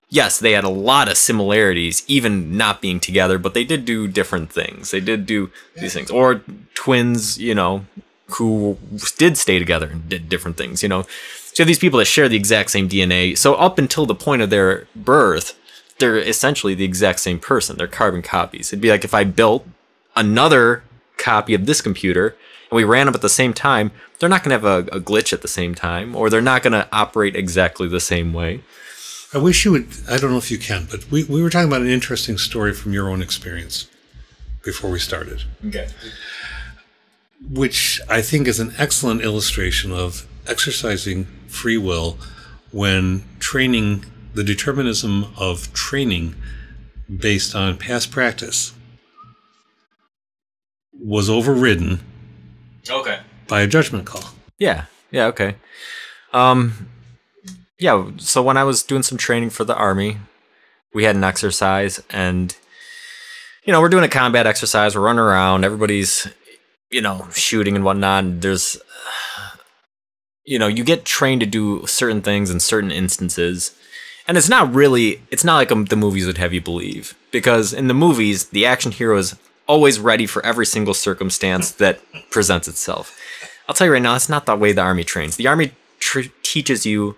yes, 0.08 0.38
they 0.38 0.52
had 0.52 0.64
a 0.64 0.68
lot 0.68 1.08
of 1.08 1.16
similarities 1.16 2.04
even 2.06 2.56
not 2.56 2.80
being 2.80 3.00
together, 3.00 3.38
but 3.38 3.54
they 3.54 3.64
did 3.64 3.84
do 3.84 4.06
different 4.06 4.52
things. 4.52 4.90
They 4.90 5.00
did 5.00 5.26
do 5.26 5.50
these 5.76 5.94
things 5.94 6.10
or 6.10 6.42
twins, 6.74 7.38
you 7.38 7.54
know, 7.54 7.86
who 8.28 8.78
did 9.18 9.36
stay 9.36 9.58
together 9.58 9.86
and 9.86 10.08
did 10.08 10.28
different 10.28 10.56
things, 10.56 10.82
you 10.82 10.88
know. 10.88 11.06
So 11.56 11.62
you 11.62 11.64
have 11.64 11.68
these 11.68 11.78
people 11.78 12.00
that 12.00 12.04
share 12.04 12.28
the 12.28 12.36
exact 12.36 12.70
same 12.70 12.86
DNA. 12.86 13.34
So 13.38 13.54
up 13.54 13.78
until 13.78 14.04
the 14.04 14.14
point 14.14 14.42
of 14.42 14.50
their 14.50 14.86
birth, 14.94 15.58
they're 15.98 16.18
essentially 16.18 16.74
the 16.74 16.84
exact 16.84 17.18
same 17.18 17.38
person. 17.38 17.78
They're 17.78 17.86
carbon 17.86 18.20
copies. 18.20 18.74
It'd 18.74 18.82
be 18.82 18.90
like 18.90 19.04
if 19.04 19.14
I 19.14 19.24
built 19.24 19.66
another 20.14 20.82
copy 21.16 21.54
of 21.54 21.64
this 21.64 21.80
computer 21.80 22.36
and 22.70 22.76
we 22.76 22.84
ran 22.84 23.06
them 23.06 23.14
at 23.14 23.22
the 23.22 23.30
same 23.30 23.54
time, 23.54 23.90
they're 24.18 24.28
not 24.28 24.44
going 24.44 24.50
to 24.50 24.68
have 24.68 24.86
a, 24.92 24.96
a, 24.96 25.00
glitch 25.00 25.32
at 25.32 25.40
the 25.40 25.48
same 25.48 25.74
time, 25.74 26.14
or 26.14 26.28
they're 26.28 26.42
not 26.42 26.62
going 26.62 26.74
to 26.74 26.86
operate 26.92 27.34
exactly 27.34 27.88
the 27.88 28.00
same 28.00 28.34
way. 28.34 28.60
I 29.32 29.38
wish 29.38 29.64
you 29.64 29.72
would. 29.72 29.88
I 30.10 30.18
don't 30.18 30.32
know 30.32 30.36
if 30.36 30.50
you 30.50 30.58
can, 30.58 30.86
but 30.90 31.10
we, 31.10 31.24
we 31.24 31.42
were 31.42 31.48
talking 31.48 31.68
about 31.68 31.80
an 31.80 31.88
interesting 31.88 32.36
story 32.36 32.74
from 32.74 32.92
your 32.92 33.08
own 33.08 33.22
experience 33.22 33.88
before 34.62 34.90
we 34.90 34.98
started. 34.98 35.44
Okay. 35.66 35.88
Which 37.50 37.98
I 38.10 38.20
think 38.20 38.46
is 38.46 38.60
an 38.60 38.74
excellent 38.76 39.22
illustration 39.22 39.90
of 39.90 40.26
exercising 40.48 41.26
free 41.48 41.78
will 41.78 42.18
when 42.72 43.24
training 43.38 44.04
the 44.34 44.44
determinism 44.44 45.26
of 45.36 45.72
training 45.72 46.34
based 47.14 47.54
on 47.54 47.76
past 47.76 48.10
practice 48.10 48.72
was 50.92 51.30
overridden 51.30 52.00
okay. 52.90 53.20
by 53.48 53.60
a 53.60 53.66
judgment 53.66 54.04
call. 54.06 54.24
Yeah. 54.58 54.86
Yeah 55.10 55.26
okay. 55.26 55.56
Um 56.32 56.88
yeah 57.78 58.10
so 58.16 58.42
when 58.42 58.56
i 58.56 58.64
was 58.64 58.82
doing 58.82 59.02
some 59.02 59.18
training 59.18 59.50
for 59.50 59.64
the 59.64 59.76
army 59.76 60.18
we 60.94 61.04
had 61.04 61.16
an 61.16 61.24
exercise 61.24 62.02
and 62.10 62.56
you 63.64 63.72
know 63.72 63.80
we're 63.80 63.88
doing 63.88 64.04
a 64.04 64.08
combat 64.08 64.46
exercise 64.46 64.94
we're 64.94 65.02
running 65.02 65.20
around 65.20 65.64
everybody's 65.64 66.28
you 66.90 67.00
know 67.00 67.26
shooting 67.32 67.76
and 67.76 67.84
whatnot 67.84 68.24
and 68.24 68.42
there's 68.42 68.78
you 70.46 70.60
know, 70.60 70.68
you 70.68 70.84
get 70.84 71.04
trained 71.04 71.40
to 71.40 71.46
do 71.46 71.84
certain 71.86 72.22
things 72.22 72.50
in 72.50 72.60
certain 72.60 72.92
instances. 72.92 73.76
And 74.28 74.38
it's 74.38 74.48
not 74.48 74.72
really, 74.72 75.20
it's 75.30 75.44
not 75.44 75.56
like 75.56 75.70
um, 75.70 75.86
the 75.86 75.96
movies 75.96 76.26
would 76.26 76.38
have 76.38 76.52
you 76.52 76.60
believe. 76.60 77.14
Because 77.32 77.72
in 77.72 77.88
the 77.88 77.94
movies, 77.94 78.46
the 78.46 78.64
action 78.64 78.92
hero 78.92 79.18
is 79.18 79.36
always 79.66 79.98
ready 79.98 80.26
for 80.26 80.44
every 80.46 80.64
single 80.64 80.94
circumstance 80.94 81.72
that 81.72 82.00
presents 82.30 82.68
itself. 82.68 83.18
I'll 83.68 83.74
tell 83.74 83.88
you 83.88 83.92
right 83.92 84.02
now, 84.02 84.12
that's 84.12 84.28
not 84.28 84.46
the 84.46 84.54
way 84.54 84.72
the 84.72 84.80
army 84.80 85.02
trains. 85.02 85.36
The 85.36 85.48
army 85.48 85.72
tr- 85.98 86.30
teaches 86.42 86.86
you 86.86 87.16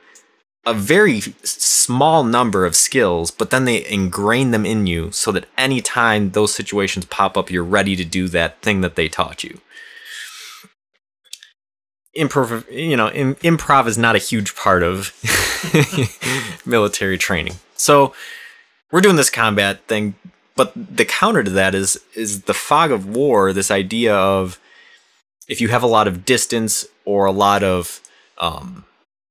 a 0.65 0.73
very 0.73 1.21
small 1.45 2.25
number 2.25 2.65
of 2.65 2.75
skills, 2.75 3.31
but 3.31 3.51
then 3.51 3.65
they 3.67 3.87
ingrain 3.87 4.51
them 4.51 4.67
in 4.67 4.87
you 4.87 5.13
so 5.13 5.33
that 5.33 5.47
anytime 5.57 6.31
those 6.31 6.55
situations 6.55 7.05
pop 7.05 7.37
up, 7.37 7.51
you're 7.51 7.65
ready 7.65 7.95
to 7.97 8.05
do 8.05 8.29
that 8.29 8.61
thing 8.63 8.81
that 8.81 8.97
they 8.97 9.09
taught 9.09 9.45
you 9.45 9.61
improv 12.19 12.71
you 12.71 12.97
know 12.97 13.09
improv 13.11 13.87
is 13.87 13.97
not 13.97 14.17
a 14.17 14.19
huge 14.19 14.55
part 14.57 14.83
of 14.83 15.13
military 16.67 17.19
training. 17.19 17.55
So 17.77 18.13
we're 18.91 19.01
doing 19.01 19.17
this 19.17 19.31
combat 19.31 19.85
thing 19.87 20.15
but 20.59 20.73
the 20.75 21.05
counter 21.05 21.45
to 21.45 21.51
that 21.51 21.75
is 21.75 22.01
is 22.15 22.43
the 22.43 22.53
fog 22.53 22.91
of 22.91 23.07
war 23.07 23.53
this 23.53 23.71
idea 23.71 24.15
of 24.15 24.59
if 25.49 25.61
you 25.61 25.69
have 25.69 25.83
a 25.83 25.87
lot 25.87 26.09
of 26.09 26.25
distance 26.25 26.85
or 27.05 27.25
a 27.25 27.33
lot 27.33 27.63
of 27.63 28.01
um, 28.39 28.85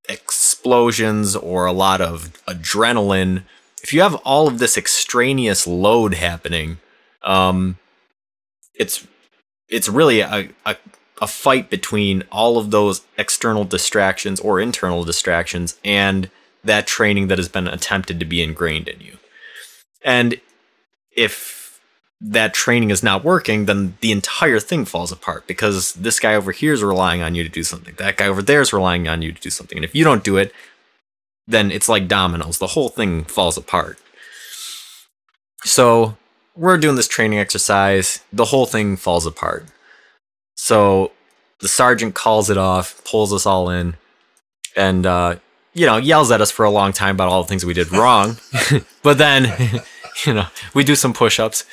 explosions 0.10 1.36
or 1.36 1.66
a 1.66 1.74
lot 1.74 2.02
of 2.02 2.32
adrenaline 2.46 3.44
if 3.84 3.94
you 3.94 4.02
have 4.02 4.16
all 4.16 4.48
of 4.48 4.60
this 4.60 4.78
extraneous 4.78 5.68
load 5.68 6.14
happening 6.14 6.78
um, 7.24 7.78
it's 8.74 9.06
it's 9.70 9.90
really 9.90 10.22
a, 10.22 10.50
a 10.66 10.76
a 11.22 11.28
fight 11.28 11.70
between 11.70 12.24
all 12.32 12.58
of 12.58 12.72
those 12.72 13.02
external 13.18 13.64
distractions 13.64 14.40
or 14.40 14.60
internal 14.60 15.04
distractions 15.04 15.78
and 15.84 16.30
that 16.64 16.88
training 16.88 17.28
that 17.28 17.38
has 17.38 17.50
been 17.50 17.68
attempted 17.68 18.20
to 18.20 18.26
be 18.26 18.44
ingrained 18.44 18.88
in 18.88 19.00
you. 19.02 19.18
And 20.04 20.40
if 21.16 21.80
that 22.20 22.54
training 22.54 22.90
is 22.90 23.04
not 23.04 23.24
working, 23.24 23.66
then 23.66 23.98
the 24.02 24.12
entire 24.12 24.60
thing 24.60 24.86
falls 24.86 25.12
apart 25.12 25.46
because 25.48 25.94
this 25.94 26.20
guy 26.20 26.34
over 26.36 26.52
here 26.52 26.74
is 26.74 26.84
relying 26.84 27.22
on 27.22 27.36
you 27.36 27.44
to 27.44 27.50
do 27.50 27.64
something. 27.64 27.94
That 27.98 28.18
guy 28.18 28.28
over 28.28 28.42
there 28.42 28.62
is 28.62 28.74
relying 28.74 29.08
on 29.08 29.22
you 29.22 29.32
to 29.32 29.42
do 29.42 29.50
something. 29.50 29.78
And 29.78 29.86
if 29.86 29.94
you 29.96 30.04
don't 30.04 30.24
do 30.24 30.38
it, 30.38 30.54
then 31.48 31.72
it's 31.72 31.88
like 31.88 32.08
dominoes. 32.08 32.58
The 32.58 32.68
whole 32.68 32.90
thing 32.90 33.24
falls 33.24 33.58
apart. 33.58 34.00
So 35.64 36.18
we're 36.56 36.78
doing 36.78 36.96
this 36.96 37.08
training 37.08 37.40
exercise. 37.40 38.24
The 38.34 38.46
whole 38.46 38.66
thing 38.66 38.98
falls 38.98 39.26
apart. 39.26 39.66
So 40.58 41.12
the 41.62 41.70
sergeant 41.70 42.14
calls 42.14 42.50
it 42.50 42.58
off, 42.58 43.02
pulls 43.06 43.32
us 43.32 43.46
all 43.46 43.70
in, 43.70 43.96
and, 44.76 45.06
uh, 45.06 45.38
you 45.74 45.86
know, 45.86 45.96
yells 45.98 46.32
at 46.32 46.42
us 46.42 46.52
for 46.52 46.66
a 46.66 46.70
long 46.70 46.92
time 46.92 47.16
about 47.16 47.30
all 47.30 47.42
the 47.44 47.48
things 47.48 47.64
we 47.64 47.74
did 47.74 47.92
wrong. 47.94 48.38
but 49.02 49.18
then, 49.18 49.54
you 50.26 50.34
know, 50.34 50.48
we 50.74 50.84
do 50.84 50.96
some 50.96 51.14
push 51.14 51.40
ups 51.40 51.64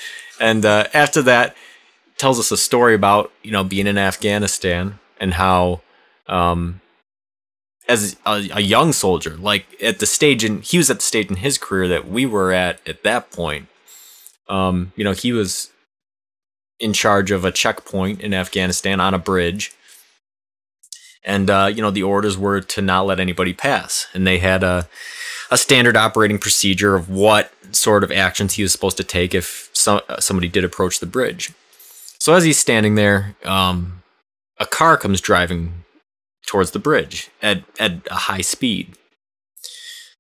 and 0.41 0.65
uh, 0.65 0.87
after 0.93 1.23
that, 1.23 1.57
tells 2.17 2.39
us 2.39 2.53
a 2.53 2.57
story 2.57 2.95
about 2.95 3.33
you 3.43 3.51
know 3.51 3.65
being 3.65 3.87
in 3.87 3.99
Afghanistan 3.99 4.99
and 5.19 5.35
how, 5.35 5.81
um, 6.29 6.81
as 7.89 8.17
a, 8.25 8.49
a 8.55 8.61
young 8.61 8.93
soldier, 8.93 9.37
like 9.37 9.67
at 9.83 9.99
the 9.99 10.07
stage, 10.07 10.45
and 10.45 10.63
he 10.63 10.79
was 10.79 10.91
at 10.91 10.99
the 10.99 11.05
stage 11.05 11.29
in 11.31 11.37
his 11.37 11.59
career 11.59 11.89
that 11.89 12.09
we 12.09 12.27
were 12.27 12.53
at 12.53 12.81
at 12.89 13.03
that 13.03 13.31
point. 13.31 13.69
Um, 14.49 14.93
you 14.97 15.05
know, 15.05 15.13
he 15.13 15.33
was 15.33 15.71
in 16.85 16.93
charge 16.93 17.31
of 17.31 17.47
a 17.47 17.51
checkpoint 17.51 18.21
in 18.21 18.35
Afghanistan 18.35 19.01
on 19.01 19.15
a 19.15 19.19
bridge. 19.19 19.73
And, 21.25 21.49
uh, 21.49 21.71
you 21.75 21.81
know, 21.81 21.91
the 21.91 22.03
orders 22.03 22.37
were 22.37 22.61
to 22.61 22.83
not 22.83 23.07
let 23.07 23.19
anybody 23.19 23.55
pass. 23.55 24.07
And 24.13 24.27
they 24.27 24.39
had 24.39 24.63
a, 24.63 24.87
a 25.51 25.57
standard 25.57 25.97
operating 25.97 26.39
procedure 26.39 26.95
of 26.95 27.09
what 27.09 27.51
sort 27.71 28.05
of 28.05 28.13
actions 28.13 28.53
he 28.53 28.63
was 28.63 28.71
supposed 28.71 28.99
to 28.99 29.03
take 29.03 29.35
if 29.35 29.71
so, 29.73 30.03
somebody 30.19 30.47
did 30.47 30.63
approach 30.63 31.01
the 31.01 31.07
bridge. 31.07 31.53
So 32.19 32.35
as 32.35 32.45
he's 32.45 32.59
standing 32.59 32.97
there, 32.97 33.35
um, 33.47 34.03
a 34.61 34.67
car 34.67 34.99
comes 34.99 35.23
driving 35.23 35.85
towards 36.47 36.73
the 36.73 36.79
bridge 36.79 37.31
at, 37.41 37.65
at 37.81 37.93
a 38.11 38.15
high 38.15 38.43
speed. 38.43 38.95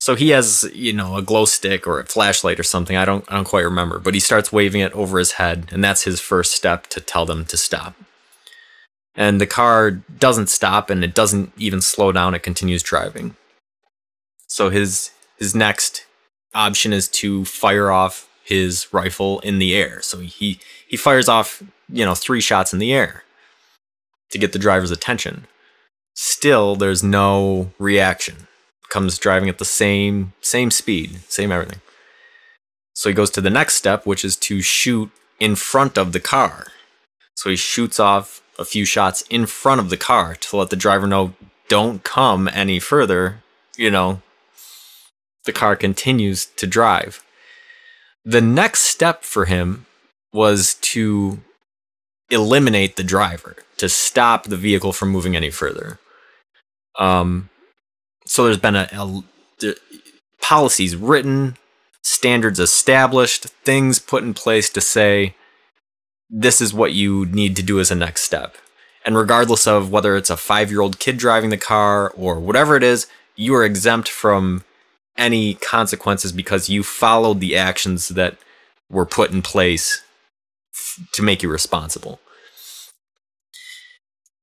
So 0.00 0.14
he 0.14 0.30
has, 0.30 0.68
you 0.74 0.92
know, 0.92 1.16
a 1.16 1.22
glow 1.22 1.46
stick 1.46 1.86
or 1.86 1.98
a 1.98 2.04
flashlight 2.04 2.60
or 2.60 2.64
something. 2.64 2.96
I 2.96 3.04
don't, 3.04 3.24
I 3.30 3.36
don't 3.36 3.48
quite 3.48 3.64
remember, 3.64 3.98
but 3.98 4.14
he 4.14 4.20
starts 4.20 4.52
waving 4.52 4.82
it 4.82 4.92
over 4.92 5.18
his 5.18 5.32
head, 5.32 5.68
and 5.72 5.82
that's 5.82 6.04
his 6.04 6.20
first 6.20 6.52
step 6.52 6.88
to 6.88 7.00
tell 7.00 7.24
them 7.24 7.44
to 7.46 7.56
stop. 7.56 7.94
And 9.14 9.40
the 9.40 9.46
car 9.46 9.90
doesn't 9.90 10.48
stop, 10.48 10.90
and 10.90 11.02
it 11.04 11.14
doesn't 11.14 11.52
even 11.56 11.80
slow 11.80 12.12
down. 12.12 12.34
It 12.34 12.42
continues 12.42 12.82
driving. 12.82 13.36
So 14.48 14.70
his 14.70 15.10
his 15.38 15.54
next 15.54 16.06
option 16.54 16.92
is 16.92 17.08
to 17.08 17.44
fire 17.44 17.90
off 17.90 18.28
his 18.44 18.92
rifle 18.92 19.40
in 19.40 19.58
the 19.58 19.74
air. 19.74 20.02
So 20.02 20.18
he 20.18 20.60
he 20.86 20.96
fires 20.96 21.28
off, 21.28 21.62
you 21.88 22.04
know, 22.04 22.14
three 22.14 22.40
shots 22.40 22.72
in 22.72 22.78
the 22.78 22.92
air 22.92 23.24
to 24.30 24.38
get 24.38 24.52
the 24.52 24.58
driver's 24.58 24.90
attention. 24.90 25.46
Still 26.14 26.76
there's 26.76 27.02
no 27.02 27.72
reaction. 27.78 28.46
Comes 28.90 29.18
driving 29.18 29.48
at 29.48 29.58
the 29.58 29.64
same 29.64 30.32
same 30.40 30.70
speed, 30.70 31.20
same 31.28 31.50
everything. 31.50 31.80
So 32.94 33.08
he 33.08 33.14
goes 33.14 33.30
to 33.30 33.40
the 33.40 33.50
next 33.50 33.74
step, 33.74 34.06
which 34.06 34.24
is 34.24 34.36
to 34.36 34.60
shoot 34.60 35.10
in 35.40 35.56
front 35.56 35.98
of 35.98 36.12
the 36.12 36.20
car. 36.20 36.68
So 37.34 37.50
he 37.50 37.56
shoots 37.56 37.98
off 37.98 38.40
a 38.58 38.64
few 38.64 38.84
shots 38.84 39.22
in 39.28 39.46
front 39.46 39.80
of 39.80 39.90
the 39.90 39.96
car 39.96 40.36
to 40.36 40.56
let 40.56 40.70
the 40.70 40.76
driver 40.76 41.06
know 41.06 41.34
don't 41.68 42.04
come 42.04 42.48
any 42.52 42.78
further, 42.78 43.42
you 43.76 43.90
know, 43.90 44.22
the 45.44 45.52
car 45.52 45.76
continues 45.76 46.46
to 46.46 46.66
drive. 46.66 47.24
The 48.24 48.40
next 48.40 48.82
step 48.82 49.24
for 49.24 49.46
him 49.46 49.86
was 50.32 50.74
to 50.74 51.40
eliminate 52.30 52.96
the 52.96 53.02
driver, 53.02 53.56
to 53.76 53.88
stop 53.88 54.44
the 54.44 54.56
vehicle 54.56 54.92
from 54.92 55.10
moving 55.10 55.36
any 55.36 55.50
further. 55.50 55.98
Um, 56.98 57.50
so 58.26 58.44
there's 58.44 58.58
been 58.58 58.76
a, 58.76 58.88
policies 60.40 60.96
written, 60.96 61.56
standards 62.02 62.60
established, 62.60 63.44
things 63.64 63.98
put 63.98 64.22
in 64.22 64.34
place 64.34 64.68
to 64.70 64.80
say 64.80 65.34
this 66.28 66.60
is 66.60 66.74
what 66.74 66.92
you 66.92 67.26
need 67.26 67.56
to 67.56 67.62
do 67.62 67.80
as 67.80 67.90
a 67.90 67.94
next 67.94 68.22
step. 68.22 68.56
And 69.04 69.16
regardless 69.16 69.66
of 69.66 69.90
whether 69.90 70.16
it's 70.16 70.30
a 70.30 70.36
five 70.36 70.70
year 70.70 70.80
old 70.80 70.98
kid 70.98 71.18
driving 71.18 71.50
the 71.50 71.56
car 71.56 72.10
or 72.16 72.40
whatever 72.40 72.76
it 72.76 72.82
is, 72.82 73.06
you 73.36 73.54
are 73.54 73.64
exempt 73.64 74.08
from 74.08 74.64
any 75.16 75.54
consequences 75.54 76.32
because 76.32 76.68
you 76.68 76.82
followed 76.82 77.40
the 77.40 77.56
actions 77.56 78.08
that 78.08 78.36
were 78.90 79.06
put 79.06 79.30
in 79.30 79.42
place 79.42 80.02
f- 80.72 81.00
to 81.12 81.22
make 81.22 81.42
you 81.42 81.50
responsible. 81.50 82.20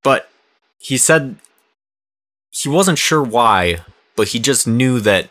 But 0.03 0.29
he 0.79 0.97
said 0.97 1.38
he 2.52 2.70
wasn't 2.70 2.99
sure 2.99 3.24
why, 3.24 3.80
but 4.16 4.30
he 4.30 4.39
just 4.39 4.68
knew 4.68 4.99
that 4.99 5.30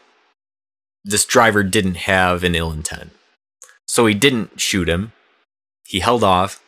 this 1.04 1.24
driver 1.24 1.62
didn't 1.62 1.96
have 1.96 2.42
an 2.42 2.54
ill 2.54 2.72
intent. 2.72 3.10
So 3.86 4.06
he 4.06 4.14
didn't 4.14 4.60
shoot 4.60 4.88
him. 4.88 5.12
He 5.84 6.00
held 6.00 6.24
off, 6.24 6.62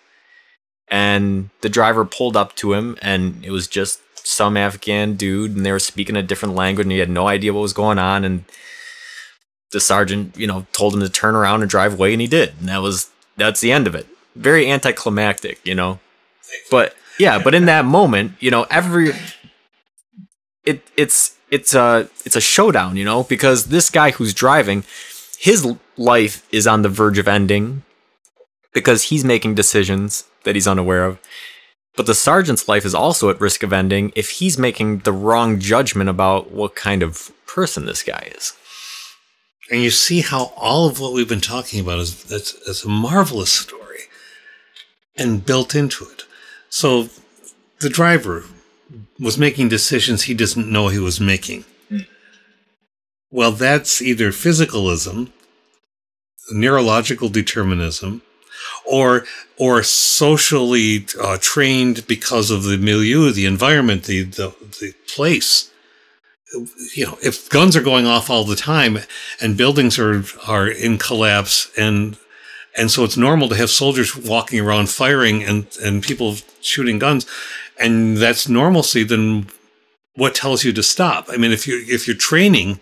and 0.89 1.51
the 1.61 1.69
driver 1.69 2.05
pulled 2.05 2.37
up 2.37 2.55
to 2.57 2.75
him, 2.75 2.99
and 3.01 3.45
it 3.45 3.51
was 3.51 3.67
just 3.67 4.01
some 4.27 4.57
Afghan 4.57 5.15
dude, 5.15 5.57
and 5.57 5.65
they 5.65 5.73
were 5.73 5.79
speaking 5.79 6.17
a 6.17 6.23
different 6.23 6.55
language, 6.55 6.85
and 6.85 6.93
he 6.93 6.99
had 6.99 7.11
no 7.11 7.29
idea 7.29 7.53
what 7.53 7.61
was 7.61 7.73
going 7.73 7.99
on. 7.99 8.25
And 8.25 8.45
the 9.71 9.81
sergeant, 9.81 10.37
you 10.37 10.47
know, 10.47 10.67
told 10.73 10.95
him 10.95 11.01
to 11.01 11.09
turn 11.09 11.35
around 11.35 11.63
and 11.63 11.71
drive 11.71 11.95
away, 11.95 12.13
and 12.13 12.21
he 12.21 12.27
did. 12.27 12.55
And 12.61 12.69
that 12.69 12.83
was 12.83 13.11
that's 13.37 13.61
the 13.61 13.73
end 13.73 13.87
of 13.87 13.95
it. 13.95 14.07
Very 14.35 14.71
anticlimactic, 14.71 15.65
you 15.67 15.75
know. 15.75 16.01
But 16.71 16.95
yeah, 17.19 17.43
but 17.43 17.55
in 17.55 17.67
that 17.67 17.85
moment, 17.85 18.33
you 18.41 18.51
know, 18.51 18.67
every 18.71 19.13
it 20.65 20.83
it's 20.97 21.37
it's 21.51 21.75
a 21.75 22.09
it's 22.25 22.37
a 22.37 22.41
showdown, 22.41 22.97
you 22.97 23.05
know, 23.05 23.25
because 23.25 23.67
this 23.67 23.91
guy 23.91 24.11
who's 24.13 24.35
driving, 24.35 24.85
his 25.39 25.77
life 25.97 26.47
is 26.53 26.67
on 26.67 26.83
the 26.83 26.89
verge 26.89 27.19
of 27.19 27.29
ending 27.29 27.83
because 28.73 29.05
he's 29.05 29.25
making 29.25 29.55
decisions 29.55 30.25
that 30.45 30.55
he's 30.55 30.69
unaware 30.69 31.05
of. 31.05 31.19
But 31.95 32.07
the 32.07 32.15
sergeant's 32.15 32.69
life 32.69 32.87
is 32.87 32.95
also 32.95 33.29
at 33.29 33.41
risk 33.41 33.63
of 33.63 33.73
ending 33.73 34.13
if 34.17 34.31
he's 34.31 34.59
making 34.59 35.01
the 35.01 35.13
wrong 35.13 35.59
judgment 35.59 36.09
about 36.09 36.51
what 36.51 36.75
kind 36.75 37.03
of 37.03 37.31
person 37.47 37.85
this 37.85 38.03
guy 38.03 38.33
is. 38.35 38.55
And 39.71 39.83
you 39.83 39.91
see 39.91 40.23
how 40.23 40.53
all 40.57 40.89
of 40.89 41.01
what 41.01 41.13
we've 41.13 41.29
been 41.29 41.41
talking 41.41 41.81
about 41.81 41.99
is 41.99 42.25
that's, 42.25 42.53
that's 42.65 42.85
a 42.85 42.89
marvelous 42.89 43.53
story 43.53 44.01
and 45.17 45.45
built 45.45 45.75
into 45.75 46.05
it. 46.05 46.25
So 46.71 47.09
the 47.81 47.91
driver 47.91 48.45
was 49.19 49.39
making 49.39 49.69
decisions 49.69 50.23
he 50.23 50.35
doesn't 50.35 50.71
know 50.71 50.89
he 50.89 50.99
was 50.99 51.21
making. 51.21 51.65
Well, 53.31 53.53
that's 53.53 54.03
either 54.03 54.31
physicalism, 54.31 55.33
neurological 56.51 57.31
determinism, 57.31 58.21
or 58.85 59.25
or 59.57 59.83
socially 59.83 61.07
uh, 61.21 61.39
trained 61.41 62.07
because 62.07 62.51
of 62.51 62.65
the 62.65 62.77
milieu, 62.77 63.33
the 63.33 63.47
environment, 63.47 64.05
the, 64.05 64.25
the 64.25 64.55
the 64.81 64.95
place. 65.15 65.71
You 66.95 67.07
know, 67.07 67.19
if 67.23 67.49
guns 67.49 67.75
are 67.75 67.83
going 67.83 68.07
off 68.07 68.29
all 68.29 68.45
the 68.45 68.57
time 68.57 68.99
and 69.41 69.57
buildings 69.57 69.99
are 69.99 70.25
are 70.47 70.69
in 70.69 70.99
collapse 70.99 71.71
and 71.79 72.19
and 72.77 72.91
so 72.91 73.05
it's 73.05 73.17
normal 73.17 73.49
to 73.49 73.57
have 73.57 73.71
soldiers 73.71 74.15
walking 74.15 74.61
around 74.61 74.91
firing 74.91 75.43
and 75.43 75.67
and 75.83 76.03
people 76.03 76.37
shooting 76.61 76.99
guns, 76.99 77.27
and 77.83 78.17
that's 78.17 78.49
normalcy. 78.49 79.05
Then 79.05 79.49
what 80.15 80.35
tells 80.35 80.65
you 80.65 80.73
to 80.73 80.83
stop? 80.83 81.27
I 81.29 81.37
mean, 81.37 81.53
if 81.53 81.67
you 81.67 81.85
if 81.89 82.07
your 82.07 82.17
training 82.17 82.81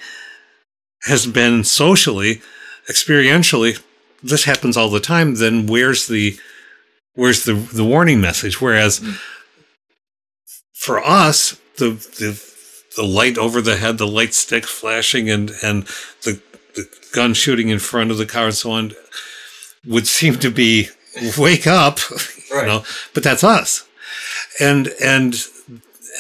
has 1.05 1.27
been 1.27 1.65
socially, 1.65 2.43
experientially 2.89 3.81
this 4.23 4.45
happens 4.45 4.77
all 4.77 4.91
the 4.91 5.01
time, 5.01 5.37
then 5.37 5.67
where's 5.67 6.07
the 6.07 6.39
where's 7.15 7.45
the 7.45 7.55
the 7.55 7.85
warning 7.85 8.21
message? 8.21 8.61
Whereas 8.61 9.01
mm. 9.01 9.19
for 10.75 10.99
us, 11.05 11.59
the 11.79 11.91
the 11.91 12.51
the 12.97 13.03
light 13.05 13.39
over 13.39 13.61
the 13.61 13.77
head, 13.77 13.99
the 13.99 14.07
light 14.07 14.35
stick 14.35 14.67
flashing, 14.67 15.31
and 15.31 15.53
and 15.63 15.85
the 16.23 16.41
the 16.75 16.89
gun 17.13 17.35
shooting 17.35 17.69
in 17.69 17.79
front 17.79 18.11
of 18.11 18.19
the 18.19 18.27
car 18.27 18.47
and 18.47 18.55
so 18.55 18.71
on 18.73 18.93
would 19.87 20.07
seem 20.07 20.39
to 20.39 20.51
be 20.51 20.89
wake 21.39 21.67
up, 21.67 21.99
right. 22.53 22.63
you 22.63 22.67
know. 22.67 22.85
But 23.15 23.23
that's 23.23 23.45
us, 23.45 23.87
and 24.61 24.89
and 25.03 25.35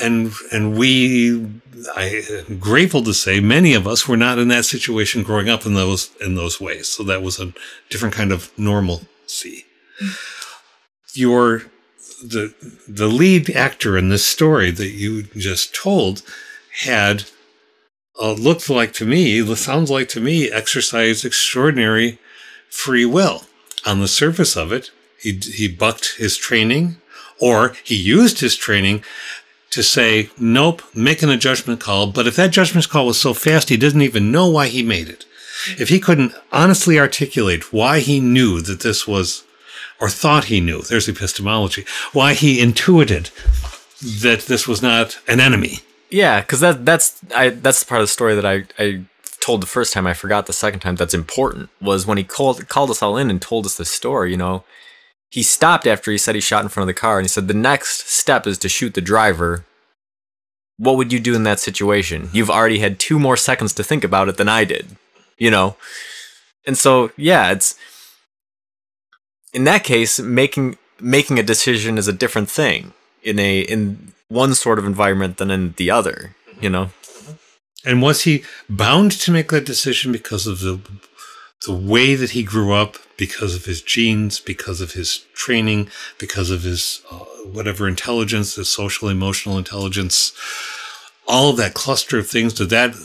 and 0.01 0.33
and 0.53 0.77
we 0.77 1.47
I 1.97 2.25
am 2.49 2.59
grateful 2.59 3.03
to 3.05 3.15
say 3.15 3.41
many 3.41 3.75
of 3.75 3.87
us 3.87 4.09
were 4.09 4.17
not 4.17 4.39
in 4.39 4.49
that 4.49 4.65
situation 4.65 5.23
growing 5.23 5.49
up 5.49 5.67
in 5.67 5.75
those 5.75 6.11
in 6.21 6.35
those 6.35 6.61
ways. 6.61 6.89
So 6.89 7.03
that 7.05 7.23
was 7.23 7.39
a 7.39 7.53
different 7.89 8.15
kind 8.15 8.33
of 8.33 8.51
normalcy. 8.59 9.65
Your 11.15 11.65
the 12.23 12.55
the 12.89 13.09
lead 13.09 13.51
actor 13.51 13.97
in 13.97 14.09
this 14.09 14.25
story 14.25 14.71
that 14.71 14.91
you 14.91 15.23
just 15.23 15.75
told 15.75 16.23
had 16.85 17.25
uh, 18.21 18.33
looked 18.33 18.69
like 18.69 18.93
to 18.95 19.07
me, 19.07 19.43
sounds 19.57 19.91
like 19.91 20.09
to 20.11 20.21
me, 20.21 20.51
exercised 20.51 21.25
extraordinary 21.25 22.19
free 22.69 23.07
will. 23.07 23.45
on 23.87 24.01
the 24.01 24.09
surface 24.09 24.57
of 24.57 24.73
it, 24.73 24.91
he, 25.19 25.33
he 25.33 25.67
bucked 25.67 26.17
his 26.19 26.37
training 26.37 27.01
or 27.41 27.75
he 27.85 27.95
used 27.95 28.41
his 28.41 28.57
training 28.57 29.03
to 29.71 29.83
say, 29.83 30.31
nope, 30.39 30.83
making 30.95 31.31
a 31.31 31.37
judgment 31.37 31.81
call. 31.81 32.09
But 32.09 32.27
if 32.27 32.37
that 32.37 32.51
judgment 32.51 32.89
call 32.89 33.07
was 33.07 33.21
so 33.21 33.35
fast, 33.35 33.69
he 33.69 33.77
doesn't 33.77 34.03
even 34.03 34.33
know 34.33 34.49
why 34.49 34.69
he 34.69 34.83
made 34.83 35.09
it. 35.09 35.25
If 35.79 35.89
he 35.89 36.01
couldn't 36.01 36.33
honestly 36.53 36.99
articulate 36.99 37.73
why 37.73 38.01
he 38.01 38.19
knew 38.19 38.61
that 38.63 38.81
this 38.81 39.07
was, 39.07 39.45
or 40.01 40.09
thought 40.09 40.45
he 40.45 40.61
knew, 40.61 40.83
there's 40.83 41.09
epistemology, 41.09 41.85
why 42.13 42.35
he 42.35 42.61
intuited 42.61 43.31
that 44.01 44.41
this 44.49 44.67
was 44.67 44.83
not 44.83 45.19
an 45.29 45.41
enemy. 45.41 45.81
Yeah, 46.11 46.41
because 46.41 46.61
that 46.61 46.85
that's 46.85 47.21
I 47.37 47.51
that's 47.51 47.81
the 47.81 47.87
part 47.87 48.01
of 48.01 48.09
the 48.09 48.13
story 48.13 48.35
that 48.35 48.47
I 48.47 48.65
I 48.79 49.05
told 49.41 49.63
the 49.63 49.67
first 49.67 49.93
time. 49.93 50.07
I 50.07 50.15
forgot 50.15 50.47
the 50.47 50.53
second 50.53 50.81
time. 50.81 50.97
That's 50.97 51.15
important 51.15 51.71
was 51.81 52.07
when 52.07 52.19
he 52.19 52.25
called 52.25 52.67
called 52.69 52.91
us 52.91 53.03
all 53.03 53.17
in 53.17 53.31
and 53.31 53.41
told 53.41 53.67
us 53.67 53.77
this 53.77 53.91
story. 53.91 54.33
You 54.33 54.37
know, 54.37 54.65
he 55.31 55.43
stopped 55.43 55.87
after 55.87 56.11
he 56.11 56.19
said 56.19 56.35
he 56.35 56.41
shot 56.41 56.63
in 56.63 56.69
front 56.69 56.89
of 56.89 56.95
the 56.95 57.01
car 57.01 57.19
and 57.19 57.25
he 57.25 57.29
said 57.29 57.47
the 57.47 57.55
next 57.55 58.09
step 58.09 58.47
is 58.47 58.59
to 58.59 58.69
shoot 58.69 58.95
the 58.95 59.01
driver. 59.01 59.65
What 60.77 60.97
would 60.97 61.13
you 61.13 61.21
do 61.21 61.35
in 61.35 61.45
that 61.45 61.61
situation? 61.61 62.31
You've 62.33 62.51
already 62.51 62.81
had 62.81 62.99
two 62.99 63.19
more 63.19 63.37
seconds 63.37 63.73
to 63.75 63.85
think 63.85 64.03
about 64.03 64.29
it 64.29 64.37
than 64.37 64.49
I 64.49 64.65
did, 64.65 64.97
you 65.39 65.51
know? 65.51 65.77
And 66.67 66.77
so, 66.77 67.13
yeah, 67.17 67.53
it's 67.53 67.77
in 69.53 69.65
that 69.65 69.85
case, 69.85 70.19
making 70.19 70.79
making 70.99 71.39
a 71.39 71.43
decision 71.43 71.97
is 71.97 72.09
a 72.09 72.13
different 72.13 72.51
thing 72.51 72.93
in 73.23 73.39
a 73.39 73.61
in 73.61 74.13
one 74.29 74.55
sort 74.55 74.79
of 74.79 74.85
environment 74.85 75.37
than 75.37 75.51
in 75.51 75.75
the 75.77 75.91
other, 75.91 76.35
you 76.61 76.71
know? 76.71 76.87
Mm-hmm. 76.87 77.33
And 77.85 78.03
was 78.03 78.23
he 78.23 78.45
bound 78.69 79.13
to 79.13 79.31
make 79.31 79.51
that 79.51 79.65
decision 79.65 80.13
because 80.13 80.47
of 80.47 80.61
the 80.61 80.81
the 81.67 81.75
way 81.75 82.15
that 82.15 82.31
he 82.31 82.43
grew 82.43 82.73
up, 82.73 82.97
because 83.21 83.55
of 83.55 83.67
his 83.67 83.83
genes, 83.83 84.41
because 84.41 84.81
of 84.81 84.93
his 84.93 85.19
training, 85.35 85.91
because 86.19 86.51
of 86.51 86.63
his 86.63 87.03
uh, 87.11 87.19
whatever 87.53 87.87
intelligence, 87.87 88.55
his 88.55 88.71
social 88.71 89.11
emotional 89.11 89.59
intelligence, 89.59 90.33
all 91.29 91.51
of 91.51 91.59
that 91.59 91.75
cluster 91.75 92.19
of 92.19 92.27
things? 92.27 92.55
Did 92.55 92.71
that 92.71 92.97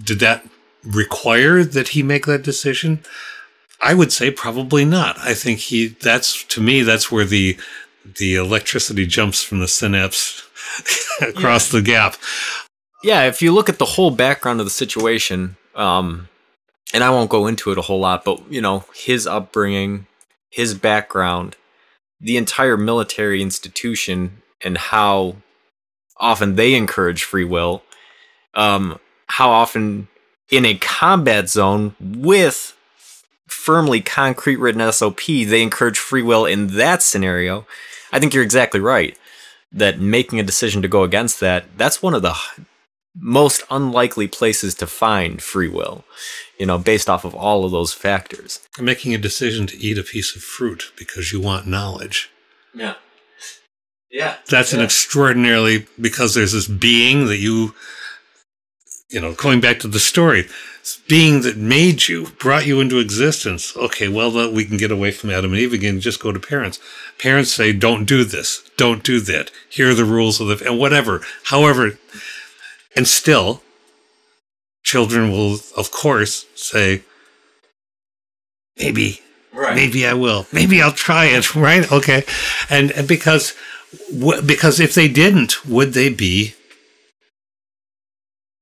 did 0.00 0.20
that 0.20 0.46
require 0.84 1.64
that 1.64 1.88
he 1.88 2.04
make 2.04 2.24
that 2.26 2.44
decision? 2.44 3.02
I 3.80 3.94
would 3.94 4.12
say 4.12 4.30
probably 4.30 4.84
not. 4.84 5.18
I 5.18 5.34
think 5.34 5.58
he 5.58 5.88
that's 5.88 6.44
to 6.44 6.60
me 6.60 6.82
that's 6.82 7.10
where 7.10 7.24
the 7.24 7.58
the 8.04 8.36
electricity 8.36 9.06
jumps 9.06 9.42
from 9.42 9.58
the 9.58 9.68
synapse 9.68 10.48
across 11.20 11.72
yeah. 11.72 11.80
the 11.80 11.84
gap. 11.84 12.16
Yeah, 13.02 13.24
if 13.24 13.42
you 13.42 13.52
look 13.52 13.68
at 13.68 13.78
the 13.78 13.84
whole 13.84 14.12
background 14.12 14.60
of 14.60 14.66
the 14.66 14.70
situation, 14.70 15.56
um, 15.74 16.28
and 16.94 17.02
I 17.02 17.10
won't 17.10 17.28
go 17.28 17.48
into 17.48 17.72
it 17.72 17.78
a 17.78 17.82
whole 17.82 17.98
lot, 17.98 18.24
but 18.24 18.40
you 18.50 18.60
know, 18.60 18.84
his 18.94 19.26
upbringing, 19.26 20.06
his 20.48 20.74
background, 20.74 21.56
the 22.20 22.36
entire 22.36 22.76
military 22.76 23.42
institution, 23.42 24.42
and 24.62 24.78
how 24.78 25.36
often 26.16 26.54
they 26.54 26.74
encourage 26.74 27.24
free 27.24 27.44
will, 27.44 27.82
um, 28.54 29.00
how 29.26 29.50
often 29.50 30.06
in 30.50 30.64
a 30.64 30.76
combat 30.76 31.50
zone 31.50 31.96
with 32.00 32.76
firmly 33.48 34.00
concrete 34.00 34.56
written 34.56 34.92
SOP, 34.92 35.26
they 35.26 35.62
encourage 35.62 35.98
free 35.98 36.22
will 36.22 36.46
in 36.46 36.68
that 36.76 37.02
scenario. 37.02 37.66
I 38.12 38.20
think 38.20 38.32
you're 38.32 38.44
exactly 38.44 38.78
right 38.78 39.18
that 39.72 39.98
making 39.98 40.38
a 40.38 40.44
decision 40.44 40.80
to 40.82 40.88
go 40.88 41.02
against 41.02 41.40
that, 41.40 41.64
that's 41.76 42.00
one 42.00 42.14
of 42.14 42.22
the 42.22 42.36
most 43.14 43.62
unlikely 43.70 44.26
places 44.26 44.74
to 44.74 44.86
find 44.86 45.40
free 45.40 45.68
will, 45.68 46.04
you 46.58 46.66
know, 46.66 46.78
based 46.78 47.08
off 47.08 47.24
of 47.24 47.34
all 47.34 47.64
of 47.64 47.70
those 47.70 47.92
factors. 47.92 48.60
Making 48.78 49.14
a 49.14 49.18
decision 49.18 49.66
to 49.68 49.78
eat 49.78 49.98
a 49.98 50.02
piece 50.02 50.34
of 50.34 50.42
fruit 50.42 50.92
because 50.98 51.32
you 51.32 51.40
want 51.40 51.66
knowledge. 51.66 52.30
Yeah. 52.74 52.94
Yeah. 54.10 54.36
That's 54.48 54.72
yeah. 54.72 54.80
an 54.80 54.84
extraordinarily, 54.84 55.86
because 56.00 56.34
there's 56.34 56.52
this 56.52 56.66
being 56.66 57.26
that 57.26 57.38
you, 57.38 57.74
you 59.10 59.20
know, 59.20 59.32
going 59.34 59.60
back 59.60 59.78
to 59.80 59.88
the 59.88 60.00
story, 60.00 60.48
being 61.08 61.42
that 61.42 61.56
made 61.56 62.08
you, 62.08 62.26
brought 62.38 62.66
you 62.66 62.80
into 62.80 62.98
existence. 62.98 63.76
Okay, 63.76 64.08
well, 64.08 64.52
we 64.52 64.64
can 64.64 64.76
get 64.76 64.90
away 64.90 65.12
from 65.12 65.30
Adam 65.30 65.52
and 65.52 65.60
Eve 65.60 65.72
again. 65.72 66.00
Just 66.00 66.20
go 66.20 66.32
to 66.32 66.40
parents. 66.40 66.78
Parents 67.18 67.50
say, 67.50 67.72
"Don't 67.72 68.04
do 68.04 68.22
this. 68.24 68.62
Don't 68.76 69.02
do 69.02 69.20
that. 69.20 69.50
Here 69.68 69.90
are 69.90 69.94
the 69.94 70.04
rules 70.04 70.40
of 70.40 70.48
the 70.48 70.66
and 70.66 70.78
whatever." 70.78 71.22
However, 71.44 71.98
and 72.96 73.06
still, 73.06 73.62
children 74.82 75.30
will, 75.30 75.58
of 75.76 75.90
course, 75.90 76.46
say, 76.54 77.02
"Maybe, 78.78 79.20
right. 79.52 79.74
maybe 79.74 80.06
I 80.06 80.14
will. 80.14 80.46
Maybe 80.52 80.80
I'll 80.80 80.92
try 80.92 81.26
it." 81.26 81.54
Right? 81.56 81.90
Okay, 81.90 82.24
and, 82.70 82.90
and 82.92 83.06
because 83.08 83.54
because 84.46 84.80
if 84.80 84.94
they 84.94 85.08
didn't, 85.08 85.64
would 85.66 85.92
they 85.92 86.08
be 86.08 86.54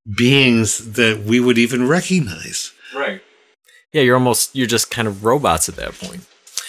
beings 0.06 0.92
that 0.92 1.22
we 1.22 1.40
would 1.40 1.58
even 1.58 1.88
recognize. 1.88 2.72
Right. 2.94 3.22
Yeah, 3.92 4.02
you're 4.02 4.16
almost 4.16 4.54
you're 4.54 4.66
just 4.66 4.90
kind 4.90 5.06
of 5.06 5.24
robots 5.24 5.68
at 5.68 5.76
that 5.76 5.92
point. 5.94 6.26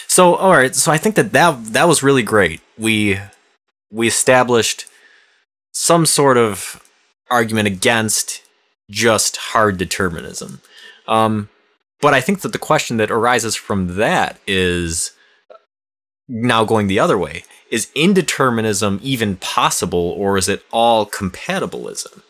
So, 0.08 0.36
all 0.36 0.52
right, 0.52 0.76
so 0.76 0.92
I 0.92 0.98
think 0.98 1.16
that 1.16 1.32
that 1.32 1.74
that 1.74 1.88
was 1.88 2.04
really 2.04 2.24
great. 2.24 2.62
We 2.78 3.20
we 3.92 4.08
established 4.08 4.86
some 5.74 6.06
sort 6.06 6.38
of 6.38 6.83
argument 7.30 7.68
against 7.68 8.42
just 8.90 9.38
hard 9.38 9.78
determinism. 9.78 10.62
Um, 11.08 11.50
but 12.02 12.14
I 12.14 12.22
think 12.22 12.42
that 12.42 12.52
the 12.52 12.58
question 12.58 12.98
that 12.98 13.12
arises 13.12 13.56
from 13.56 13.96
that 13.96 14.38
is 14.46 15.12
now 16.28 16.64
going 16.66 16.88
the 16.88 17.00
other 17.00 17.18
way. 17.18 17.44
Is 17.72 17.88
indeterminism 17.96 19.02
even 19.02 19.38
possible, 19.38 20.14
or 20.18 20.38
is 20.38 20.48
it 20.48 20.64
all 20.72 21.06
compatibilism? 21.06 22.22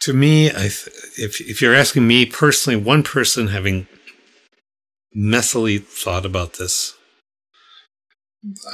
to 0.00 0.12
me, 0.12 0.50
th- 0.50 0.88
if 1.16 1.40
if 1.40 1.60
you're 1.60 1.74
asking 1.74 2.06
me 2.06 2.26
personally, 2.26 2.80
one 2.80 3.02
person 3.02 3.48
having 3.48 3.86
messily 5.16 5.82
thought 5.82 6.24
about 6.24 6.54
this, 6.54 6.94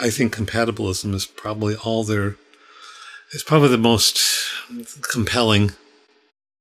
I 0.00 0.10
think 0.10 0.34
compatibilism 0.34 1.14
is 1.14 1.26
probably 1.26 1.76
all 1.76 2.04
there. 2.04 2.36
It's 3.34 3.42
probably 3.42 3.68
the 3.68 3.78
most 3.78 4.22
compelling 5.02 5.72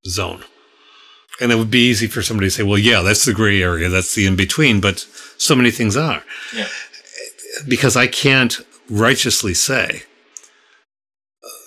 zone. 0.08 0.44
And 1.40 1.52
it 1.52 1.56
would 1.56 1.72
be 1.72 1.90
easy 1.90 2.08
for 2.08 2.22
somebody 2.22 2.48
to 2.48 2.52
say, 2.52 2.64
well, 2.64 2.78
yeah, 2.78 3.02
that's 3.02 3.26
the 3.26 3.34
gray 3.34 3.62
area, 3.62 3.90
that's 3.90 4.16
the 4.16 4.26
in 4.26 4.36
between, 4.36 4.82
but 4.82 5.00
so 5.38 5.56
many 5.56 5.72
things 5.72 5.96
are. 5.96 6.24
Yeah. 6.54 6.68
Because 7.68 7.96
I 7.96 8.08
can't 8.08 8.60
righteously 8.90 9.54
say 9.54 10.04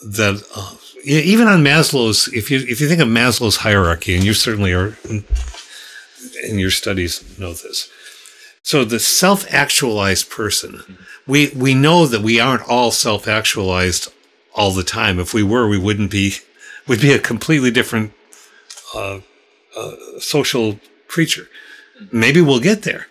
that 0.03 0.43
uh, 0.55 0.77
even 1.05 1.47
on 1.47 1.63
Maslow's, 1.63 2.29
if 2.29 2.51
you 2.51 2.59
if 2.59 2.81
you 2.81 2.89
think 2.89 3.01
of 3.01 3.09
Maslow's 3.09 3.57
hierarchy, 3.57 4.15
and 4.17 4.25
you 4.25 4.35
certainly 4.35 4.73
are 4.73 4.97
in 6.45 6.59
your 6.59 6.71
studies 6.71 7.39
know 7.39 7.53
this. 7.53 7.89
So 8.63 8.85
the 8.85 8.99
self-actualized 8.99 10.29
person, 10.31 10.99
we 11.27 11.53
we 11.55 11.75
know 11.75 12.07
that 12.07 12.23
we 12.23 12.41
aren't 12.41 12.69
all 12.69 12.91
self-actualized 12.91 14.13
all 14.57 14.73
the 14.73 14.83
time. 14.83 15.21
If 15.21 15.33
we 15.35 15.43
were, 15.43 15.69
we 15.69 15.79
wouldn't 15.79 16.11
be. 16.11 16.35
We'd 16.89 17.01
be 17.01 17.13
a 17.13 17.19
completely 17.19 17.71
different 17.71 18.13
uh, 18.95 19.21
uh, 19.77 19.93
social 20.19 20.81
creature. 21.09 21.49
Maybe 22.13 22.41
we'll 22.41 22.61
get 22.61 22.83
there, 22.83 23.07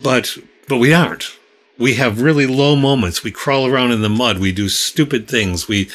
but 0.00 0.36
but 0.68 0.78
we 0.78 0.92
aren't. 0.92 1.36
We 1.78 1.94
have 1.94 2.22
really 2.22 2.46
low 2.46 2.74
moments. 2.74 3.22
We 3.22 3.30
crawl 3.30 3.66
around 3.66 3.92
in 3.92 4.02
the 4.02 4.08
mud. 4.08 4.38
We 4.38 4.50
do 4.52 4.68
stupid 4.68 5.28
things. 5.28 5.68
We 5.68 5.90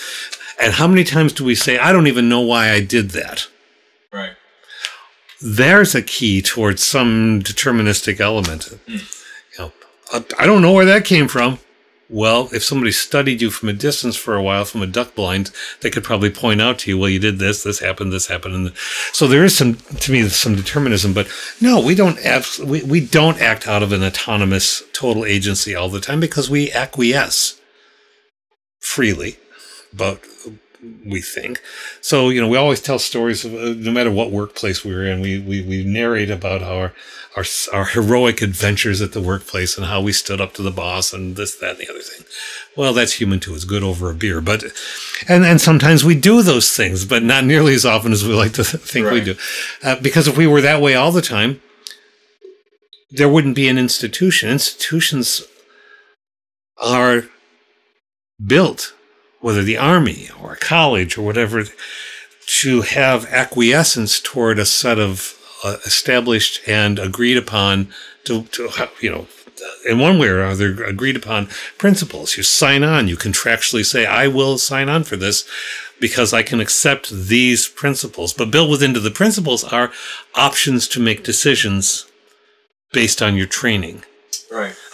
and 0.62 0.74
how 0.74 0.88
many 0.88 1.04
times 1.04 1.34
do 1.34 1.44
we 1.44 1.56
say, 1.56 1.80
I 1.80 1.92
don't 1.92 2.08
even 2.08 2.30
know 2.30 2.42
why 2.42 2.70
I 2.70 2.82
did 2.82 3.12
that? 3.12 3.48
Right. 4.14 4.34
There's 5.42 5.96
a 5.96 6.04
key 6.04 6.42
towards 6.44 6.84
some 6.84 7.42
deterministic 7.42 8.20
element. 8.20 8.70
Mm. 8.88 9.28
You 9.58 9.66
know, 9.66 10.24
I 10.38 10.46
don't 10.46 10.62
know 10.62 10.72
where 10.72 10.86
that 10.86 11.04
came 11.04 11.28
from. 11.28 11.58
Well, 12.12 12.49
if 12.53 12.64
somebody 12.64 12.91
studied 12.91 13.41
you 13.41 13.49
from 13.49 13.70
a 13.70 13.74
distance 13.74 14.18
for 14.18 14.36
a 14.36 14.43
while 14.43 14.66
from 14.66 14.82
a 14.82 14.88
duck 14.88 15.16
blind, 15.16 15.51
they 15.80 15.89
could 15.89 16.03
probably 16.03 16.30
point 16.30 16.62
out 16.62 16.80
to 16.80 16.89
you, 16.89 16.97
well, 16.97 17.09
you 17.09 17.20
did 17.20 17.39
this, 17.39 17.64
this 17.64 17.80
happened, 17.80 18.12
this 18.12 18.28
happened. 18.28 18.53
And 18.53 18.78
so 19.14 19.28
there 19.28 19.45
is 19.45 19.55
some, 19.55 19.76
to 19.76 20.12
me, 20.12 20.28
some 20.28 20.55
determinism, 20.55 21.14
but 21.14 21.30
no, 21.62 21.80
we 21.80 21.95
don't, 21.95 22.20
abs- 22.26 22.59
we, 22.59 22.84
we 22.84 22.99
don't 22.99 23.41
act 23.41 23.66
out 23.66 23.82
of 23.82 23.93
an 23.93 24.03
autonomous 24.03 24.84
total 24.91 25.24
agency 25.24 25.74
all 25.74 25.88
the 25.88 26.01
time 26.01 26.20
because 26.20 26.49
we 26.49 26.72
acquiesce 26.72 27.59
freely 28.80 29.38
but 29.93 30.24
we 31.06 31.22
think. 31.22 31.62
So, 32.02 32.30
you 32.30 32.42
know, 32.42 32.48
we 32.48 32.58
always 32.58 32.82
tell 32.82 33.00
stories 33.00 33.46
of, 33.46 33.54
uh, 33.54 33.74
no 33.78 33.92
matter 33.92 34.12
what 34.12 34.32
workplace 34.32 34.84
we 34.84 34.94
are 34.94 35.06
in, 35.06 35.22
we, 35.22 35.40
we, 35.40 35.62
we 35.62 35.84
narrate 35.84 36.30
about 36.30 36.64
our, 36.64 36.94
our, 37.36 37.44
our 37.72 37.86
heroic 37.86 38.42
adventures 38.42 39.02
at 39.02 39.14
the 39.14 39.22
workplace 39.22 39.78
and 39.78 39.88
how 39.88 40.02
we 40.02 40.12
stood 40.12 40.42
up 40.42 40.54
to 40.54 40.62
the 40.62 40.72
boss 40.72 41.14
and 41.14 41.36
this, 41.36 41.56
that, 41.56 41.72
and 41.72 41.80
the 41.80 41.90
other 41.90 42.00
thing. 42.00 42.26
Well, 42.76 42.94
that's 42.94 43.14
human 43.14 43.40
too. 43.40 43.54
It's 43.54 43.66
good 43.66 43.84
over 43.84 44.10
a 44.10 44.16
beer, 44.16 44.42
but, 44.42 44.64
and, 45.28 45.46
and 45.46 45.62
sometimes 45.62 46.04
we 46.04 46.16
do 46.16 46.42
those 46.42 46.76
things, 46.76 47.06
but 47.06 47.24
not 47.24 47.46
nearly 47.46 47.74
as 47.74 47.86
often 47.86 48.12
as 48.12 48.26
we 48.26 48.34
like 48.34 48.54
to 48.54 48.64
think 48.64 49.06
right. 49.06 49.14
we 49.14 49.22
do. 49.22 49.36
Uh, 49.84 49.98
because 50.02 50.28
if 50.28 50.38
we 50.38 50.48
were 50.48 50.62
that 50.62 50.82
way 50.82 50.96
all 50.96 51.12
the 51.12 51.22
time, 51.22 51.62
there 53.12 53.30
wouldn't 53.30 53.56
be 53.56 53.68
an 53.68 53.78
institution. 53.78 54.50
Institutions 54.50 55.44
are 56.82 57.26
built, 58.44 58.94
whether 59.42 59.64
the 59.64 59.78
army 59.78 60.30
or 60.42 60.56
college 60.56 61.18
or 61.18 61.24
whatever, 61.24 61.66
to 62.46 62.82
have 62.82 63.26
acquiescence 63.28 64.20
toward 64.20 64.60
a 64.60 64.66
set 64.66 65.00
of 65.00 65.38
uh, 65.64 65.78
established 65.86 66.62
and 66.68 66.98
agreed 66.98 67.38
upon 67.38 67.88
to, 68.24 68.44
to 68.44 68.70
you 69.00 69.10
know 69.10 69.28
in 69.88 70.00
one 70.00 70.18
way 70.18 70.28
or 70.28 70.42
other 70.44 70.84
agreed 70.84 71.16
upon 71.16 71.48
principles. 71.78 72.38
You 72.38 72.44
sign 72.44 72.84
on. 72.84 73.08
You 73.08 73.16
contractually 73.16 73.86
say 73.86 74.06
i 74.06 74.28
will 74.28 74.58
sign 74.58 74.89
on 74.89 75.04
for 75.04 75.16
this 75.16 75.48
because 76.00 76.34
i 76.34 76.44
can 76.44 76.60
accept 76.60 77.10
these 77.12 77.68
principles. 77.68 78.34
But 78.34 78.52
built 78.52 78.70
within 78.70 78.94
the 78.94 79.12
principles 79.12 79.64
are 79.64 79.92
options 80.36 80.88
to 80.89 81.00
make 81.00 81.24
decisions 81.24 82.06
based 82.92 83.22
on 83.22 83.36
your 83.36 83.48
training. 83.48 84.04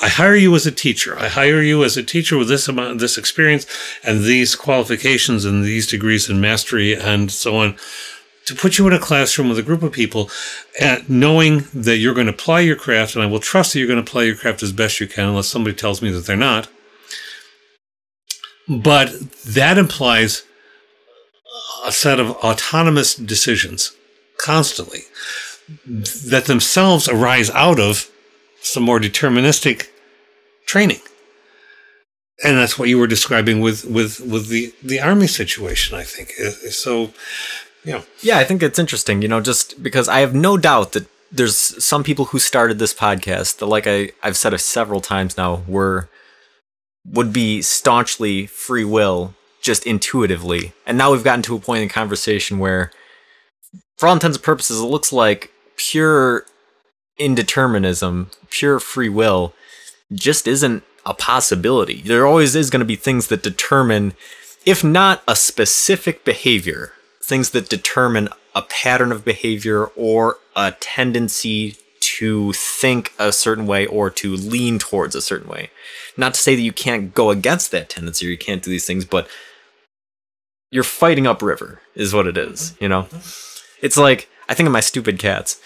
I 0.02 0.10
hire 0.10 0.36
you 0.36 0.56
as 0.56 0.68
a 0.68 0.72
teacher. 0.72 1.18
I 1.18 1.28
hire 1.28 1.62
you 1.62 1.84
as 1.84 1.98
a 1.98 2.04
teacher 2.04 2.38
with 2.38 2.48
this 2.48 2.68
amount, 2.68 2.92
of 2.92 3.00
this 3.00 3.18
experience, 3.18 3.66
and 4.04 4.24
these 4.24 4.56
qualifications, 4.56 5.44
and 5.44 5.64
these 5.64 5.88
degrees 5.88 6.30
and 6.30 6.40
mastery, 6.40 6.94
and 6.94 7.32
so 7.32 7.58
on, 7.58 7.78
to 8.46 8.56
put 8.56 8.78
you 8.78 8.88
in 8.88 8.94
a 8.94 9.00
classroom 9.00 9.50
with 9.50 9.58
a 9.58 9.64
group 9.64 9.84
of 9.84 9.92
people, 9.92 10.30
and 10.80 11.10
knowing 11.10 11.66
that 11.74 11.98
you're 11.98 12.14
going 12.14 12.28
to 12.28 12.34
apply 12.34 12.60
your 12.62 12.76
craft, 12.76 13.16
and 13.16 13.24
I 13.24 13.28
will 13.28 13.40
trust 13.40 13.74
that 13.74 13.80
you're 13.80 13.88
going 13.88 14.04
to 14.04 14.10
apply 14.10 14.24
your 14.24 14.36
craft 14.36 14.62
as 14.62 14.72
best 14.72 15.00
you 15.00 15.08
can, 15.08 15.30
unless 15.30 15.48
somebody 15.48 15.76
tells 15.76 16.02
me 16.02 16.12
that 16.12 16.26
they're 16.26 16.38
not. 16.38 16.70
But 18.68 19.14
that 19.46 19.78
implies 19.78 20.44
a 21.86 21.92
set 21.92 22.20
of 22.20 22.32
autonomous 22.32 23.16
decisions 23.16 23.94
constantly 24.38 25.02
that 25.86 26.46
themselves 26.46 27.10
arise 27.10 27.50
out 27.50 27.80
of 27.80 28.10
some 28.68 28.84
more 28.84 29.00
deterministic 29.00 29.88
training. 30.66 31.00
And 32.44 32.58
that's 32.58 32.78
what 32.78 32.88
you 32.88 33.00
were 33.00 33.08
describing 33.08 33.62
with, 33.62 33.84
with, 33.86 34.20
with 34.20 34.50
the, 34.50 34.74
the 34.84 35.00
army 35.00 35.28
situation, 35.28 35.98
I 35.98 36.04
think. 36.04 36.34
Uh, 36.40 36.52
so, 36.70 37.12
you 37.84 37.94
know. 37.94 38.04
Yeah, 38.22 38.38
I 38.38 38.44
think 38.44 38.62
it's 38.62 38.78
interesting, 38.78 39.22
you 39.22 39.28
know, 39.28 39.42
just 39.42 39.82
because 39.82 40.08
I 40.08 40.20
have 40.20 40.36
no 40.36 40.58
doubt 40.58 40.92
that 40.92 41.08
there's 41.32 41.58
some 41.84 42.04
people 42.04 42.26
who 42.26 42.40
started 42.40 42.78
this 42.78 42.94
podcast 42.94 43.58
that, 43.58 43.66
like 43.66 43.88
I, 43.88 44.12
I've 44.22 44.38
said 44.38 44.58
several 44.60 45.02
times 45.02 45.36
now, 45.36 45.64
were 45.68 46.10
would 47.06 47.34
be 47.34 47.62
staunchly 47.62 48.46
free 48.46 48.84
will 48.84 49.34
just 49.62 49.86
intuitively. 49.86 50.74
And 50.86 50.98
now 50.98 51.12
we've 51.12 51.24
gotten 51.24 51.42
to 51.44 51.56
a 51.56 51.60
point 51.60 51.82
in 51.82 51.88
the 51.88 51.94
conversation 51.94 52.60
where, 52.60 52.92
for 53.98 54.08
all 54.08 54.14
intents 54.14 54.38
and 54.38 54.44
purposes, 54.44 54.80
it 54.80 54.86
looks 54.86 55.12
like 55.12 55.52
pure 55.76 56.46
indeterminism, 57.20 58.28
pure 58.50 58.80
free 58.80 59.10
will, 59.10 59.54
just 60.14 60.48
isn't 60.48 60.84
a 61.06 61.14
possibility. 61.14 62.02
There 62.02 62.26
always 62.26 62.56
is 62.56 62.70
going 62.70 62.82
to 62.82 62.86
be 62.86 62.96
things 62.96 63.28
that 63.28 63.44
determine, 63.44 64.14
if 64.66 64.84
not 64.84 65.24
a 65.28 65.36
specific 65.36 66.26
behavior, 66.26 66.94
things 67.22 67.52
that 67.52 67.70
determine 67.70 68.30
a 68.56 68.62
pattern 68.62 69.12
of 69.12 69.26
behavior 69.26 69.86
or 69.96 70.38
a 70.56 70.74
tendency 70.80 71.78
to 72.00 72.54
think 72.54 73.14
a 73.20 73.32
certain 73.32 73.68
way 73.68 73.86
or 73.86 74.10
to 74.10 74.36
lean 74.36 74.80
towards 74.80 75.14
a 75.14 75.22
certain 75.22 75.50
way. 75.50 75.70
Not 76.16 76.34
to 76.34 76.40
say 76.40 76.56
that 76.56 76.62
you 76.62 76.72
can't 76.72 77.14
go 77.14 77.30
against 77.30 77.72
that 77.72 77.90
tendency 77.90 78.26
or 78.26 78.30
you 78.30 78.38
can't 78.38 78.64
do 78.64 78.70
these 78.70 78.86
things, 78.86 79.06
but 79.06 79.28
you're 80.72 80.84
fighting 80.84 81.28
upriver, 81.28 81.82
is 81.96 82.14
what 82.14 82.28
it 82.28 82.38
is, 82.38 82.76
you 82.80 82.90
know? 82.90 83.08
It's 83.82 83.98
like, 83.98 84.30
I 84.50 84.54
think 84.54 84.68
of 84.68 84.74
my 84.74 84.80
stupid 84.80 85.20
cats. 85.20 85.62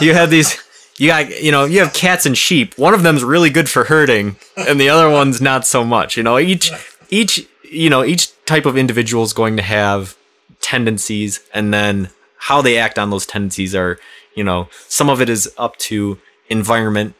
You 0.00 0.14
had 0.14 0.30
these 0.30 0.62
you 0.98 1.08
got 1.08 1.42
you 1.42 1.52
know 1.52 1.64
you 1.64 1.80
have 1.80 1.94
cats 1.94 2.26
and 2.26 2.36
sheep. 2.36 2.76
One 2.76 2.94
of 2.94 3.02
them's 3.02 3.24
really 3.24 3.50
good 3.50 3.68
for 3.68 3.84
herding 3.84 4.36
and 4.56 4.80
the 4.80 4.88
other 4.88 5.08
one's 5.08 5.40
not 5.40 5.66
so 5.66 5.84
much 5.84 6.16
you 6.16 6.22
know? 6.22 6.38
Each 6.38 6.70
each 7.10 7.46
you 7.70 7.90
know 7.90 8.04
each 8.04 8.32
type 8.44 8.66
of 8.66 8.76
individual 8.76 9.22
is 9.22 9.32
going 9.32 9.56
to 9.56 9.62
have 9.62 10.16
tendencies 10.60 11.40
and 11.54 11.72
then 11.72 12.10
how 12.38 12.62
they 12.62 12.78
act 12.78 12.98
on 12.98 13.10
those 13.10 13.26
tendencies 13.26 13.74
are 13.74 13.98
you 14.34 14.44
know 14.44 14.68
some 14.88 15.08
of 15.08 15.20
it 15.20 15.28
is 15.28 15.52
up 15.58 15.76
to 15.78 16.18
environment 16.48 17.14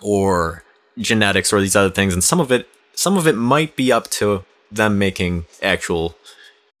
or 0.00 0.62
genetics 0.98 1.52
or 1.52 1.60
these 1.60 1.76
other 1.76 1.90
things 1.90 2.12
and 2.12 2.24
some 2.24 2.40
of 2.40 2.50
it 2.50 2.68
some 2.94 3.16
of 3.16 3.26
it 3.26 3.36
might 3.36 3.76
be 3.76 3.92
up 3.92 4.08
to 4.08 4.44
them 4.70 4.98
making 4.98 5.44
actual 5.62 6.14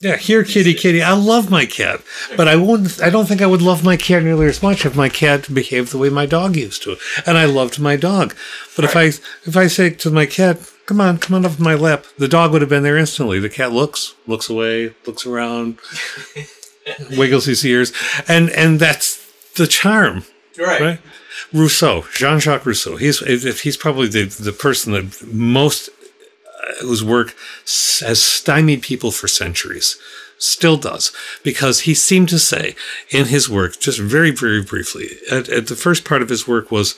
yeah, 0.00 0.16
here, 0.16 0.44
kitty, 0.44 0.74
kitty. 0.74 1.02
I 1.02 1.12
love 1.14 1.50
my 1.50 1.66
cat, 1.66 2.00
but 2.36 2.46
I 2.46 2.54
won't. 2.54 3.02
I 3.02 3.10
don't 3.10 3.26
think 3.26 3.42
I 3.42 3.46
would 3.46 3.62
love 3.62 3.82
my 3.82 3.96
cat 3.96 4.22
nearly 4.22 4.46
as 4.46 4.62
much 4.62 4.86
if 4.86 4.94
my 4.94 5.08
cat 5.08 5.52
behaved 5.52 5.90
the 5.90 5.98
way 5.98 6.08
my 6.08 6.24
dog 6.24 6.54
used 6.54 6.84
to. 6.84 6.96
And 7.26 7.36
I 7.36 7.46
loved 7.46 7.80
my 7.80 7.96
dog, 7.96 8.36
but 8.76 8.84
if 8.84 8.94
I 8.94 9.06
if 9.48 9.56
I 9.56 9.66
say 9.66 9.90
to 9.90 10.10
my 10.10 10.24
cat, 10.24 10.60
"Come 10.86 11.00
on, 11.00 11.18
come 11.18 11.34
on 11.34 11.44
off 11.44 11.58
my 11.58 11.74
lap," 11.74 12.04
the 12.16 12.28
dog 12.28 12.52
would 12.52 12.62
have 12.62 12.70
been 12.70 12.84
there 12.84 12.96
instantly. 12.96 13.40
The 13.40 13.48
cat 13.48 13.72
looks, 13.72 14.14
looks 14.28 14.48
away, 14.48 14.94
looks 15.04 15.26
around, 15.26 15.78
wiggles 17.16 17.46
his 17.46 17.66
ears, 17.66 17.92
and 18.28 18.50
and 18.50 18.78
that's 18.78 19.18
the 19.56 19.66
charm, 19.66 20.24
right? 20.56 20.80
right? 20.80 21.00
Rousseau, 21.52 22.04
Jean 22.14 22.38
Jacques 22.38 22.66
Rousseau. 22.66 22.96
He's 22.96 23.18
he's 23.60 23.76
probably 23.76 24.06
the 24.06 24.26
the 24.26 24.52
person 24.52 24.92
that 24.92 25.26
most 25.26 25.90
whose 26.80 27.04
work 27.04 27.34
has 28.00 28.22
stymied 28.22 28.82
people 28.82 29.10
for 29.10 29.28
centuries, 29.28 29.98
still 30.38 30.76
does, 30.76 31.12
because 31.42 31.80
he 31.80 31.94
seemed 31.94 32.28
to 32.28 32.38
say 32.38 32.74
in 33.10 33.26
his 33.26 33.48
work, 33.48 33.78
just 33.78 33.98
very, 33.98 34.30
very 34.30 34.62
briefly, 34.62 35.08
at, 35.30 35.48
at 35.48 35.66
the 35.66 35.76
first 35.76 36.04
part 36.04 36.22
of 36.22 36.28
his 36.28 36.46
work 36.46 36.70
was, 36.70 36.94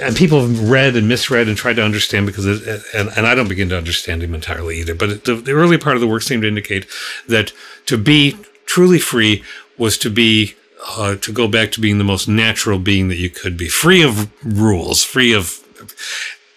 and 0.00 0.16
people 0.16 0.40
have 0.40 0.70
read 0.70 0.96
and 0.96 1.08
misread 1.08 1.48
and 1.48 1.56
tried 1.56 1.76
to 1.76 1.84
understand 1.84 2.26
because, 2.26 2.46
it, 2.46 2.82
and, 2.94 3.10
and 3.16 3.26
I 3.26 3.34
don't 3.34 3.48
begin 3.48 3.68
to 3.70 3.76
understand 3.76 4.22
him 4.22 4.34
entirely 4.34 4.78
either, 4.78 4.94
but 4.94 5.24
the, 5.24 5.34
the 5.34 5.52
early 5.52 5.78
part 5.78 5.96
of 5.96 6.00
the 6.00 6.06
work 6.06 6.22
seemed 6.22 6.42
to 6.42 6.48
indicate 6.48 6.86
that 7.28 7.52
to 7.86 7.98
be 7.98 8.36
truly 8.66 8.98
free 8.98 9.42
was 9.76 9.98
to 9.98 10.10
be 10.10 10.54
uh, 10.96 11.16
to 11.16 11.32
go 11.32 11.48
back 11.48 11.72
to 11.72 11.80
being 11.80 11.98
the 11.98 12.04
most 12.04 12.28
natural 12.28 12.78
being 12.78 13.08
that 13.08 13.16
you 13.16 13.30
could 13.30 13.56
be, 13.56 13.68
free 13.68 14.02
of 14.02 14.30
rules, 14.44 15.02
free 15.02 15.32
of 15.32 15.60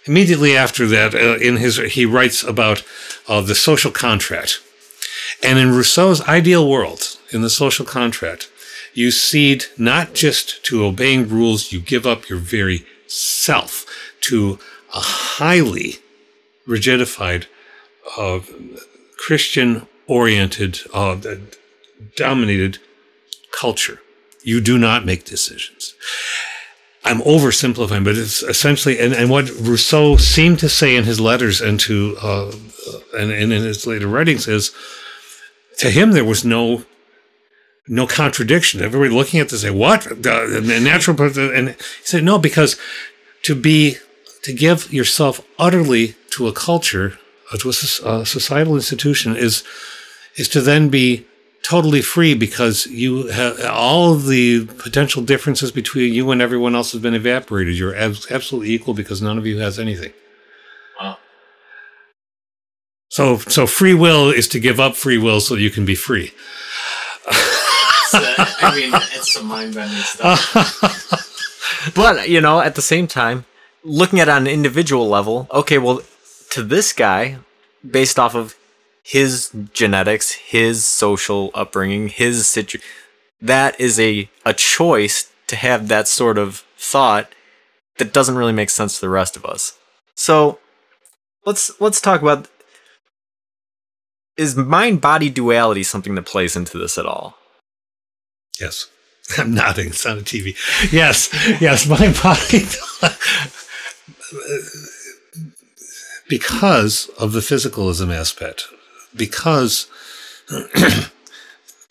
Immediately 0.07 0.55
after 0.55 0.87
that, 0.87 1.13
uh, 1.13 1.35
in 1.37 1.57
his 1.57 1.77
he 1.77 2.05
writes 2.05 2.43
about 2.43 2.83
uh, 3.27 3.41
the 3.41 3.55
social 3.55 3.91
contract, 3.91 4.61
and 5.43 5.59
in 5.59 5.71
Rousseau's 5.71 6.21
ideal 6.21 6.69
world, 6.69 7.17
in 7.31 7.41
the 7.41 7.49
social 7.49 7.85
contract, 7.85 8.49
you 8.93 9.11
cede 9.11 9.65
not 9.77 10.13
just 10.13 10.63
to 10.65 10.85
obeying 10.85 11.27
rules, 11.29 11.71
you 11.71 11.79
give 11.79 12.05
up 12.05 12.29
your 12.29 12.39
very 12.39 12.85
self 13.05 13.85
to 14.21 14.59
a 14.93 14.99
highly 14.99 15.97
rigidified, 16.67 17.45
uh, 18.17 18.39
Christian 19.17 19.87
oriented, 20.07 20.79
uh, 20.93 21.17
dominated 22.15 22.79
culture. 23.51 23.99
You 24.43 24.61
do 24.61 24.77
not 24.77 25.05
make 25.05 25.25
decisions. 25.25 25.93
I'm 27.07 27.21
oversimplifying, 27.21 28.03
but 28.03 28.17
it's 28.17 28.43
essentially, 28.43 28.99
and, 28.99 29.13
and 29.13 29.29
what 29.29 29.49
Rousseau 29.61 30.17
seemed 30.17 30.59
to 30.59 30.69
say 30.69 30.95
in 30.95 31.05
his 31.05 31.19
letters 31.19 31.61
and 31.61 31.79
to, 31.81 32.17
uh, 32.21 32.51
and, 33.17 33.31
and 33.31 33.53
in 33.53 33.63
his 33.63 33.87
later 33.87 34.07
writings 34.07 34.47
is, 34.47 34.73
to 35.77 35.89
him 35.89 36.11
there 36.11 36.25
was 36.25 36.43
no, 36.43 36.83
no 37.87 38.07
contradiction. 38.07 38.81
Everybody 38.81 39.11
looking 39.11 39.39
at 39.39 39.49
this 39.49 39.61
say, 39.61 39.69
"What? 39.69 40.01
The, 40.03 40.61
the 40.61 40.79
natural?" 40.81 41.21
And 41.21 41.69
he 41.69 41.75
said, 42.03 42.23
"No, 42.23 42.37
because 42.37 42.77
to 43.43 43.55
be, 43.55 43.97
to 44.43 44.51
give 44.51 44.91
yourself 44.91 45.39
utterly 45.57 46.15
to 46.31 46.47
a 46.47 46.51
culture, 46.51 47.17
uh, 47.53 47.57
to 47.57 47.69
a, 47.69 48.19
a 48.19 48.25
societal 48.25 48.75
institution, 48.75 49.37
is, 49.37 49.63
is 50.35 50.49
to 50.49 50.61
then 50.61 50.89
be 50.89 51.25
totally 51.67 52.01
free 52.01 52.33
because 52.33 52.85
you 52.87 53.27
have 53.27 53.59
all 53.65 54.15
the 54.15 54.65
potential 54.65 55.21
differences 55.21 55.69
between 55.69 56.13
you 56.13 56.31
and 56.31 56.41
everyone 56.41 56.75
else 56.75 56.93
has 56.93 57.01
been 57.01 57.13
evaporated. 57.13 57.77
You're 57.77 57.95
ab- 57.95 58.15
absolutely 58.29 58.71
equal 58.71 58.93
because 58.93 59.21
none 59.21 59.37
of 59.37 59.45
you 59.45 59.57
has 59.59 59.77
anything. 59.77 60.13
Wow. 60.99 61.17
So, 63.09 63.39
so 63.39 63.67
free 63.67 63.93
will 63.93 64.29
is 64.29 64.47
to 64.49 64.61
give 64.61 64.79
up 64.79 64.95
free 64.95 65.17
will 65.17 65.41
so 65.41 65.55
you 65.55 65.69
can 65.69 65.85
be 65.85 65.95
free. 65.95 66.31
Uh, 68.13 68.45
I 68.61 68.73
mean, 68.73 68.91
it's 68.93 69.33
some 69.33 69.47
mind 69.47 69.75
bending 69.75 69.97
stuff. 69.97 71.91
but 71.95 72.29
you 72.29 72.39
know, 72.39 72.61
at 72.61 72.75
the 72.75 72.81
same 72.81 73.05
time, 73.05 73.43
looking 73.83 74.21
at 74.21 74.29
it 74.29 74.31
on 74.31 74.43
an 74.43 74.47
individual 74.47 75.09
level, 75.09 75.49
okay, 75.51 75.77
well, 75.77 76.01
to 76.51 76.63
this 76.63 76.93
guy, 76.93 77.39
based 77.85 78.17
off 78.17 78.33
of 78.33 78.55
his 79.07 79.51
genetics, 79.73 80.33
his 80.33 80.83
social 80.83 81.49
upbringing, 81.53 82.09
his 82.09 82.45
situ 82.45 82.79
that 83.41 83.79
is 83.79 83.99
a 83.99 84.29
a 84.45 84.53
choice 84.53 85.31
to 85.47 85.55
have 85.55 85.87
that 85.87 86.07
sort 86.09 86.37
of 86.37 86.65
thought 86.77 87.29
that 87.97 88.11
doesn't 88.11 88.35
really 88.35 88.51
make 88.51 88.69
sense 88.69 88.95
to 88.95 89.01
the 89.01 89.09
rest 89.09 89.37
of 89.37 89.45
us. 89.45 89.77
So 90.15 90.59
let's 91.45 91.79
let's 91.79 92.01
talk 92.01 92.21
about 92.21 92.49
is 94.35 94.55
mind 94.55 94.99
body 94.99 95.29
duality 95.29 95.83
something 95.83 96.15
that 96.15 96.25
plays 96.25 96.55
into 96.57 96.77
this 96.77 96.97
at 96.97 97.05
all? 97.05 97.37
Yes. 98.59 98.87
I'm 99.37 99.53
nodding. 99.53 99.87
It's 99.87 100.05
on 100.05 100.17
a 100.19 100.21
TV. 100.21 100.55
Yes, 100.91 101.29
yes, 101.61 101.87
my 101.87 102.11
body. 102.21 102.65
because 106.29 107.09
of 107.19 107.31
the 107.31 107.39
physicalism 107.39 108.13
aspect, 108.13 108.67
because 109.17 109.87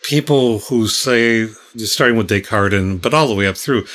people 0.03 0.59
who 0.59 0.87
say, 0.87 1.47
starting 1.77 2.17
with 2.17 2.29
Descartes 2.29 2.73
and 2.73 3.01
but 3.01 3.13
all 3.13 3.27
the 3.27 3.35
way 3.35 3.47
up 3.47 3.57
through, 3.57 3.85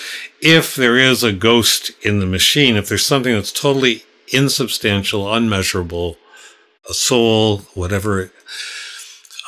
if 0.41 0.75
there 0.75 0.97
is 0.97 1.23
a 1.23 1.33
ghost 1.33 1.91
in 2.03 2.21
the 2.21 2.27
machine, 2.27 2.77
if 2.77 2.89
there's 2.89 3.07
something 3.07 3.35
that's 3.35 3.53
totally 3.53 4.05
insubstantial, 4.33 5.33
unmeasurable, 5.33 6.17
a 6.89 6.95
soul, 6.95 7.59
whatever, 7.75 8.33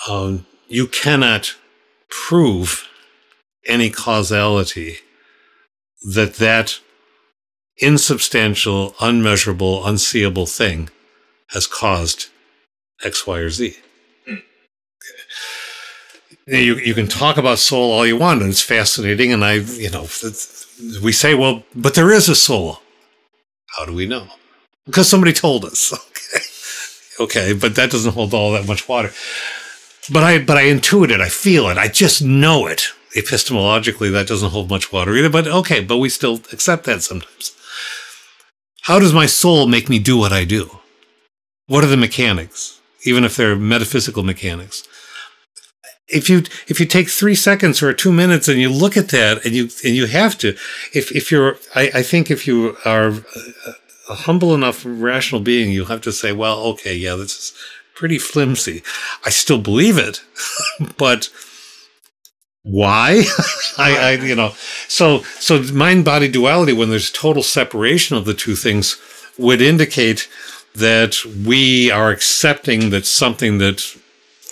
um, 0.08 0.46
you 0.68 0.86
cannot 0.86 1.54
prove 2.08 2.88
any 3.66 3.90
causality 3.90 4.98
that 6.14 6.34
that 6.34 6.80
insubstantial, 7.78 8.94
unmeasurable, 9.00 9.86
unseeable 9.86 10.46
thing 10.46 10.90
has 11.48 11.66
caused 11.66 12.28
X, 13.04 13.26
Y, 13.26 13.38
or 13.38 13.50
Z. 13.50 13.76
Hmm. 14.26 14.34
You, 16.46 16.76
you 16.76 16.94
can 16.94 17.06
talk 17.08 17.36
about 17.36 17.58
soul 17.58 17.92
all 17.92 18.06
you 18.06 18.16
want, 18.16 18.42
and 18.42 18.50
it's 18.50 18.62
fascinating. 18.62 19.32
And 19.32 19.44
I, 19.44 19.54
you 19.54 19.90
know, 19.90 20.06
we 21.02 21.12
say, 21.12 21.34
well, 21.34 21.62
but 21.74 21.94
there 21.94 22.10
is 22.10 22.28
a 22.28 22.34
soul. 22.34 22.80
How 23.78 23.84
do 23.84 23.92
we 23.94 24.06
know? 24.06 24.26
Because 24.86 25.08
somebody 25.08 25.32
told 25.32 25.64
us. 25.64 25.92
Okay. 27.20 27.50
Okay. 27.50 27.52
But 27.52 27.76
that 27.76 27.92
doesn't 27.92 28.14
hold 28.14 28.34
all 28.34 28.50
that 28.52 28.66
much 28.66 28.88
water. 28.88 29.12
But 30.12 30.24
I, 30.24 30.38
but 30.38 30.56
I 30.56 30.64
intuit 30.64 31.10
it. 31.10 31.20
I 31.20 31.28
feel 31.28 31.68
it. 31.68 31.78
I 31.78 31.86
just 31.86 32.22
know 32.22 32.66
it. 32.66 32.88
Epistemologically, 33.14 34.10
that 34.10 34.26
doesn't 34.26 34.50
hold 34.50 34.68
much 34.68 34.92
water 34.92 35.14
either. 35.14 35.30
But 35.30 35.46
okay. 35.46 35.80
But 35.80 35.98
we 35.98 36.08
still 36.08 36.40
accept 36.52 36.84
that 36.84 37.02
sometimes. 37.02 37.52
How 38.82 38.98
does 38.98 39.14
my 39.14 39.26
soul 39.26 39.68
make 39.68 39.88
me 39.88 40.00
do 40.00 40.18
what 40.18 40.32
I 40.32 40.44
do? 40.44 40.80
What 41.68 41.84
are 41.84 41.86
the 41.86 41.96
mechanics? 41.96 42.80
Even 43.04 43.24
if 43.24 43.36
they're 43.36 43.56
metaphysical 43.56 44.22
mechanics. 44.22 44.86
If 46.08 46.28
you 46.28 46.42
if 46.68 46.80
you 46.80 46.86
take 46.86 47.08
three 47.08 47.34
seconds 47.34 47.82
or 47.82 47.92
two 47.92 48.12
minutes 48.12 48.46
and 48.48 48.60
you 48.60 48.68
look 48.68 48.96
at 48.96 49.08
that 49.08 49.44
and 49.44 49.54
you 49.54 49.70
and 49.84 49.94
you 49.94 50.06
have 50.06 50.36
to 50.38 50.48
if 50.92 51.10
if 51.12 51.30
you're 51.30 51.56
I, 51.74 51.90
I 51.94 52.02
think 52.02 52.30
if 52.30 52.46
you 52.46 52.76
are 52.84 53.12
a 54.10 54.14
humble 54.14 54.54
enough 54.54 54.82
rational 54.84 55.40
being 55.40 55.72
you'll 55.72 55.86
have 55.86 56.02
to 56.02 56.12
say 56.12 56.32
well 56.32 56.58
okay 56.72 56.94
yeah 56.94 57.14
this 57.14 57.36
is 57.38 57.52
pretty 57.94 58.18
flimsy. 58.18 58.82
I 59.24 59.30
still 59.30 59.58
believe 59.58 59.96
it 59.96 60.22
but 60.98 61.30
why? 62.64 63.24
I, 63.78 63.96
I 63.96 64.10
you 64.12 64.34
know 64.34 64.52
so 64.88 65.22
so 65.38 65.62
mind 65.72 66.04
body 66.04 66.28
duality 66.28 66.72
when 66.72 66.90
there's 66.90 67.10
total 67.10 67.42
separation 67.42 68.16
of 68.16 68.24
the 68.24 68.34
two 68.34 68.56
things 68.56 68.98
would 69.38 69.60
indicate 69.60 70.28
that 70.74 71.24
we 71.46 71.90
are 71.90 72.10
accepting 72.10 72.90
that 72.90 73.06
something 73.06 73.58
that 73.58 73.96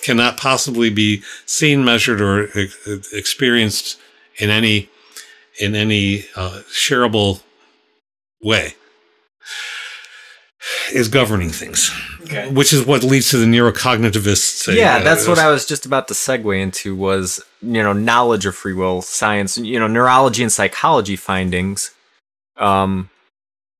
cannot 0.03 0.37
possibly 0.37 0.89
be 0.89 1.21
seen, 1.45 1.83
measured, 1.83 2.21
or 2.21 2.49
experienced 3.13 3.99
in 4.37 4.49
any 4.49 4.89
in 5.59 5.75
any 5.75 6.25
uh, 6.35 6.61
shareable 6.71 7.41
way 8.41 8.73
is 10.93 11.07
governing 11.07 11.49
things, 11.49 11.91
okay. 12.23 12.49
which 12.49 12.73
is 12.73 12.85
what 12.85 13.03
leads 13.03 13.29
to 13.29 13.37
the 13.37 13.45
neurocognitivists. 13.45 14.63
Saying, 14.63 14.77
yeah, 14.77 14.99
that's 14.99 15.27
uh, 15.27 15.29
what 15.29 15.39
I 15.39 15.49
was 15.49 15.65
just 15.65 15.85
about 15.85 16.07
to 16.07 16.13
segue 16.13 16.59
into 16.59 16.95
was 16.95 17.43
you 17.61 17.83
know 17.83 17.93
knowledge 17.93 18.45
of 18.45 18.55
free 18.55 18.73
will, 18.73 19.01
science, 19.01 19.57
you 19.57 19.79
know 19.79 19.87
neurology 19.87 20.43
and 20.43 20.51
psychology 20.51 21.15
findings. 21.15 21.91
Um, 22.57 23.09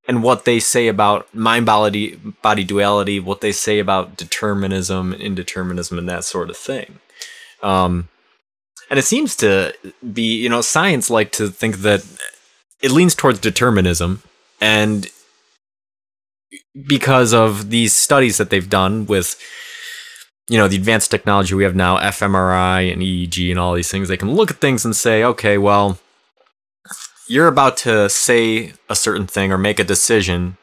and 0.08 0.24
what 0.24 0.46
they 0.46 0.60
say 0.60 0.88
about 0.88 1.34
mind 1.34 1.66
body 1.66 2.16
body 2.42 2.64
duality, 2.64 3.20
what 3.20 3.42
they 3.42 3.52
say 3.52 3.80
about 3.80 4.18
determinism, 4.18 5.14
indeterminism, 5.14 5.98
and 5.98 6.10
that 6.10 6.24
sort 6.24 6.50
of 6.50 6.58
thing. 6.58 7.00
Um, 7.62 8.10
and 8.90 9.00
it 9.00 9.06
seems 9.06 9.36
to 9.38 9.74
be, 10.12 10.42
you 10.42 10.50
know, 10.50 10.62
science 10.62 11.10
like 11.10 11.32
to 11.34 11.48
think 11.48 11.78
that 11.78 12.06
it 12.82 12.92
leans 12.92 13.16
towards 13.16 13.40
determinism, 13.40 14.22
and 14.60 15.08
because 16.86 17.34
of 17.34 17.70
these 17.70 17.94
studies 17.94 18.38
that 18.38 18.50
they've 18.50 18.70
done 18.70 19.06
with 19.06 19.40
you 20.50 20.58
know 20.58 20.68
the 20.68 20.76
advanced 20.76 21.10
technology 21.12 21.56
we 21.56 21.64
have 21.64 21.76
now 21.76 21.98
fMRI 21.98 22.92
and 22.92 23.02
EEG 23.02 23.50
and 23.50 23.60
all 23.60 23.74
these 23.74 23.90
things 23.90 24.08
they 24.08 24.18
can 24.18 24.34
look 24.34 24.52
at 24.52 24.58
things 24.58 24.84
and 24.84 24.96
say 24.96 25.24
okay 25.24 25.58
well 25.58 25.98
you're 27.28 27.48
about 27.48 27.78
to 27.78 28.10
say 28.10 28.74
a 28.90 28.96
certain 28.96 29.28
thing 29.28 29.52
or 29.52 29.58
make 29.58 29.80
a 29.80 29.84
decision, 29.84 30.58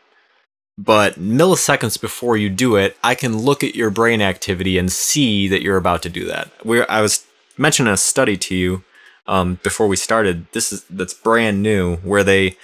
but 0.76 1.14
milliseconds 1.14 2.00
before 2.00 2.36
you 2.36 2.48
do 2.48 2.76
it, 2.76 2.96
I 3.02 3.14
can 3.14 3.38
look 3.38 3.62
at 3.62 3.74
your 3.74 3.90
brain 3.90 4.22
activity 4.22 4.78
and 4.78 4.90
see 4.90 5.48
that 5.48 5.62
you're 5.62 5.76
about 5.76 6.02
to 6.02 6.08
do 6.08 6.24
that. 6.26 6.50
we 6.64 6.82
I 6.86 7.00
was 7.00 7.26
mentioning 7.58 7.92
a 7.92 7.96
study 7.96 8.36
to 8.36 8.54
you 8.54 8.84
um, 9.26 9.58
before 9.62 9.86
we 9.86 9.96
started. 9.96 10.46
This 10.52 10.72
is 10.72 10.84
that's 10.84 11.14
brand 11.14 11.62
new, 11.62 11.96
where 11.96 12.24
they 12.24 12.56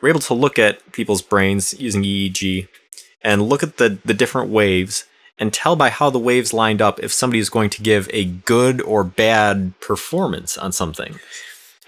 were 0.00 0.08
able 0.08 0.20
to 0.20 0.34
look 0.34 0.58
at 0.58 0.92
people's 0.92 1.22
brains 1.22 1.74
using 1.78 2.02
EEG 2.02 2.68
and 3.22 3.42
look 3.42 3.62
at 3.62 3.78
the 3.78 3.98
the 4.04 4.14
different 4.14 4.50
waves 4.50 5.04
and 5.38 5.52
tell 5.52 5.74
by 5.74 5.90
how 5.90 6.10
the 6.10 6.18
waves 6.18 6.52
lined 6.52 6.80
up 6.80 7.00
if 7.00 7.12
somebody 7.12 7.40
is 7.40 7.50
going 7.50 7.70
to 7.70 7.82
give 7.82 8.08
a 8.12 8.24
good 8.24 8.80
or 8.82 9.02
bad 9.02 9.78
performance 9.80 10.56
on 10.56 10.70
something. 10.70 11.18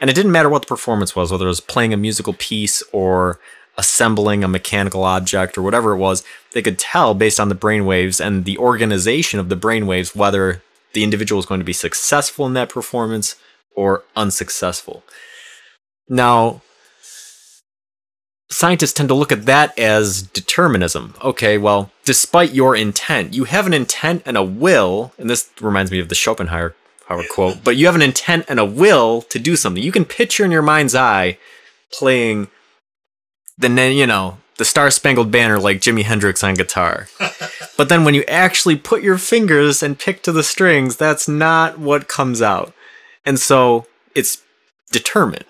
And 0.01 0.11
it 0.11 0.15
didn't 0.15 0.33
matter 0.33 0.49
what 0.49 0.63
the 0.63 0.69
performance 0.69 1.17
was, 1.17 1.33
whether 1.33 1.47
it 1.47 1.49
was 1.49 1.61
playing 1.61 1.95
a 1.95 1.97
musical 1.97 2.35
piece 2.35 2.83
or 2.93 3.39
assembling 3.79 4.43
a 4.43 4.49
mechanical 4.49 5.05
object 5.05 5.57
or 5.57 5.63
whatever 5.63 5.93
it 5.93 5.99
was, 5.99 6.25
they 6.53 6.63
could 6.63 6.79
tell 6.79 7.15
based 7.15 7.39
on 7.39 7.49
the 7.49 7.55
brainwaves 7.55 8.25
and 8.25 8.45
the 8.45 8.59
organization 8.59 9.39
of 9.39 9.49
the 9.49 9.57
brainwaves 9.57 10.17
whether 10.17 10.63
the 10.93 11.05
individual 11.05 11.37
was 11.37 11.47
going 11.47 11.61
to 11.61 11.65
be 11.65 11.73
successful 11.73 12.47
in 12.47 12.55
that 12.55 12.71
performance 12.71 13.37
or 13.75 14.03
unsuccessful. 14.15 15.03
Now, 16.09 16.63
scientists 18.49 18.95
tend 18.95 19.09
to 19.11 19.15
look 19.15 19.33
at 19.33 19.45
that 19.47 19.79
as 19.79 20.23
determinism. 20.23 21.15
Okay, 21.23 21.59
well, 21.59 21.91
despite 22.05 22.53
your 22.53 22.75
intent, 22.75 23.35
you 23.35 23.45
have 23.45 23.67
an 23.67 23.75
intent 23.75 24.23
and 24.25 24.37
a 24.37 24.43
will, 24.43 25.13
and 25.19 25.29
this 25.29 25.51
reminds 25.61 25.91
me 25.91 25.99
of 25.99 26.09
the 26.09 26.15
Schopenhauer 26.15 26.75
Would 27.09 27.29
quote, 27.29 27.63
but 27.63 27.77
you 27.77 27.87
have 27.87 27.95
an 27.95 28.03
intent 28.03 28.47
and 28.49 28.59
a 28.59 28.65
will 28.65 29.23
to 29.23 29.39
do 29.39 29.55
something. 29.57 29.83
You 29.83 29.93
can 29.93 30.05
picture 30.05 30.45
in 30.45 30.51
your 30.51 30.63
mind's 30.63 30.95
eye 30.95 31.39
playing 31.93 32.49
the 33.59 33.69
you 33.93 34.07
know 34.07 34.39
the 34.57 34.65
Star 34.65 34.91
Spangled 34.91 35.31
Banner 35.31 35.59
like 35.59 35.81
Jimi 35.81 36.03
Hendrix 36.03 36.43
on 36.43 36.55
guitar. 36.55 37.09
but 37.77 37.89
then 37.89 38.05
when 38.05 38.15
you 38.15 38.25
actually 38.25 38.77
put 38.77 39.03
your 39.03 39.19
fingers 39.19 39.83
and 39.83 39.99
pick 39.99 40.23
to 40.23 40.33
the 40.33 40.43
strings, 40.43 40.97
that's 40.97 41.29
not 41.29 41.79
what 41.79 42.09
comes 42.09 42.43
out. 42.43 42.73
And 43.25 43.39
so 43.39 43.87
it's 44.15 44.43
determined 44.91 45.45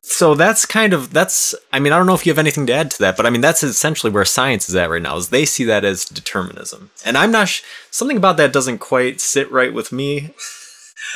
so 0.00 0.34
that's 0.34 0.64
kind 0.64 0.92
of 0.92 1.12
that's 1.12 1.54
i 1.72 1.78
mean 1.78 1.92
i 1.92 1.98
don't 1.98 2.06
know 2.06 2.14
if 2.14 2.24
you 2.24 2.30
have 2.30 2.38
anything 2.38 2.66
to 2.66 2.72
add 2.72 2.90
to 2.90 2.98
that 2.98 3.16
but 3.16 3.26
i 3.26 3.30
mean 3.30 3.40
that's 3.40 3.62
essentially 3.62 4.10
where 4.12 4.24
science 4.24 4.68
is 4.68 4.74
at 4.74 4.88
right 4.90 5.02
now 5.02 5.16
is 5.16 5.28
they 5.28 5.44
see 5.44 5.64
that 5.64 5.84
as 5.84 6.04
determinism 6.04 6.90
and 7.04 7.18
i'm 7.18 7.30
not 7.30 7.48
sh- 7.48 7.62
something 7.90 8.16
about 8.16 8.36
that 8.36 8.52
doesn't 8.52 8.78
quite 8.78 9.20
sit 9.20 9.50
right 9.50 9.74
with 9.74 9.92
me 9.92 10.30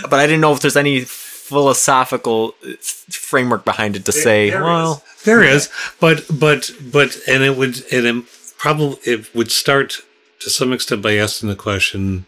but 0.03 0.15
i 0.15 0.27
didn't 0.27 0.41
know 0.41 0.53
if 0.53 0.61
there's 0.61 0.77
any 0.77 1.01
philosophical 1.01 2.55
uh, 2.67 2.73
framework 3.11 3.65
behind 3.65 3.97
it 3.97 4.05
to 4.05 4.13
there, 4.13 4.23
say 4.23 4.51
there 4.51 4.63
well 4.63 5.03
is. 5.17 5.23
there 5.25 5.43
is 5.43 5.71
but 5.99 6.25
but 6.31 6.71
but 6.93 7.17
and 7.27 7.43
it 7.43 7.57
would 7.57 7.77
and 7.93 8.07
it 8.07 8.25
probably 8.59 8.99
it 9.05 9.35
would 9.35 9.51
start 9.51 10.01
to 10.41 10.51
some 10.51 10.73
extent 10.73 11.01
by 11.03 11.15
asking 11.17 11.49
the 11.49 11.57
question 11.57 12.27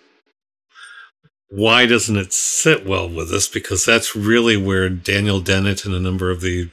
why 1.51 1.87
doesn't 1.87 2.17
it 2.17 2.33
sit 2.33 2.87
well 2.87 3.09
with 3.09 3.31
us? 3.33 3.49
Because 3.49 3.85
that's 3.85 4.15
really 4.15 4.57
where 4.57 4.89
Daniel 4.89 5.41
Dennett 5.41 5.85
and 5.85 5.95
a 5.95 6.01
number 6.01 6.31
of 6.31 6.41
the 6.41 6.71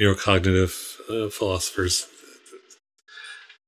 neurocognitive 0.00 1.00
uh, 1.10 1.30
philosophers 1.30 2.08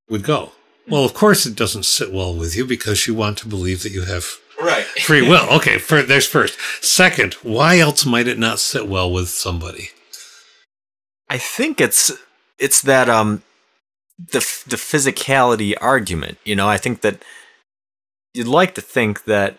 would 0.09 0.23
go. 0.23 0.53
Well, 0.89 1.05
of 1.05 1.15
course, 1.15 1.47
it 1.47 1.57
doesn't 1.57 1.85
sit 1.85 2.13
well 2.13 2.35
with 2.35 2.57
you 2.57 2.65
because 2.65 3.07
you 3.07 3.15
want 3.15 3.39
to 3.39 3.49
believe 3.49 3.83
that 3.83 3.93
you 3.93 4.03
have 4.03 4.25
right. 4.63 4.85
free 4.85 5.23
will. 5.23 5.49
Okay, 5.57 5.79
for, 5.79 6.03
there's 6.03 6.29
first. 6.29 6.57
Second, 6.81 7.35
why 7.43 7.79
else 7.79 8.07
might 8.07 8.29
it 8.29 8.39
not 8.39 8.61
sit 8.61 8.87
well 8.87 9.11
with 9.11 9.29
somebody? 9.29 9.91
I 11.29 11.39
think 11.39 11.81
it's 11.81 12.13
it's 12.57 12.81
that 12.83 13.09
um 13.09 13.43
the 14.17 14.39
the 14.69 14.77
physicality 14.77 15.75
argument. 15.81 16.39
You 16.45 16.55
know, 16.55 16.69
I 16.69 16.79
think 16.79 17.01
that 17.01 17.21
you'd 18.33 18.47
like 18.47 18.77
to 18.77 18.81
think 18.81 19.25
that 19.25 19.59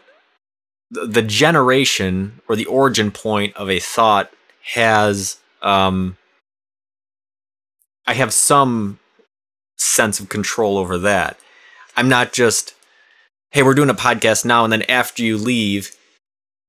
the 0.90 1.22
generation 1.22 2.42
or 2.48 2.56
the 2.56 2.66
origin 2.66 3.12
point 3.12 3.56
of 3.56 3.70
a 3.70 3.80
thought 3.80 4.32
has 4.74 5.38
um, 5.62 6.18
I 8.06 8.14
have 8.14 8.34
some 8.34 9.00
sense 9.78 10.20
of 10.20 10.30
control 10.30 10.78
over 10.78 10.98
that. 11.00 11.38
I'm 11.96 12.08
not 12.10 12.32
just, 12.32 12.74
hey, 13.52 13.64
we're 13.64 13.74
doing 13.74 13.90
a 13.90 13.94
podcast 13.96 14.46
now, 14.46 14.64
and 14.64 14.72
then 14.72 14.84
after 14.84 15.24
you 15.24 15.38
leave, 15.38 15.94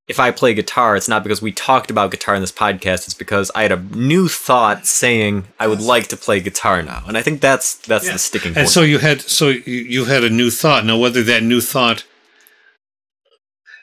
if 0.09 0.19
I 0.19 0.31
play 0.31 0.55
guitar, 0.55 0.97
it's 0.97 1.09
not 1.09 1.23
because 1.23 1.43
we 1.43 1.53
talked 1.53 1.91
about 1.91 2.11
guitar 2.11 2.35
in 2.35 2.41
this 2.41 2.51
podcast. 2.51 3.05
It's 3.05 3.15
because 3.15 3.51
I 3.55 3.63
had 3.63 3.73
a 3.73 3.77
new 3.77 4.27
thought 4.27 4.87
saying 4.87 5.45
I 5.61 5.67
would 5.69 5.83
like 5.83 6.09
to 6.09 6.17
play 6.17 6.41
guitar 6.41 6.83
now, 6.83 7.05
and 7.07 7.17
I 7.17 7.23
think 7.23 7.41
that's 7.43 7.75
that's 7.77 8.07
Yeah. 8.07 8.15
the 8.15 8.19
sticking 8.19 8.57
And 8.57 8.69
so 8.69 8.81
you 8.83 8.99
had 8.99 9.21
so 9.21 9.49
you 9.51 10.07
had 10.07 10.25
a 10.25 10.31
new 10.31 10.51
thought. 10.51 10.87
Now, 10.87 10.97
whether 10.97 11.23
that 11.25 11.43
new 11.43 11.61
thought, 11.61 12.05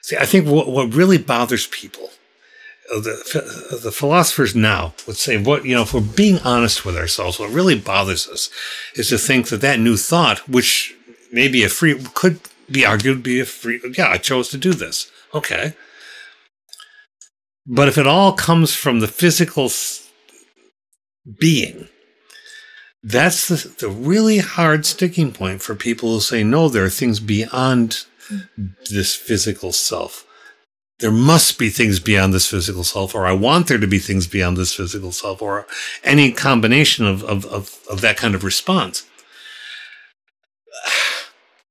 see, 0.06 0.18
I 0.18 0.26
think 0.26 0.48
what 0.48 0.68
what 0.68 0.94
really 0.94 1.18
bothers 1.18 1.68
people, 1.68 2.10
uh, 2.94 3.00
the 3.00 3.80
the 3.84 3.92
philosophers 3.92 4.56
now 4.56 4.94
would 5.08 5.18
say, 5.18 5.42
what 5.42 5.66
you 5.66 5.76
know, 5.76 5.82
if 5.82 5.94
we're 5.94 6.02
being 6.02 6.40
honest 6.40 6.86
with 6.86 6.96
ourselves, 6.96 7.40
what 7.40 7.50
really 7.52 7.78
bothers 7.80 8.28
us 8.28 8.50
is 8.94 9.10
to 9.10 9.18
think 9.18 9.50
that 9.50 9.62
that 9.62 9.80
new 9.80 9.98
thought, 9.98 10.48
which 10.48 10.96
maybe 11.32 11.64
a 11.64 11.70
free 11.70 12.00
could 12.14 12.40
be 12.72 12.86
argued 12.86 13.24
be 13.24 13.40
a 13.40 13.46
free, 13.46 13.82
yeah, 13.98 14.10
I 14.10 14.18
chose 14.18 14.50
to 14.50 14.58
do 14.58 14.74
this, 14.74 15.12
okay. 15.34 15.74
But 17.68 17.88
if 17.88 17.98
it 17.98 18.06
all 18.06 18.34
comes 18.34 18.76
from 18.76 19.00
the 19.00 19.08
physical 19.08 19.72
being, 21.40 21.88
that's 23.02 23.48
the, 23.48 23.74
the 23.80 23.90
really 23.90 24.38
hard 24.38 24.86
sticking 24.86 25.32
point 25.32 25.64
for 25.64 25.74
people 25.74 26.10
who 26.10 26.20
say, 26.20 26.44
no, 26.44 26.70
there 26.70 26.86
are 26.86 26.90
things 26.90 27.20
beyond 27.20 28.06
this 28.90 29.16
physical 29.16 29.72
self. 29.72 30.26
There 31.00 31.12
must 31.12 31.60
be 31.60 31.70
things 31.70 32.00
beyond 32.00 32.34
this 32.34 32.48
physical 32.48 32.84
self, 32.84 33.14
or 33.14 33.26
I 33.26 33.34
want 33.34 33.68
there 33.68 33.78
to 33.78 33.88
be 33.88 34.00
things 34.00 34.28
beyond 34.28 34.56
this 34.56 34.74
physical 34.74 35.12
self, 35.12 35.42
or 35.42 35.68
any 36.04 36.32
combination 36.32 37.06
of, 37.06 37.24
of, 37.24 37.46
of, 37.46 37.80
of 37.90 38.02
that 38.02 38.18
kind 38.18 38.36
of 38.36 38.44
response. 38.44 39.06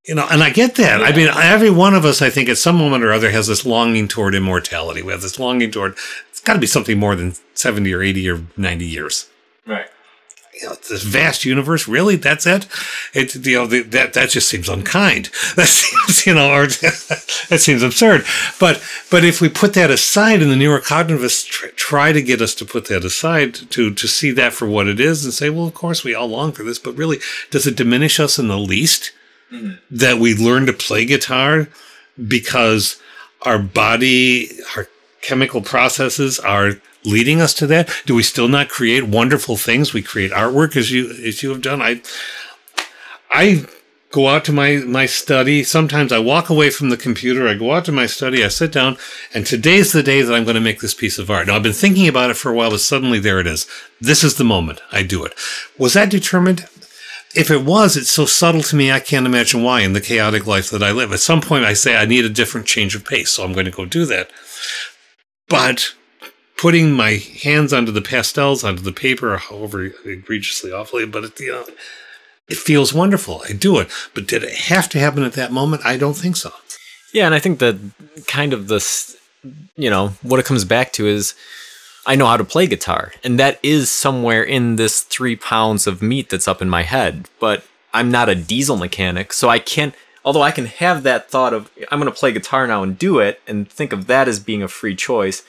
You 0.07 0.15
know, 0.15 0.27
and 0.31 0.43
I 0.43 0.51
get 0.51 0.75
that. 0.75 1.03
I 1.03 1.17
mean, 1.17 1.29
every 1.35 1.71
one 1.71 1.95
of 1.95 2.05
us, 2.05 2.21
I 2.21 2.29
think, 2.29 2.51
at 2.51 2.59
some 2.59 2.77
moment 2.77 3.03
or 3.03 3.11
other 3.11 3.31
has 3.31 3.47
this 3.47 3.65
longing 3.65 4.07
toward 4.07 4.35
immortality. 4.35 5.01
We 5.01 5.13
have 5.13 5.23
this 5.23 5.39
longing 5.39 5.71
toward, 5.71 5.97
it's 6.29 6.41
got 6.41 6.53
to 6.53 6.59
be 6.59 6.67
something 6.67 6.99
more 6.99 7.17
than 7.17 7.33
70 7.55 7.91
or 7.91 8.03
80 8.03 8.29
or 8.29 8.43
90 8.59 8.85
years 8.85 9.31
right. 9.67 9.87
You 10.61 10.69
know, 10.69 10.75
this 10.75 11.03
vast 11.03 11.45
universe, 11.45 11.89
really? 11.89 12.17
That's 12.17 12.47
it? 12.47 12.67
It, 13.13 13.35
you 13.47 13.59
know, 13.59 13.67
the, 13.67 13.83
that, 13.83 14.13
that 14.13 14.31
just 14.31 14.49
seems 14.49 14.69
unkind. 14.69 15.31
That 15.57 15.67
seems, 15.67 16.27
you 16.27 16.35
know, 16.35 16.53
or 16.53 16.67
that 17.49 17.61
seems 17.61 17.83
absurd. 17.83 18.25
But, 18.59 18.83
but 19.11 19.25
if 19.25 19.41
we 19.41 19.49
put 19.49 19.75
that 19.75 19.91
aside 19.91 20.43
and 20.43 20.51
the 20.51 20.57
neurocognitivists 20.57 21.47
tr- 21.47 21.69
try 21.69 22.13
to 22.13 22.23
get 22.23 22.41
us 22.41 22.55
to 22.57 22.65
put 22.65 22.89
that 22.89 23.05
aside, 23.05 23.55
to, 23.55 23.95
to 23.95 24.09
see 24.09 24.31
that 24.33 24.53
for 24.53 24.67
what 24.67 24.89
it 24.89 24.99
is 24.99 25.25
and 25.25 25.33
say, 25.33 25.51
well, 25.51 25.67
of 25.67 25.75
course 25.75 26.03
we 26.03 26.15
all 26.15 26.27
long 26.27 26.53
for 26.53 26.65
this, 26.65 26.79
but 26.79 26.97
really, 26.97 27.19
does 27.51 27.67
it 27.67 27.77
diminish 27.77 28.19
us 28.19 28.39
in 28.39 28.49
the 28.49 28.59
least 28.59 29.13
mm-hmm. 29.53 29.75
that 29.91 30.19
we 30.19 30.35
learn 30.35 30.67
to 30.67 30.73
play 30.73 31.05
guitar 31.05 31.69
because 32.27 33.01
our 33.43 33.59
body, 33.59 34.51
our 34.77 34.89
chemical 35.23 35.63
processes 35.63 36.39
are 36.39 36.75
leading 37.05 37.41
us 37.41 37.55
to 37.55 37.67
that? 37.69 37.91
Do 38.07 38.15
we 38.15 38.23
still 38.23 38.49
not 38.49 38.69
create 38.69 39.05
wonderful 39.05 39.57
things? 39.57 39.93
We 39.93 40.03
create 40.03 40.33
artwork 40.33 40.77
as 40.77 40.91
you 40.91 41.11
as 41.11 41.43
you 41.43 41.51
have 41.51 41.63
done. 41.63 41.83
I 41.83 42.03
I 43.31 43.67
go 44.11 44.29
out 44.29 44.45
to 44.45 44.53
my 44.53 44.77
my 44.77 45.07
study. 45.07 45.65
Sometimes 45.65 46.13
I 46.13 46.19
walk 46.19 46.49
away 46.49 46.71
from 46.71 46.91
the 46.91 46.97
computer. 46.97 47.49
I 47.49 47.55
go 47.55 47.73
out 47.73 47.85
to 47.87 47.93
my 47.93 48.07
study. 48.07 48.45
I 48.45 48.49
sit 48.49 48.73
down, 48.73 48.97
and 49.35 49.45
today's 49.45 49.93
the 49.93 50.05
day 50.05 50.23
that 50.23 50.35
I'm 50.35 50.45
going 50.45 50.55
to 50.55 50.61
make 50.61 50.81
this 50.81 50.95
piece 50.95 51.19
of 51.19 51.31
art. 51.31 51.49
Now 51.49 51.57
I've 51.57 51.63
been 51.63 51.73
thinking 51.73 52.09
about 52.09 52.31
it 52.31 52.37
for 52.37 52.51
a 52.51 52.55
while, 52.55 52.71
but 52.71 52.81
suddenly 52.81 53.19
there 53.19 53.41
it 53.41 53.47
is. 53.47 53.67
This 54.01 54.23
is 54.23 54.37
the 54.37 54.45
moment. 54.45 54.81
I 54.93 55.03
do 55.03 55.25
it. 55.25 55.35
Was 55.79 55.95
that 55.95 56.11
determined? 56.11 56.69
If 57.35 57.51
it 57.51 57.65
was, 57.65 57.97
it's 57.97 58.13
so 58.13 58.27
subtle 58.27 58.63
to 58.63 58.77
me, 58.77 58.93
I 58.93 59.01
can't 59.01 59.27
imagine 59.27 59.65
why 59.65 59.81
in 59.81 59.93
the 59.93 60.01
chaotic 60.01 60.47
life 60.47 60.71
that 60.71 60.85
I 60.85 60.93
live. 60.93 61.13
At 61.13 61.19
some 61.19 61.41
point, 61.41 61.65
I 61.65 61.73
say 61.73 61.97
I 61.97 62.05
need 62.05 62.25
a 62.25 62.29
different 62.29 62.69
change 62.69 62.95
of 62.95 63.05
pace, 63.05 63.33
so 63.33 63.43
I'm 63.43 63.53
going 63.53 63.65
to 63.65 63.73
go 63.73 63.85
do 63.85 64.07
that. 64.07 64.31
But 65.49 65.95
putting 66.57 66.93
my 66.93 67.13
hands 67.43 67.73
onto 67.73 67.93
the 67.93 68.03
pastels, 68.03 68.65
onto 68.65 68.83
the 68.83 68.93
paper, 68.93 69.37
however 69.37 69.93
egregiously 70.05 70.73
awfully, 70.73 71.07
but 71.07 71.25
it, 71.25 71.41
you 71.41 71.53
know, 71.53 71.67
it 72.49 72.57
feels 72.57 72.93
wonderful. 72.93 73.43
I 73.49 73.53
do 73.53 73.79
it. 73.79 73.89
But 74.15 74.27
did 74.27 74.43
it 74.43 74.55
have 74.55 74.89
to 74.91 74.99
happen 74.99 75.23
at 75.23 75.33
that 75.35 75.53
moment? 75.53 75.85
I 75.85 75.97
don't 75.97 76.15
think 76.15 76.37
so. 76.37 76.53
Yeah, 77.13 77.27
and 77.27 77.35
I 77.35 77.39
think 77.39 77.59
that 77.61 77.77
kind 78.27 78.53
of 78.53 78.69
this, 78.69 79.17
you 79.77 79.89
know, 79.89 80.09
what 80.23 80.41
it 80.41 80.47
comes 80.47 80.65
back 80.65 80.93
to 80.95 81.07
is 81.07 81.35
I 82.07 82.17
know 82.17 82.27
how 82.27 82.37
to 82.37 82.45
play 82.45 82.67
guitar, 82.67 83.13
and 83.23 83.39
that 83.39 83.59
is 83.63 83.91
somewhere 83.91 84.43
in 84.43 84.77
this 84.77 85.01
three 85.01 85.37
pounds 85.37 85.87
of 85.87 86.03
meat 86.03 86.29
that's 86.29 86.49
up 86.49 86.61
in 86.61 86.69
my 86.69 86.83
head. 86.83 87.29
But 87.41 87.65
I'm 87.95 88.11
not 88.11 88.29
a 88.29 88.35
diesel 88.35 88.77
mechanic, 88.77 89.33
so 89.33 89.49
I 89.49 89.59
can't. 89.59 89.95
Although 90.25 90.43
I 90.43 90.51
can 90.51 90.67
have 90.67 91.03
that 91.03 91.31
thought 91.31 91.53
of 91.53 91.71
I'm 91.91 92.01
going 92.01 92.13
to 92.13 92.19
play 92.19 92.33
guitar 92.33 92.67
now 92.67 92.83
and 92.83 92.99
do 92.99 93.21
it, 93.21 93.41
and 93.47 93.69
think 93.69 93.93
of 93.93 94.07
that 94.07 94.29
as 94.29 94.39
being 94.41 94.63
a 94.63 94.69
free 94.69 94.97
choice. 94.97 95.43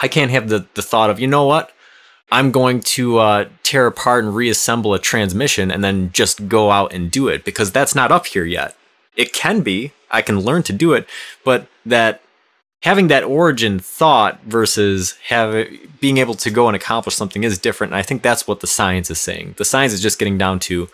I 0.00 0.08
can't 0.08 0.30
have 0.30 0.48
the 0.48 0.66
the 0.74 0.82
thought 0.82 1.10
of 1.10 1.20
you 1.20 1.26
know 1.26 1.44
what 1.44 1.72
I'm 2.30 2.50
going 2.50 2.80
to 2.80 3.18
uh, 3.18 3.48
tear 3.62 3.86
apart 3.86 4.24
and 4.24 4.34
reassemble 4.34 4.92
a 4.94 4.98
transmission 4.98 5.70
and 5.70 5.82
then 5.82 6.12
just 6.12 6.48
go 6.48 6.70
out 6.70 6.92
and 6.92 7.10
do 7.10 7.28
it 7.28 7.44
because 7.44 7.72
that's 7.72 7.94
not 7.94 8.12
up 8.12 8.26
here 8.26 8.44
yet. 8.44 8.76
It 9.16 9.32
can 9.32 9.62
be. 9.62 9.92
I 10.10 10.22
can 10.22 10.40
learn 10.40 10.62
to 10.64 10.72
do 10.72 10.92
it, 10.92 11.08
but 11.44 11.68
that 11.84 12.22
having 12.82 13.08
that 13.08 13.24
origin 13.24 13.78
thought 13.78 14.40
versus 14.44 15.16
have 15.28 15.66
being 16.00 16.18
able 16.18 16.34
to 16.34 16.50
go 16.50 16.68
and 16.68 16.76
accomplish 16.76 17.14
something 17.14 17.44
is 17.44 17.58
different. 17.58 17.92
And 17.92 17.98
I 17.98 18.02
think 18.02 18.22
that's 18.22 18.46
what 18.46 18.60
the 18.60 18.66
science 18.66 19.10
is 19.10 19.18
saying. 19.18 19.54
The 19.58 19.64
science 19.64 19.92
is 19.92 20.02
just 20.02 20.18
getting 20.18 20.38
down 20.38 20.60
to 20.60 20.88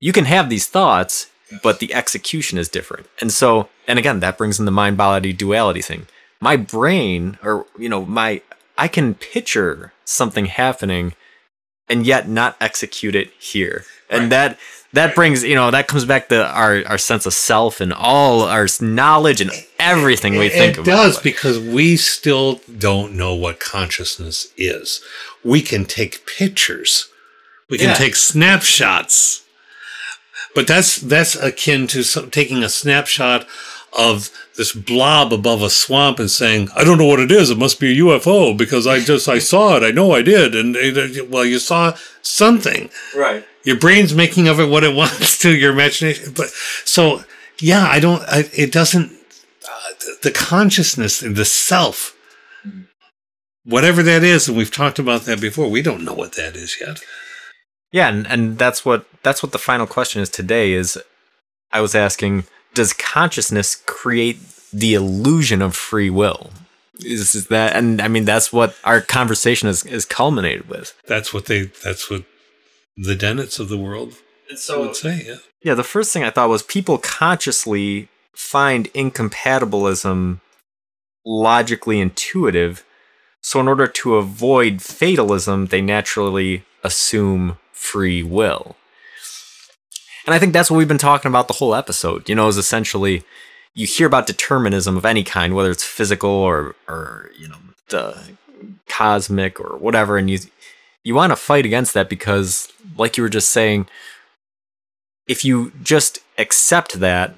you 0.00 0.12
can 0.12 0.24
have 0.24 0.48
these 0.48 0.68
thoughts, 0.68 1.30
but 1.62 1.80
the 1.80 1.92
execution 1.92 2.58
is 2.58 2.68
different. 2.68 3.06
And 3.20 3.32
so, 3.32 3.68
and 3.86 3.98
again, 3.98 4.20
that 4.20 4.38
brings 4.38 4.58
in 4.58 4.64
the 4.64 4.70
mind 4.70 4.96
body 4.96 5.32
duality 5.32 5.82
thing. 5.82 6.06
My 6.40 6.56
brain, 6.56 7.38
or, 7.42 7.66
you 7.78 7.88
know, 7.88 8.04
my, 8.04 8.42
I 8.76 8.88
can 8.88 9.14
picture 9.14 9.92
something 10.04 10.46
happening 10.46 11.14
and 11.88 12.06
yet 12.06 12.28
not 12.28 12.56
execute 12.60 13.14
it 13.14 13.32
here. 13.38 13.84
And 14.10 14.22
Right. 14.24 14.30
that, 14.30 14.58
that 14.92 15.14
brings, 15.14 15.42
you 15.42 15.54
know, 15.54 15.70
that 15.70 15.88
comes 15.88 16.04
back 16.04 16.28
to 16.28 16.46
our, 16.46 16.82
our 16.86 16.98
sense 16.98 17.26
of 17.26 17.34
self 17.34 17.80
and 17.80 17.92
all 17.92 18.42
our 18.42 18.68
knowledge 18.80 19.40
and 19.40 19.50
everything 19.78 20.36
we 20.36 20.46
it, 20.46 20.52
think 20.52 20.76
it 20.76 20.80
about. 20.80 20.86
does 20.86 21.18
because 21.18 21.58
we 21.58 21.96
still 21.96 22.60
don't 22.78 23.14
know 23.14 23.34
what 23.34 23.58
consciousness 23.60 24.48
is. 24.56 25.02
We 25.44 25.60
can 25.60 25.84
take 25.84 26.24
pictures. 26.26 27.08
We 27.68 27.78
can 27.78 27.88
Yeah. 27.88 27.94
take 27.94 28.16
snapshots. 28.16 29.42
But 30.54 30.66
that's 30.66 30.96
that's 30.96 31.36
akin 31.36 31.86
to 31.88 32.02
some, 32.02 32.30
taking 32.30 32.62
a 32.64 32.68
snapshot 32.70 33.46
of 33.96 34.30
this 34.56 34.72
blob 34.72 35.32
above 35.32 35.62
a 35.62 35.70
swamp 35.70 36.18
and 36.18 36.30
saying, 36.30 36.68
"I 36.74 36.84
don't 36.84 36.98
know 36.98 37.06
what 37.06 37.20
it 37.20 37.30
is. 37.30 37.50
It 37.50 37.58
must 37.58 37.80
be 37.80 37.92
a 37.92 38.04
UFO 38.04 38.56
because 38.56 38.86
I 38.86 39.00
just 39.00 39.28
I 39.28 39.38
saw 39.38 39.76
it. 39.76 39.82
I 39.82 39.90
know 39.90 40.12
I 40.12 40.22
did." 40.22 40.54
And 40.54 40.76
well, 41.30 41.44
you 41.44 41.58
saw 41.58 41.96
something. 42.22 42.90
Right. 43.16 43.44
Your 43.64 43.78
brain's 43.78 44.14
making 44.14 44.48
of 44.48 44.60
it 44.60 44.68
what 44.68 44.84
it 44.84 44.94
wants 45.02 45.38
to. 45.40 45.54
Your 45.54 45.72
imagination, 45.72 46.32
but 46.36 46.48
so 46.84 47.24
yeah, 47.60 47.86
I 47.86 48.00
don't. 48.00 48.22
I, 48.22 48.48
it 48.52 48.72
doesn't. 48.72 49.12
Uh, 49.12 49.90
the, 50.00 50.18
the 50.24 50.30
consciousness, 50.30 51.20
the 51.20 51.44
self, 51.44 52.16
whatever 53.64 54.02
that 54.02 54.22
is, 54.24 54.48
and 54.48 54.56
we've 54.56 54.70
talked 54.70 54.98
about 54.98 55.22
that 55.22 55.40
before. 55.40 55.68
We 55.68 55.82
don't 55.82 56.04
know 56.04 56.14
what 56.14 56.34
that 56.34 56.56
is 56.56 56.76
yet. 56.80 57.00
Yeah, 57.92 58.08
and, 58.08 58.26
and 58.26 58.58
that's 58.58 58.84
what 58.84 59.06
that's 59.22 59.42
what 59.42 59.52
the 59.52 59.58
final 59.58 59.86
question 59.86 60.22
is 60.22 60.28
today 60.28 60.72
is 60.72 60.98
I 61.72 61.80
was 61.80 61.94
asking, 61.94 62.44
does 62.74 62.92
consciousness 62.92 63.74
create 63.74 64.38
the 64.72 64.94
illusion 64.94 65.62
of 65.62 65.74
free 65.74 66.10
will? 66.10 66.50
Is, 67.00 67.34
is 67.34 67.46
that 67.46 67.76
and 67.76 68.00
I 68.00 68.08
mean 68.08 68.24
that's 68.24 68.52
what 68.52 68.74
our 68.84 69.00
conversation 69.00 69.68
is, 69.68 69.84
is 69.84 70.04
culminated 70.04 70.68
with. 70.68 70.94
That's 71.06 71.32
what 71.32 71.46
they. 71.46 71.70
That's 71.84 72.10
what 72.10 72.24
the 72.96 73.14
Dennett's 73.14 73.60
of 73.60 73.68
the 73.68 73.78
world 73.78 74.14
would 74.50 74.96
say. 74.96 75.22
Yeah. 75.26 75.36
Yeah, 75.62 75.74
the 75.74 75.84
first 75.84 76.12
thing 76.12 76.22
I 76.22 76.30
thought 76.30 76.48
was 76.48 76.62
people 76.62 76.98
consciously 76.98 78.08
find 78.34 78.86
incompatibilism 78.94 80.40
logically 81.24 82.00
intuitive. 82.00 82.84
So, 83.40 83.60
in 83.60 83.68
order 83.68 83.86
to 83.86 84.16
avoid 84.16 84.82
fatalism, 84.82 85.66
they 85.66 85.80
naturally 85.80 86.64
assume 86.82 87.58
free 87.72 88.22
will. 88.22 88.76
And 90.28 90.34
I 90.34 90.38
think 90.38 90.52
that's 90.52 90.70
what 90.70 90.76
we've 90.76 90.86
been 90.86 90.98
talking 90.98 91.30
about 91.30 91.48
the 91.48 91.54
whole 91.54 91.74
episode. 91.74 92.28
You 92.28 92.34
know, 92.34 92.48
is 92.48 92.58
essentially 92.58 93.22
you 93.72 93.86
hear 93.86 94.06
about 94.06 94.26
determinism 94.26 94.94
of 94.94 95.06
any 95.06 95.24
kind, 95.24 95.54
whether 95.54 95.70
it's 95.70 95.82
physical 95.82 96.28
or, 96.28 96.74
or 96.86 97.30
you 97.38 97.48
know, 97.48 97.56
the 97.88 98.14
cosmic 98.90 99.58
or 99.58 99.78
whatever, 99.78 100.18
and 100.18 100.28
you 100.28 100.40
you 101.02 101.14
want 101.14 101.30
to 101.30 101.36
fight 101.36 101.64
against 101.64 101.94
that 101.94 102.10
because, 102.10 102.70
like 102.98 103.16
you 103.16 103.22
were 103.22 103.30
just 103.30 103.48
saying, 103.48 103.88
if 105.26 105.46
you 105.46 105.72
just 105.82 106.18
accept 106.36 107.00
that, 107.00 107.34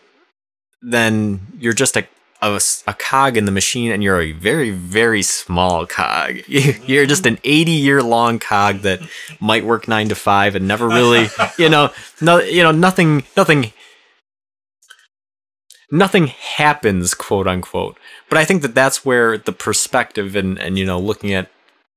then 0.82 1.46
you're 1.60 1.72
just 1.72 1.96
a, 1.96 2.08
a, 2.42 2.60
a 2.86 2.94
cog 2.94 3.36
in 3.36 3.44
the 3.44 3.52
machine 3.52 3.92
and 3.92 4.02
you're 4.02 4.20
a 4.20 4.32
very, 4.32 4.70
very 4.70 5.22
small 5.22 5.86
cog. 5.86 6.38
You're 6.48 7.06
just 7.06 7.26
an 7.26 7.38
80 7.44 7.70
year 7.70 8.02
long 8.02 8.38
cog 8.38 8.78
that 8.78 9.00
might 9.40 9.64
work 9.64 9.88
nine 9.88 10.08
to 10.08 10.14
five 10.14 10.54
and 10.54 10.66
never 10.66 10.88
really, 10.88 11.28
you 11.58 11.68
know, 11.68 11.90
no, 12.20 12.40
you 12.40 12.62
know, 12.62 12.72
nothing, 12.72 13.24
nothing, 13.36 13.72
nothing 15.90 16.28
happens, 16.28 17.14
quote 17.14 17.46
unquote. 17.46 17.98
But 18.28 18.38
I 18.38 18.44
think 18.44 18.62
that 18.62 18.74
that's 18.74 19.04
where 19.04 19.36
the 19.36 19.52
perspective 19.52 20.36
and 20.36 20.58
and 20.58 20.78
you 20.78 20.86
know 20.86 20.98
looking 20.98 21.32
at 21.32 21.50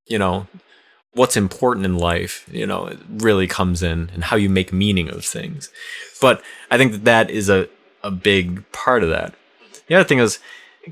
you 0.08 0.18
know 0.18 0.48
what's 1.14 1.38
important 1.38 1.86
in 1.86 1.96
life, 1.98 2.48
you 2.52 2.66
know, 2.66 2.98
really 3.08 3.48
comes 3.48 3.84
in 3.84 4.10
and 4.14 4.24
how 4.26 4.36
you 4.36 4.50
make 4.50 4.74
meaning 4.74 5.10
of 5.10 5.24
things. 5.24 5.70
But 6.20 6.41
I 6.72 6.78
think 6.78 6.91
that 6.91 7.06
that 7.06 7.30
is 7.30 7.50
a 7.50 7.70
a 8.04 8.12
big 8.12 8.70
part 8.72 9.04
of 9.04 9.10
that. 9.10 9.36
The 9.94 10.00
other 10.00 10.08
thing 10.08 10.18
is 10.18 10.39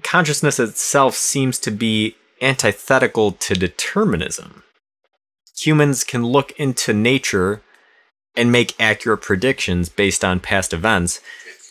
consciousness 0.03 0.59
itself 0.59 1.15
seems 1.15 1.57
to 1.61 1.71
be 1.71 2.17
antithetical 2.39 3.31
to 3.31 3.55
determinism. 3.55 4.61
Humans 5.57 6.03
can 6.03 6.23
look 6.23 6.51
into 6.59 6.93
nature 6.93 7.63
and 8.35 8.51
make 8.51 8.79
accurate 8.79 9.23
predictions 9.23 9.89
based 9.89 10.23
on 10.23 10.39
past 10.39 10.71
events, 10.71 11.19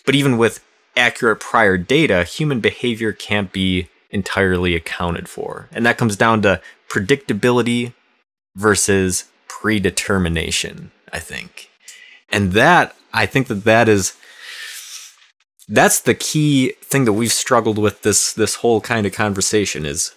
but 0.05 0.17
even 0.17 0.39
with 0.39 0.65
accurate 0.97 1.39
prior 1.39 1.79
data, 1.79 2.25
human 2.25 2.59
behavior 2.59 3.13
can't 3.13 3.53
be 3.53 3.89
entirely 4.11 4.75
accounted 4.75 5.29
for. 5.29 5.69
And 5.71 5.87
that 5.87 5.99
comes 5.99 6.17
down 6.17 6.43
to 6.43 6.61
predictability 6.89 7.93
versus 8.57 9.27
predetermination, 9.47 10.91
I 11.13 11.21
think. 11.21 11.71
And 12.29 12.55
that, 12.55 12.97
I 13.13 13.27
think 13.27 13.47
that 13.47 13.63
that 13.63 13.89
is 13.89 14.17
that's 15.71 16.01
the 16.01 16.15
key 16.15 16.75
thing 16.83 17.05
that 17.05 17.13
we've 17.13 17.33
struggled 17.33 17.79
with 17.79 18.03
this 18.03 18.33
this 18.33 18.57
whole 18.57 18.81
kind 18.81 19.07
of 19.07 19.13
conversation 19.13 19.87
is 19.87 20.13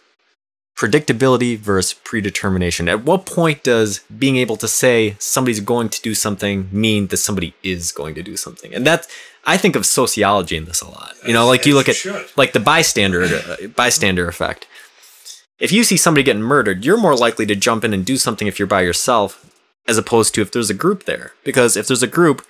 predictability 0.76 1.58
versus 1.58 1.94
predetermination. 2.04 2.90
At 2.90 3.04
what 3.04 3.28
point 3.28 3.64
does 3.64 4.00
being 4.00 4.38
able 4.38 4.58
to 4.58 4.68
say 4.68 5.16
somebody's 5.20 5.60
going 5.60 5.90
to 5.90 6.02
do 6.02 6.16
something 6.16 6.68
mean 6.72 7.08
that 7.08 7.18
somebody 7.18 7.54
is 7.62 7.92
going 7.92 8.16
to 8.16 8.24
do 8.24 8.36
something? 8.36 8.74
And 8.74 8.86
that's 8.86 9.08
I 9.46 9.58
think 9.58 9.76
of 9.76 9.86
sociology 9.86 10.58
in 10.58 10.66
this 10.66 10.82
a 10.82 10.90
lot. 10.90 11.14
You 11.26 11.34
know, 11.34 11.46
like 11.46 11.66
you 11.68 11.76
look 11.76 11.88
at 11.88 11.98
like 12.36 12.54
the 12.54 12.60
bystander 12.60 13.24
uh, 13.24 13.68
bystander 13.68 14.28
effect. 14.28 14.66
If 15.60 15.72
you 15.72 15.84
see 15.84 15.98
somebody 15.98 16.24
getting 16.24 16.42
murdered, 16.42 16.84
you're 16.84 16.98
more 16.98 17.16
likely 17.16 17.46
to 17.46 17.56
jump 17.56 17.84
in 17.84 17.94
and 17.94 18.04
do 18.04 18.18
something 18.18 18.48
if 18.48 18.58
you're 18.58 18.68
by 18.68 18.82
yourself 18.82 19.52
as 19.88 19.98
opposed 19.98 20.34
to 20.34 20.42
if 20.42 20.52
there's 20.52 20.72
a 20.72 20.74
group 20.74 21.04
there. 21.04 21.34
Because 21.44 21.78
if 21.78 21.88
there's 21.88 22.04
a 22.04 22.08
group, 22.08 22.44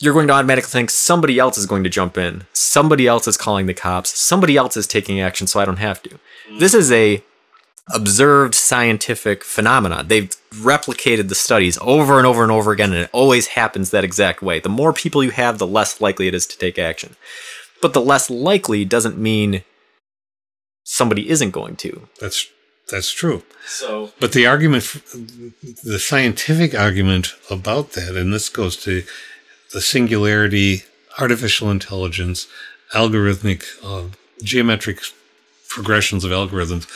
you're 0.00 0.14
going 0.14 0.26
to 0.26 0.32
automatically 0.32 0.70
think 0.70 0.90
somebody 0.90 1.38
else 1.38 1.58
is 1.58 1.66
going 1.66 1.84
to 1.84 1.90
jump 1.90 2.16
in. 2.16 2.44
Somebody 2.54 3.06
else 3.06 3.28
is 3.28 3.36
calling 3.36 3.66
the 3.66 3.74
cops. 3.74 4.18
Somebody 4.18 4.56
else 4.56 4.76
is 4.76 4.86
taking 4.86 5.20
action 5.20 5.46
so 5.46 5.60
I 5.60 5.66
don't 5.66 5.76
have 5.76 6.02
to. 6.02 6.18
This 6.58 6.74
is 6.74 6.90
a 6.90 7.22
observed 7.92 8.54
scientific 8.54 9.44
phenomena. 9.44 10.02
They've 10.02 10.34
replicated 10.52 11.28
the 11.28 11.34
studies 11.34 11.78
over 11.82 12.18
and 12.18 12.26
over 12.26 12.42
and 12.42 12.50
over 12.50 12.72
again, 12.72 12.92
and 12.92 13.02
it 13.02 13.10
always 13.12 13.48
happens 13.48 13.90
that 13.90 14.04
exact 14.04 14.42
way. 14.42 14.58
The 14.58 14.68
more 14.68 14.92
people 14.92 15.22
you 15.22 15.30
have, 15.32 15.58
the 15.58 15.66
less 15.66 16.00
likely 16.00 16.28
it 16.28 16.34
is 16.34 16.46
to 16.46 16.58
take 16.58 16.78
action. 16.78 17.16
But 17.82 17.92
the 17.92 18.00
less 18.00 18.30
likely 18.30 18.84
doesn't 18.84 19.18
mean 19.18 19.64
somebody 20.84 21.28
isn't 21.28 21.50
going 21.50 21.76
to. 21.76 22.08
That's 22.20 22.48
that's 22.90 23.12
true. 23.12 23.42
So, 23.66 24.12
but 24.18 24.32
the 24.32 24.46
argument, 24.46 24.84
the 25.84 25.98
scientific 25.98 26.74
argument 26.74 27.34
about 27.50 27.92
that, 27.92 28.16
and 28.16 28.32
this 28.32 28.48
goes 28.48 28.76
to 28.78 29.04
the 29.72 29.80
singularity, 29.80 30.82
artificial 31.18 31.70
intelligence, 31.70 32.46
algorithmic, 32.94 33.64
uh, 33.84 34.08
geometric 34.42 35.00
progressions 35.68 36.24
of 36.24 36.30
algorithms. 36.30 36.86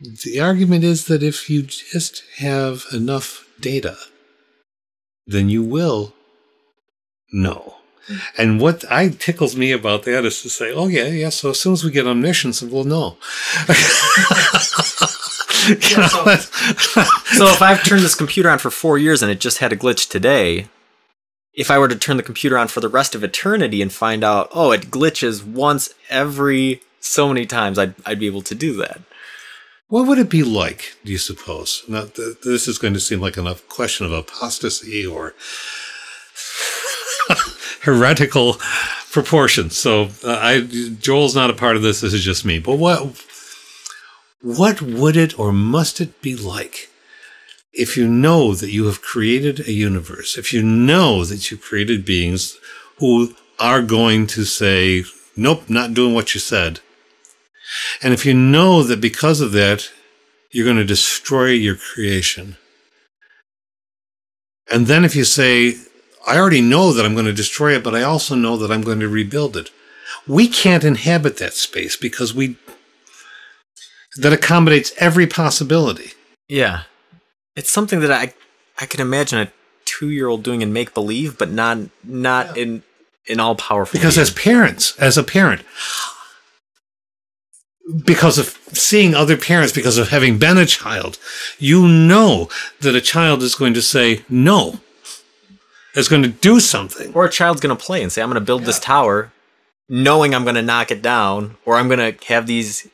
The 0.00 0.40
argument 0.40 0.84
is 0.84 1.06
that 1.06 1.22
if 1.22 1.48
you 1.48 1.62
just 1.62 2.24
have 2.38 2.84
enough 2.92 3.46
data, 3.60 3.96
then 5.26 5.48
you 5.48 5.62
will 5.62 6.14
know. 7.32 7.76
And 8.36 8.60
what 8.60 8.84
I 8.90 9.10
tickles 9.10 9.56
me 9.56 9.70
about 9.70 10.02
that 10.04 10.24
is 10.24 10.42
to 10.42 10.48
say, 10.48 10.72
oh 10.72 10.88
yeah, 10.88 11.06
yeah. 11.06 11.28
So 11.28 11.50
as 11.50 11.60
soon 11.60 11.74
as 11.74 11.84
we 11.84 11.92
get 11.92 12.06
omniscience, 12.06 12.60
we'll 12.60 12.82
know. 12.82 13.16
yeah, 13.68 13.74
so, 16.08 16.24
so 16.34 17.46
if 17.46 17.62
I've 17.62 17.84
turned 17.84 18.02
this 18.02 18.16
computer 18.16 18.50
on 18.50 18.58
for 18.58 18.72
four 18.72 18.98
years 18.98 19.22
and 19.22 19.30
it 19.30 19.38
just 19.38 19.58
had 19.58 19.72
a 19.72 19.76
glitch 19.76 20.08
today, 20.08 20.66
if 21.54 21.70
I 21.70 21.78
were 21.78 21.88
to 21.88 21.96
turn 21.96 22.16
the 22.16 22.22
computer 22.22 22.56
on 22.56 22.68
for 22.68 22.80
the 22.80 22.88
rest 22.88 23.14
of 23.14 23.22
eternity 23.22 23.82
and 23.82 23.92
find 23.92 24.24
out, 24.24 24.48
oh, 24.52 24.72
it 24.72 24.90
glitches 24.90 25.44
once 25.44 25.92
every 26.08 26.82
so 27.00 27.28
many 27.28 27.46
times, 27.46 27.78
I'd 27.78 27.94
I'd 28.06 28.20
be 28.20 28.26
able 28.26 28.42
to 28.42 28.54
do 28.54 28.76
that. 28.76 29.00
What 29.88 30.06
would 30.06 30.18
it 30.18 30.30
be 30.30 30.42
like, 30.42 30.96
do 31.04 31.12
you 31.12 31.18
suppose? 31.18 31.82
Now, 31.86 32.06
th- 32.06 32.40
this 32.44 32.66
is 32.66 32.78
going 32.78 32.94
to 32.94 33.00
seem 33.00 33.20
like 33.20 33.36
a 33.36 33.54
question 33.68 34.06
of 34.06 34.12
apostasy 34.12 35.04
or 35.04 35.34
heretical 37.82 38.56
proportions. 39.10 39.76
So, 39.76 40.08
uh, 40.24 40.38
I 40.40 40.62
Joel's 40.98 41.34
not 41.34 41.50
a 41.50 41.54
part 41.54 41.76
of 41.76 41.82
this. 41.82 42.00
This 42.00 42.14
is 42.14 42.24
just 42.24 42.46
me. 42.46 42.58
But 42.58 42.76
what 42.76 43.22
what 44.40 44.80
would 44.80 45.16
it 45.16 45.38
or 45.38 45.52
must 45.52 46.00
it 46.00 46.22
be 46.22 46.36
like 46.36 46.88
if 47.72 47.96
you 47.96 48.08
know 48.08 48.54
that 48.54 48.70
you 48.70 48.86
have 48.86 49.02
created 49.02 49.60
a 49.60 49.72
universe? 49.72 50.36
If 50.36 50.52
you 50.52 50.62
know 50.62 51.24
that 51.24 51.50
you 51.50 51.56
created 51.56 52.04
beings 52.04 52.58
who 52.98 53.34
are 53.58 53.82
going 53.82 54.26
to 54.28 54.44
say, 54.44 55.04
"Nope, 55.36 55.68
not 55.68 55.94
doing 55.94 56.14
what 56.14 56.34
you 56.34 56.40
said." 56.40 56.80
And 58.02 58.12
if 58.12 58.26
you 58.26 58.34
know 58.34 58.82
that 58.82 59.00
because 59.00 59.40
of 59.40 59.52
that, 59.52 59.90
you're 60.50 60.66
going 60.66 60.76
to 60.76 60.84
destroy 60.84 61.50
your 61.50 61.76
creation. 61.76 62.56
And 64.70 64.86
then 64.86 65.04
if 65.04 65.16
you 65.16 65.24
say, 65.24 65.76
I 66.26 66.38
already 66.38 66.60
know 66.60 66.92
that 66.92 67.04
I'm 67.04 67.14
going 67.14 67.26
to 67.26 67.32
destroy 67.32 67.74
it, 67.74 67.82
but 67.82 67.94
I 67.94 68.02
also 68.02 68.34
know 68.34 68.56
that 68.56 68.70
I'm 68.70 68.82
going 68.82 69.00
to 69.00 69.08
rebuild 69.08 69.56
it. 69.56 69.70
We 70.26 70.46
can't 70.46 70.84
inhabit 70.84 71.38
that 71.38 71.54
space 71.54 71.96
because 71.96 72.32
we, 72.34 72.56
that 74.18 74.32
accommodates 74.32 74.92
every 74.98 75.26
possibility. 75.26 76.12
Yeah. 76.48 76.82
It's 77.56 77.70
something 77.70 78.00
that 78.00 78.10
I, 78.10 78.34
I 78.80 78.86
can 78.86 79.00
imagine 79.00 79.38
a 79.38 79.52
two 79.84 80.10
year 80.10 80.28
old 80.28 80.42
doing 80.42 80.62
in 80.62 80.72
make 80.72 80.94
believe, 80.94 81.38
but 81.38 81.50
not, 81.50 81.78
not 82.04 82.56
yeah. 82.56 82.62
in, 82.62 82.82
in 83.26 83.40
all 83.40 83.54
powerful. 83.54 83.98
Because 83.98 84.18
as 84.18 84.30
parents, 84.30 84.96
as 84.98 85.18
a 85.18 85.22
parent, 85.22 85.62
because 88.04 88.38
of 88.38 88.58
seeing 88.72 89.14
other 89.14 89.36
parents, 89.36 89.72
because 89.72 89.98
of 89.98 90.08
having 90.08 90.38
been 90.38 90.56
a 90.56 90.66
child, 90.66 91.18
you 91.58 91.86
know 91.88 92.48
that 92.80 92.94
a 92.94 93.00
child 93.00 93.42
is 93.42 93.54
going 93.54 93.74
to 93.74 93.82
say 93.82 94.24
no, 94.28 94.80
is 95.94 96.08
going 96.08 96.22
to 96.22 96.28
do 96.28 96.60
something. 96.60 97.12
Or 97.12 97.24
a 97.24 97.30
child's 97.30 97.60
going 97.60 97.76
to 97.76 97.84
play 97.84 98.02
and 98.02 98.10
say, 98.10 98.22
I'm 98.22 98.28
going 98.28 98.40
to 98.40 98.44
build 98.44 98.62
yeah. 98.62 98.66
this 98.66 98.80
tower 98.80 99.32
knowing 99.88 100.34
I'm 100.34 100.44
going 100.44 100.54
to 100.54 100.62
knock 100.62 100.90
it 100.90 101.02
down, 101.02 101.56
or 101.66 101.76
I'm 101.76 101.88
going 101.88 101.98
to 102.14 102.26
have 102.26 102.46
these 102.46 102.88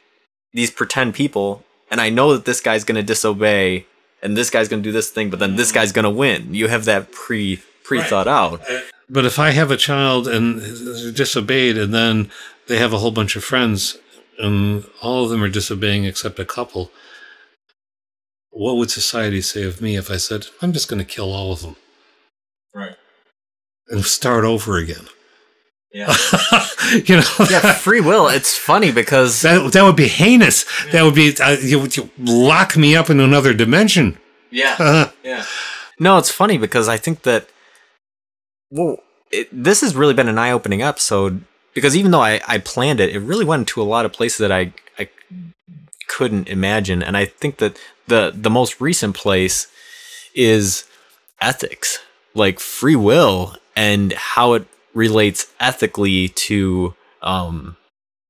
these 0.52 0.70
pretend 0.70 1.14
people, 1.14 1.64
and 1.90 2.00
I 2.00 2.10
know 2.10 2.32
that 2.32 2.44
this 2.44 2.60
guy's 2.60 2.84
going 2.84 2.96
to 2.96 3.02
disobey, 3.02 3.86
and 4.22 4.36
this 4.36 4.50
guy's 4.50 4.68
going 4.68 4.82
to 4.82 4.88
do 4.88 4.92
this 4.92 5.10
thing, 5.10 5.30
but 5.30 5.38
then 5.38 5.56
this 5.56 5.70
mm. 5.70 5.74
guy's 5.74 5.92
going 5.92 6.04
to 6.04 6.10
win. 6.10 6.54
You 6.54 6.68
have 6.68 6.84
that 6.86 7.12
pre 7.12 7.62
pre 7.84 8.02
thought 8.02 8.26
right. 8.26 8.32
out. 8.32 8.70
Uh, 8.70 8.80
but 9.10 9.24
if 9.24 9.38
I 9.38 9.50
have 9.50 9.70
a 9.70 9.76
child 9.76 10.28
and 10.28 10.60
disobeyed, 11.14 11.78
and 11.78 11.94
then 11.94 12.30
they 12.66 12.78
have 12.78 12.92
a 12.92 12.98
whole 12.98 13.10
bunch 13.10 13.36
of 13.36 13.44
friends 13.44 13.96
and 14.38 14.84
all 15.02 15.24
of 15.24 15.30
them 15.30 15.42
are 15.42 15.48
disobeying 15.48 16.04
except 16.04 16.38
a 16.38 16.44
couple, 16.44 16.90
what 18.50 18.76
would 18.76 18.90
society 18.90 19.40
say 19.40 19.64
of 19.64 19.80
me 19.80 19.96
if 19.96 20.10
I 20.10 20.16
said, 20.16 20.46
I'm 20.62 20.72
just 20.72 20.88
going 20.88 20.98
to 20.98 21.04
kill 21.04 21.32
all 21.32 21.52
of 21.52 21.62
them? 21.62 21.76
Right. 22.74 22.96
And 23.88 24.04
start 24.04 24.44
over 24.44 24.76
again. 24.76 25.08
Yeah. 25.92 26.14
you 27.04 27.16
know, 27.16 27.22
yeah, 27.50 27.72
free 27.72 28.00
will. 28.00 28.28
It's 28.28 28.56
funny 28.56 28.92
because 28.92 29.42
that, 29.42 29.72
that 29.72 29.82
would 29.82 29.96
be 29.96 30.08
heinous. 30.08 30.64
Yeah. 30.86 30.92
That 30.92 31.04
would 31.04 31.14
be, 31.14 31.34
uh, 31.40 31.56
you 31.60 31.80
would 31.80 31.96
lock 32.18 32.76
me 32.76 32.94
up 32.94 33.08
in 33.08 33.20
another 33.20 33.54
dimension. 33.54 34.18
Yeah. 34.50 34.76
Uh-huh. 34.78 35.10
yeah. 35.24 35.44
No, 35.98 36.18
it's 36.18 36.30
funny 36.30 36.58
because 36.58 36.88
I 36.88 36.96
think 36.96 37.22
that, 37.22 37.48
well, 38.70 38.98
it, 39.30 39.48
this 39.52 39.80
has 39.80 39.96
really 39.96 40.14
been 40.14 40.28
an 40.28 40.38
eye 40.38 40.50
opening 40.50 40.82
episode 40.82 41.42
because 41.74 41.96
even 41.96 42.10
though 42.10 42.22
I, 42.22 42.40
I 42.46 42.58
planned 42.58 43.00
it, 43.00 43.14
it 43.14 43.20
really 43.20 43.44
went 43.44 43.68
to 43.68 43.82
a 43.82 43.84
lot 43.84 44.04
of 44.04 44.12
places 44.12 44.38
that 44.38 44.52
I, 44.52 44.72
I 44.98 45.08
couldn't 46.06 46.48
imagine. 46.48 47.02
And 47.02 47.16
I 47.16 47.24
think 47.24 47.58
that 47.58 47.78
the, 48.06 48.32
the 48.34 48.50
most 48.50 48.80
recent 48.80 49.16
place 49.16 49.68
is 50.34 50.84
ethics, 51.40 51.98
like 52.34 52.60
free 52.60 52.96
will 52.96 53.56
and 53.74 54.12
how 54.12 54.54
it 54.54 54.66
relates 54.94 55.52
ethically 55.60 56.28
to 56.28 56.94
um, 57.22 57.76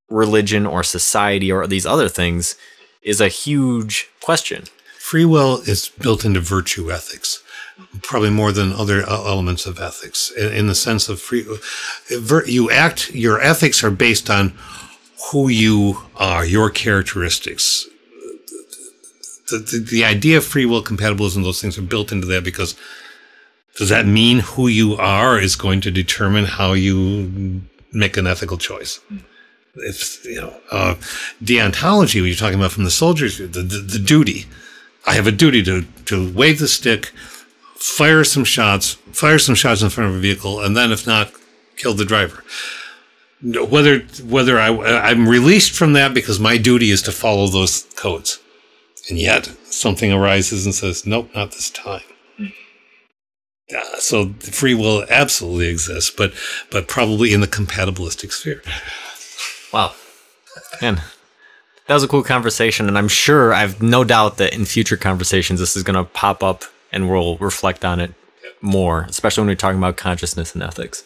religion 0.09 0.65
or 0.65 0.83
society 0.83 1.51
or 1.51 1.67
these 1.67 1.85
other 1.85 2.09
things 2.09 2.55
is 3.01 3.21
a 3.21 3.27
huge 3.27 4.09
question. 4.21 4.65
Free 4.97 5.25
will 5.25 5.57
is 5.61 5.89
built 5.89 6.25
into 6.25 6.39
virtue 6.39 6.91
ethics 6.91 7.41
probably 8.01 8.29
more 8.29 8.51
than 8.51 8.73
other 8.73 9.07
elements 9.07 9.65
of 9.65 9.79
ethics 9.79 10.31
in, 10.31 10.53
in 10.53 10.67
the 10.67 10.75
sense 10.75 11.09
of 11.09 11.19
free 11.19 11.45
you 12.45 12.69
act 12.69 13.11
your 13.13 13.39
ethics 13.39 13.83
are 13.83 13.91
based 13.91 14.29
on 14.29 14.53
who 15.31 15.47
you 15.47 15.97
are 16.15 16.45
your 16.45 16.69
characteristics 16.69 17.87
the, 19.49 19.57
the, 19.57 19.79
the 19.79 20.05
idea 20.05 20.37
of 20.37 20.45
free 20.45 20.65
will 20.65 20.83
compatibilism 20.83 21.43
those 21.43 21.61
things 21.61 21.77
are 21.77 21.83
built 21.83 22.11
into 22.11 22.27
that 22.27 22.43
because 22.43 22.75
does 23.79 23.87
that 23.87 24.05
mean 24.05 24.39
who 24.39 24.67
you 24.67 24.97
are 24.97 25.39
is 25.39 25.55
going 25.55 25.79
to 25.79 25.89
determine 25.89 26.43
how 26.43 26.73
you 26.73 27.61
make 27.93 28.17
an 28.17 28.27
ethical 28.27 28.57
choice. 28.57 28.99
If 29.75 30.25
you 30.25 30.41
know 30.41 30.53
uh, 30.69 30.95
deontology, 31.41 32.19
what 32.19 32.27
you're 32.27 32.35
talking 32.35 32.59
about 32.59 32.73
from 32.73 32.83
the 32.83 32.91
soldiers, 32.91 33.37
the, 33.37 33.47
the, 33.47 33.77
the 33.95 33.97
duty. 33.97 34.47
I 35.07 35.13
have 35.13 35.27
a 35.27 35.31
duty 35.31 35.63
to 35.63 35.85
to 36.07 36.29
wave 36.33 36.59
the 36.59 36.67
stick, 36.67 37.13
fire 37.75 38.25
some 38.25 38.43
shots, 38.43 38.95
fire 39.13 39.39
some 39.39 39.55
shots 39.55 39.81
in 39.81 39.89
front 39.89 40.09
of 40.09 40.17
a 40.17 40.19
vehicle, 40.19 40.59
and 40.59 40.75
then 40.75 40.91
if 40.91 41.07
not, 41.07 41.31
kill 41.77 41.93
the 41.93 42.03
driver. 42.03 42.43
Whether 43.41 43.99
whether 44.25 44.59
I 44.59 44.67
I'm 45.09 45.25
released 45.25 45.71
from 45.71 45.93
that 45.93 46.13
because 46.13 46.37
my 46.37 46.57
duty 46.57 46.91
is 46.91 47.01
to 47.03 47.13
follow 47.13 47.47
those 47.47 47.83
codes, 47.95 48.39
and 49.07 49.17
yet 49.17 49.45
something 49.63 50.11
arises 50.11 50.65
and 50.65 50.75
says, 50.75 51.05
"Nope, 51.05 51.29
not 51.33 51.53
this 51.53 51.69
time." 51.69 52.01
Uh, 53.75 53.99
so 53.99 54.29
free 54.39 54.73
will 54.73 55.05
absolutely 55.09 55.67
exists, 55.67 56.09
but 56.09 56.33
but 56.71 56.87
probably 56.87 57.33
in 57.33 57.41
the 57.41 57.47
compatibilistic 57.47 58.31
sphere. 58.31 58.63
Wow, 59.71 59.93
man, 60.81 61.01
that 61.85 61.93
was 61.93 62.03
a 62.03 62.07
cool 62.07 62.23
conversation, 62.23 62.87
and 62.87 62.97
I'm 62.97 63.07
sure 63.07 63.53
I've 63.53 63.81
no 63.81 64.03
doubt 64.03 64.37
that 64.37 64.53
in 64.53 64.65
future 64.65 64.97
conversations 64.97 65.59
this 65.59 65.75
is 65.75 65.83
going 65.83 66.03
to 66.03 66.03
pop 66.11 66.43
up, 66.43 66.63
and 66.91 67.09
we'll 67.09 67.37
reflect 67.37 67.85
on 67.85 67.99
it 67.99 68.13
more, 68.61 69.05
especially 69.09 69.41
when 69.41 69.49
we're 69.49 69.55
talking 69.55 69.77
about 69.77 69.97
consciousness 69.97 70.53
and 70.53 70.63
ethics. 70.63 71.03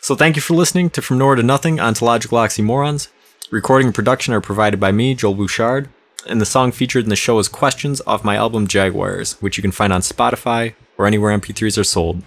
So 0.00 0.14
thank 0.14 0.36
you 0.36 0.42
for 0.42 0.54
listening 0.54 0.90
to 0.90 1.02
From 1.02 1.18
Nowhere 1.18 1.36
to 1.36 1.42
Nothing 1.42 1.80
Ontological 1.80 2.38
Oxymorons. 2.38 3.08
Recording 3.50 3.88
and 3.88 3.94
production 3.94 4.34
are 4.34 4.40
provided 4.40 4.80
by 4.80 4.92
me, 4.92 5.14
Joel 5.14 5.34
Bouchard, 5.34 5.88
and 6.26 6.40
the 6.40 6.46
song 6.46 6.72
featured 6.72 7.04
in 7.04 7.10
the 7.10 7.16
show 7.16 7.38
is 7.38 7.48
Questions 7.48 8.02
off 8.06 8.24
my 8.24 8.36
album 8.36 8.66
Jaguars, 8.66 9.40
which 9.40 9.56
you 9.56 9.62
can 9.62 9.72
find 9.72 9.92
on 9.92 10.00
Spotify 10.00 10.74
or 10.98 11.06
anywhere 11.06 11.36
MP3s 11.36 11.78
are 11.78 11.84
sold. 11.84 12.22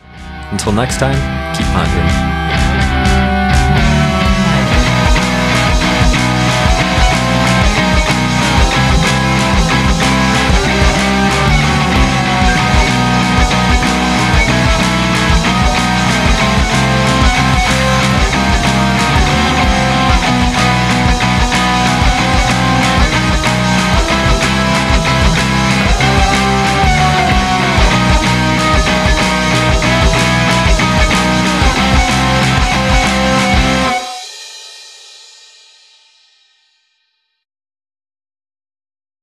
Until 0.52 0.72
next 0.72 0.98
time, 0.98 1.56
keep 1.56 1.66
pondering. 1.68 2.31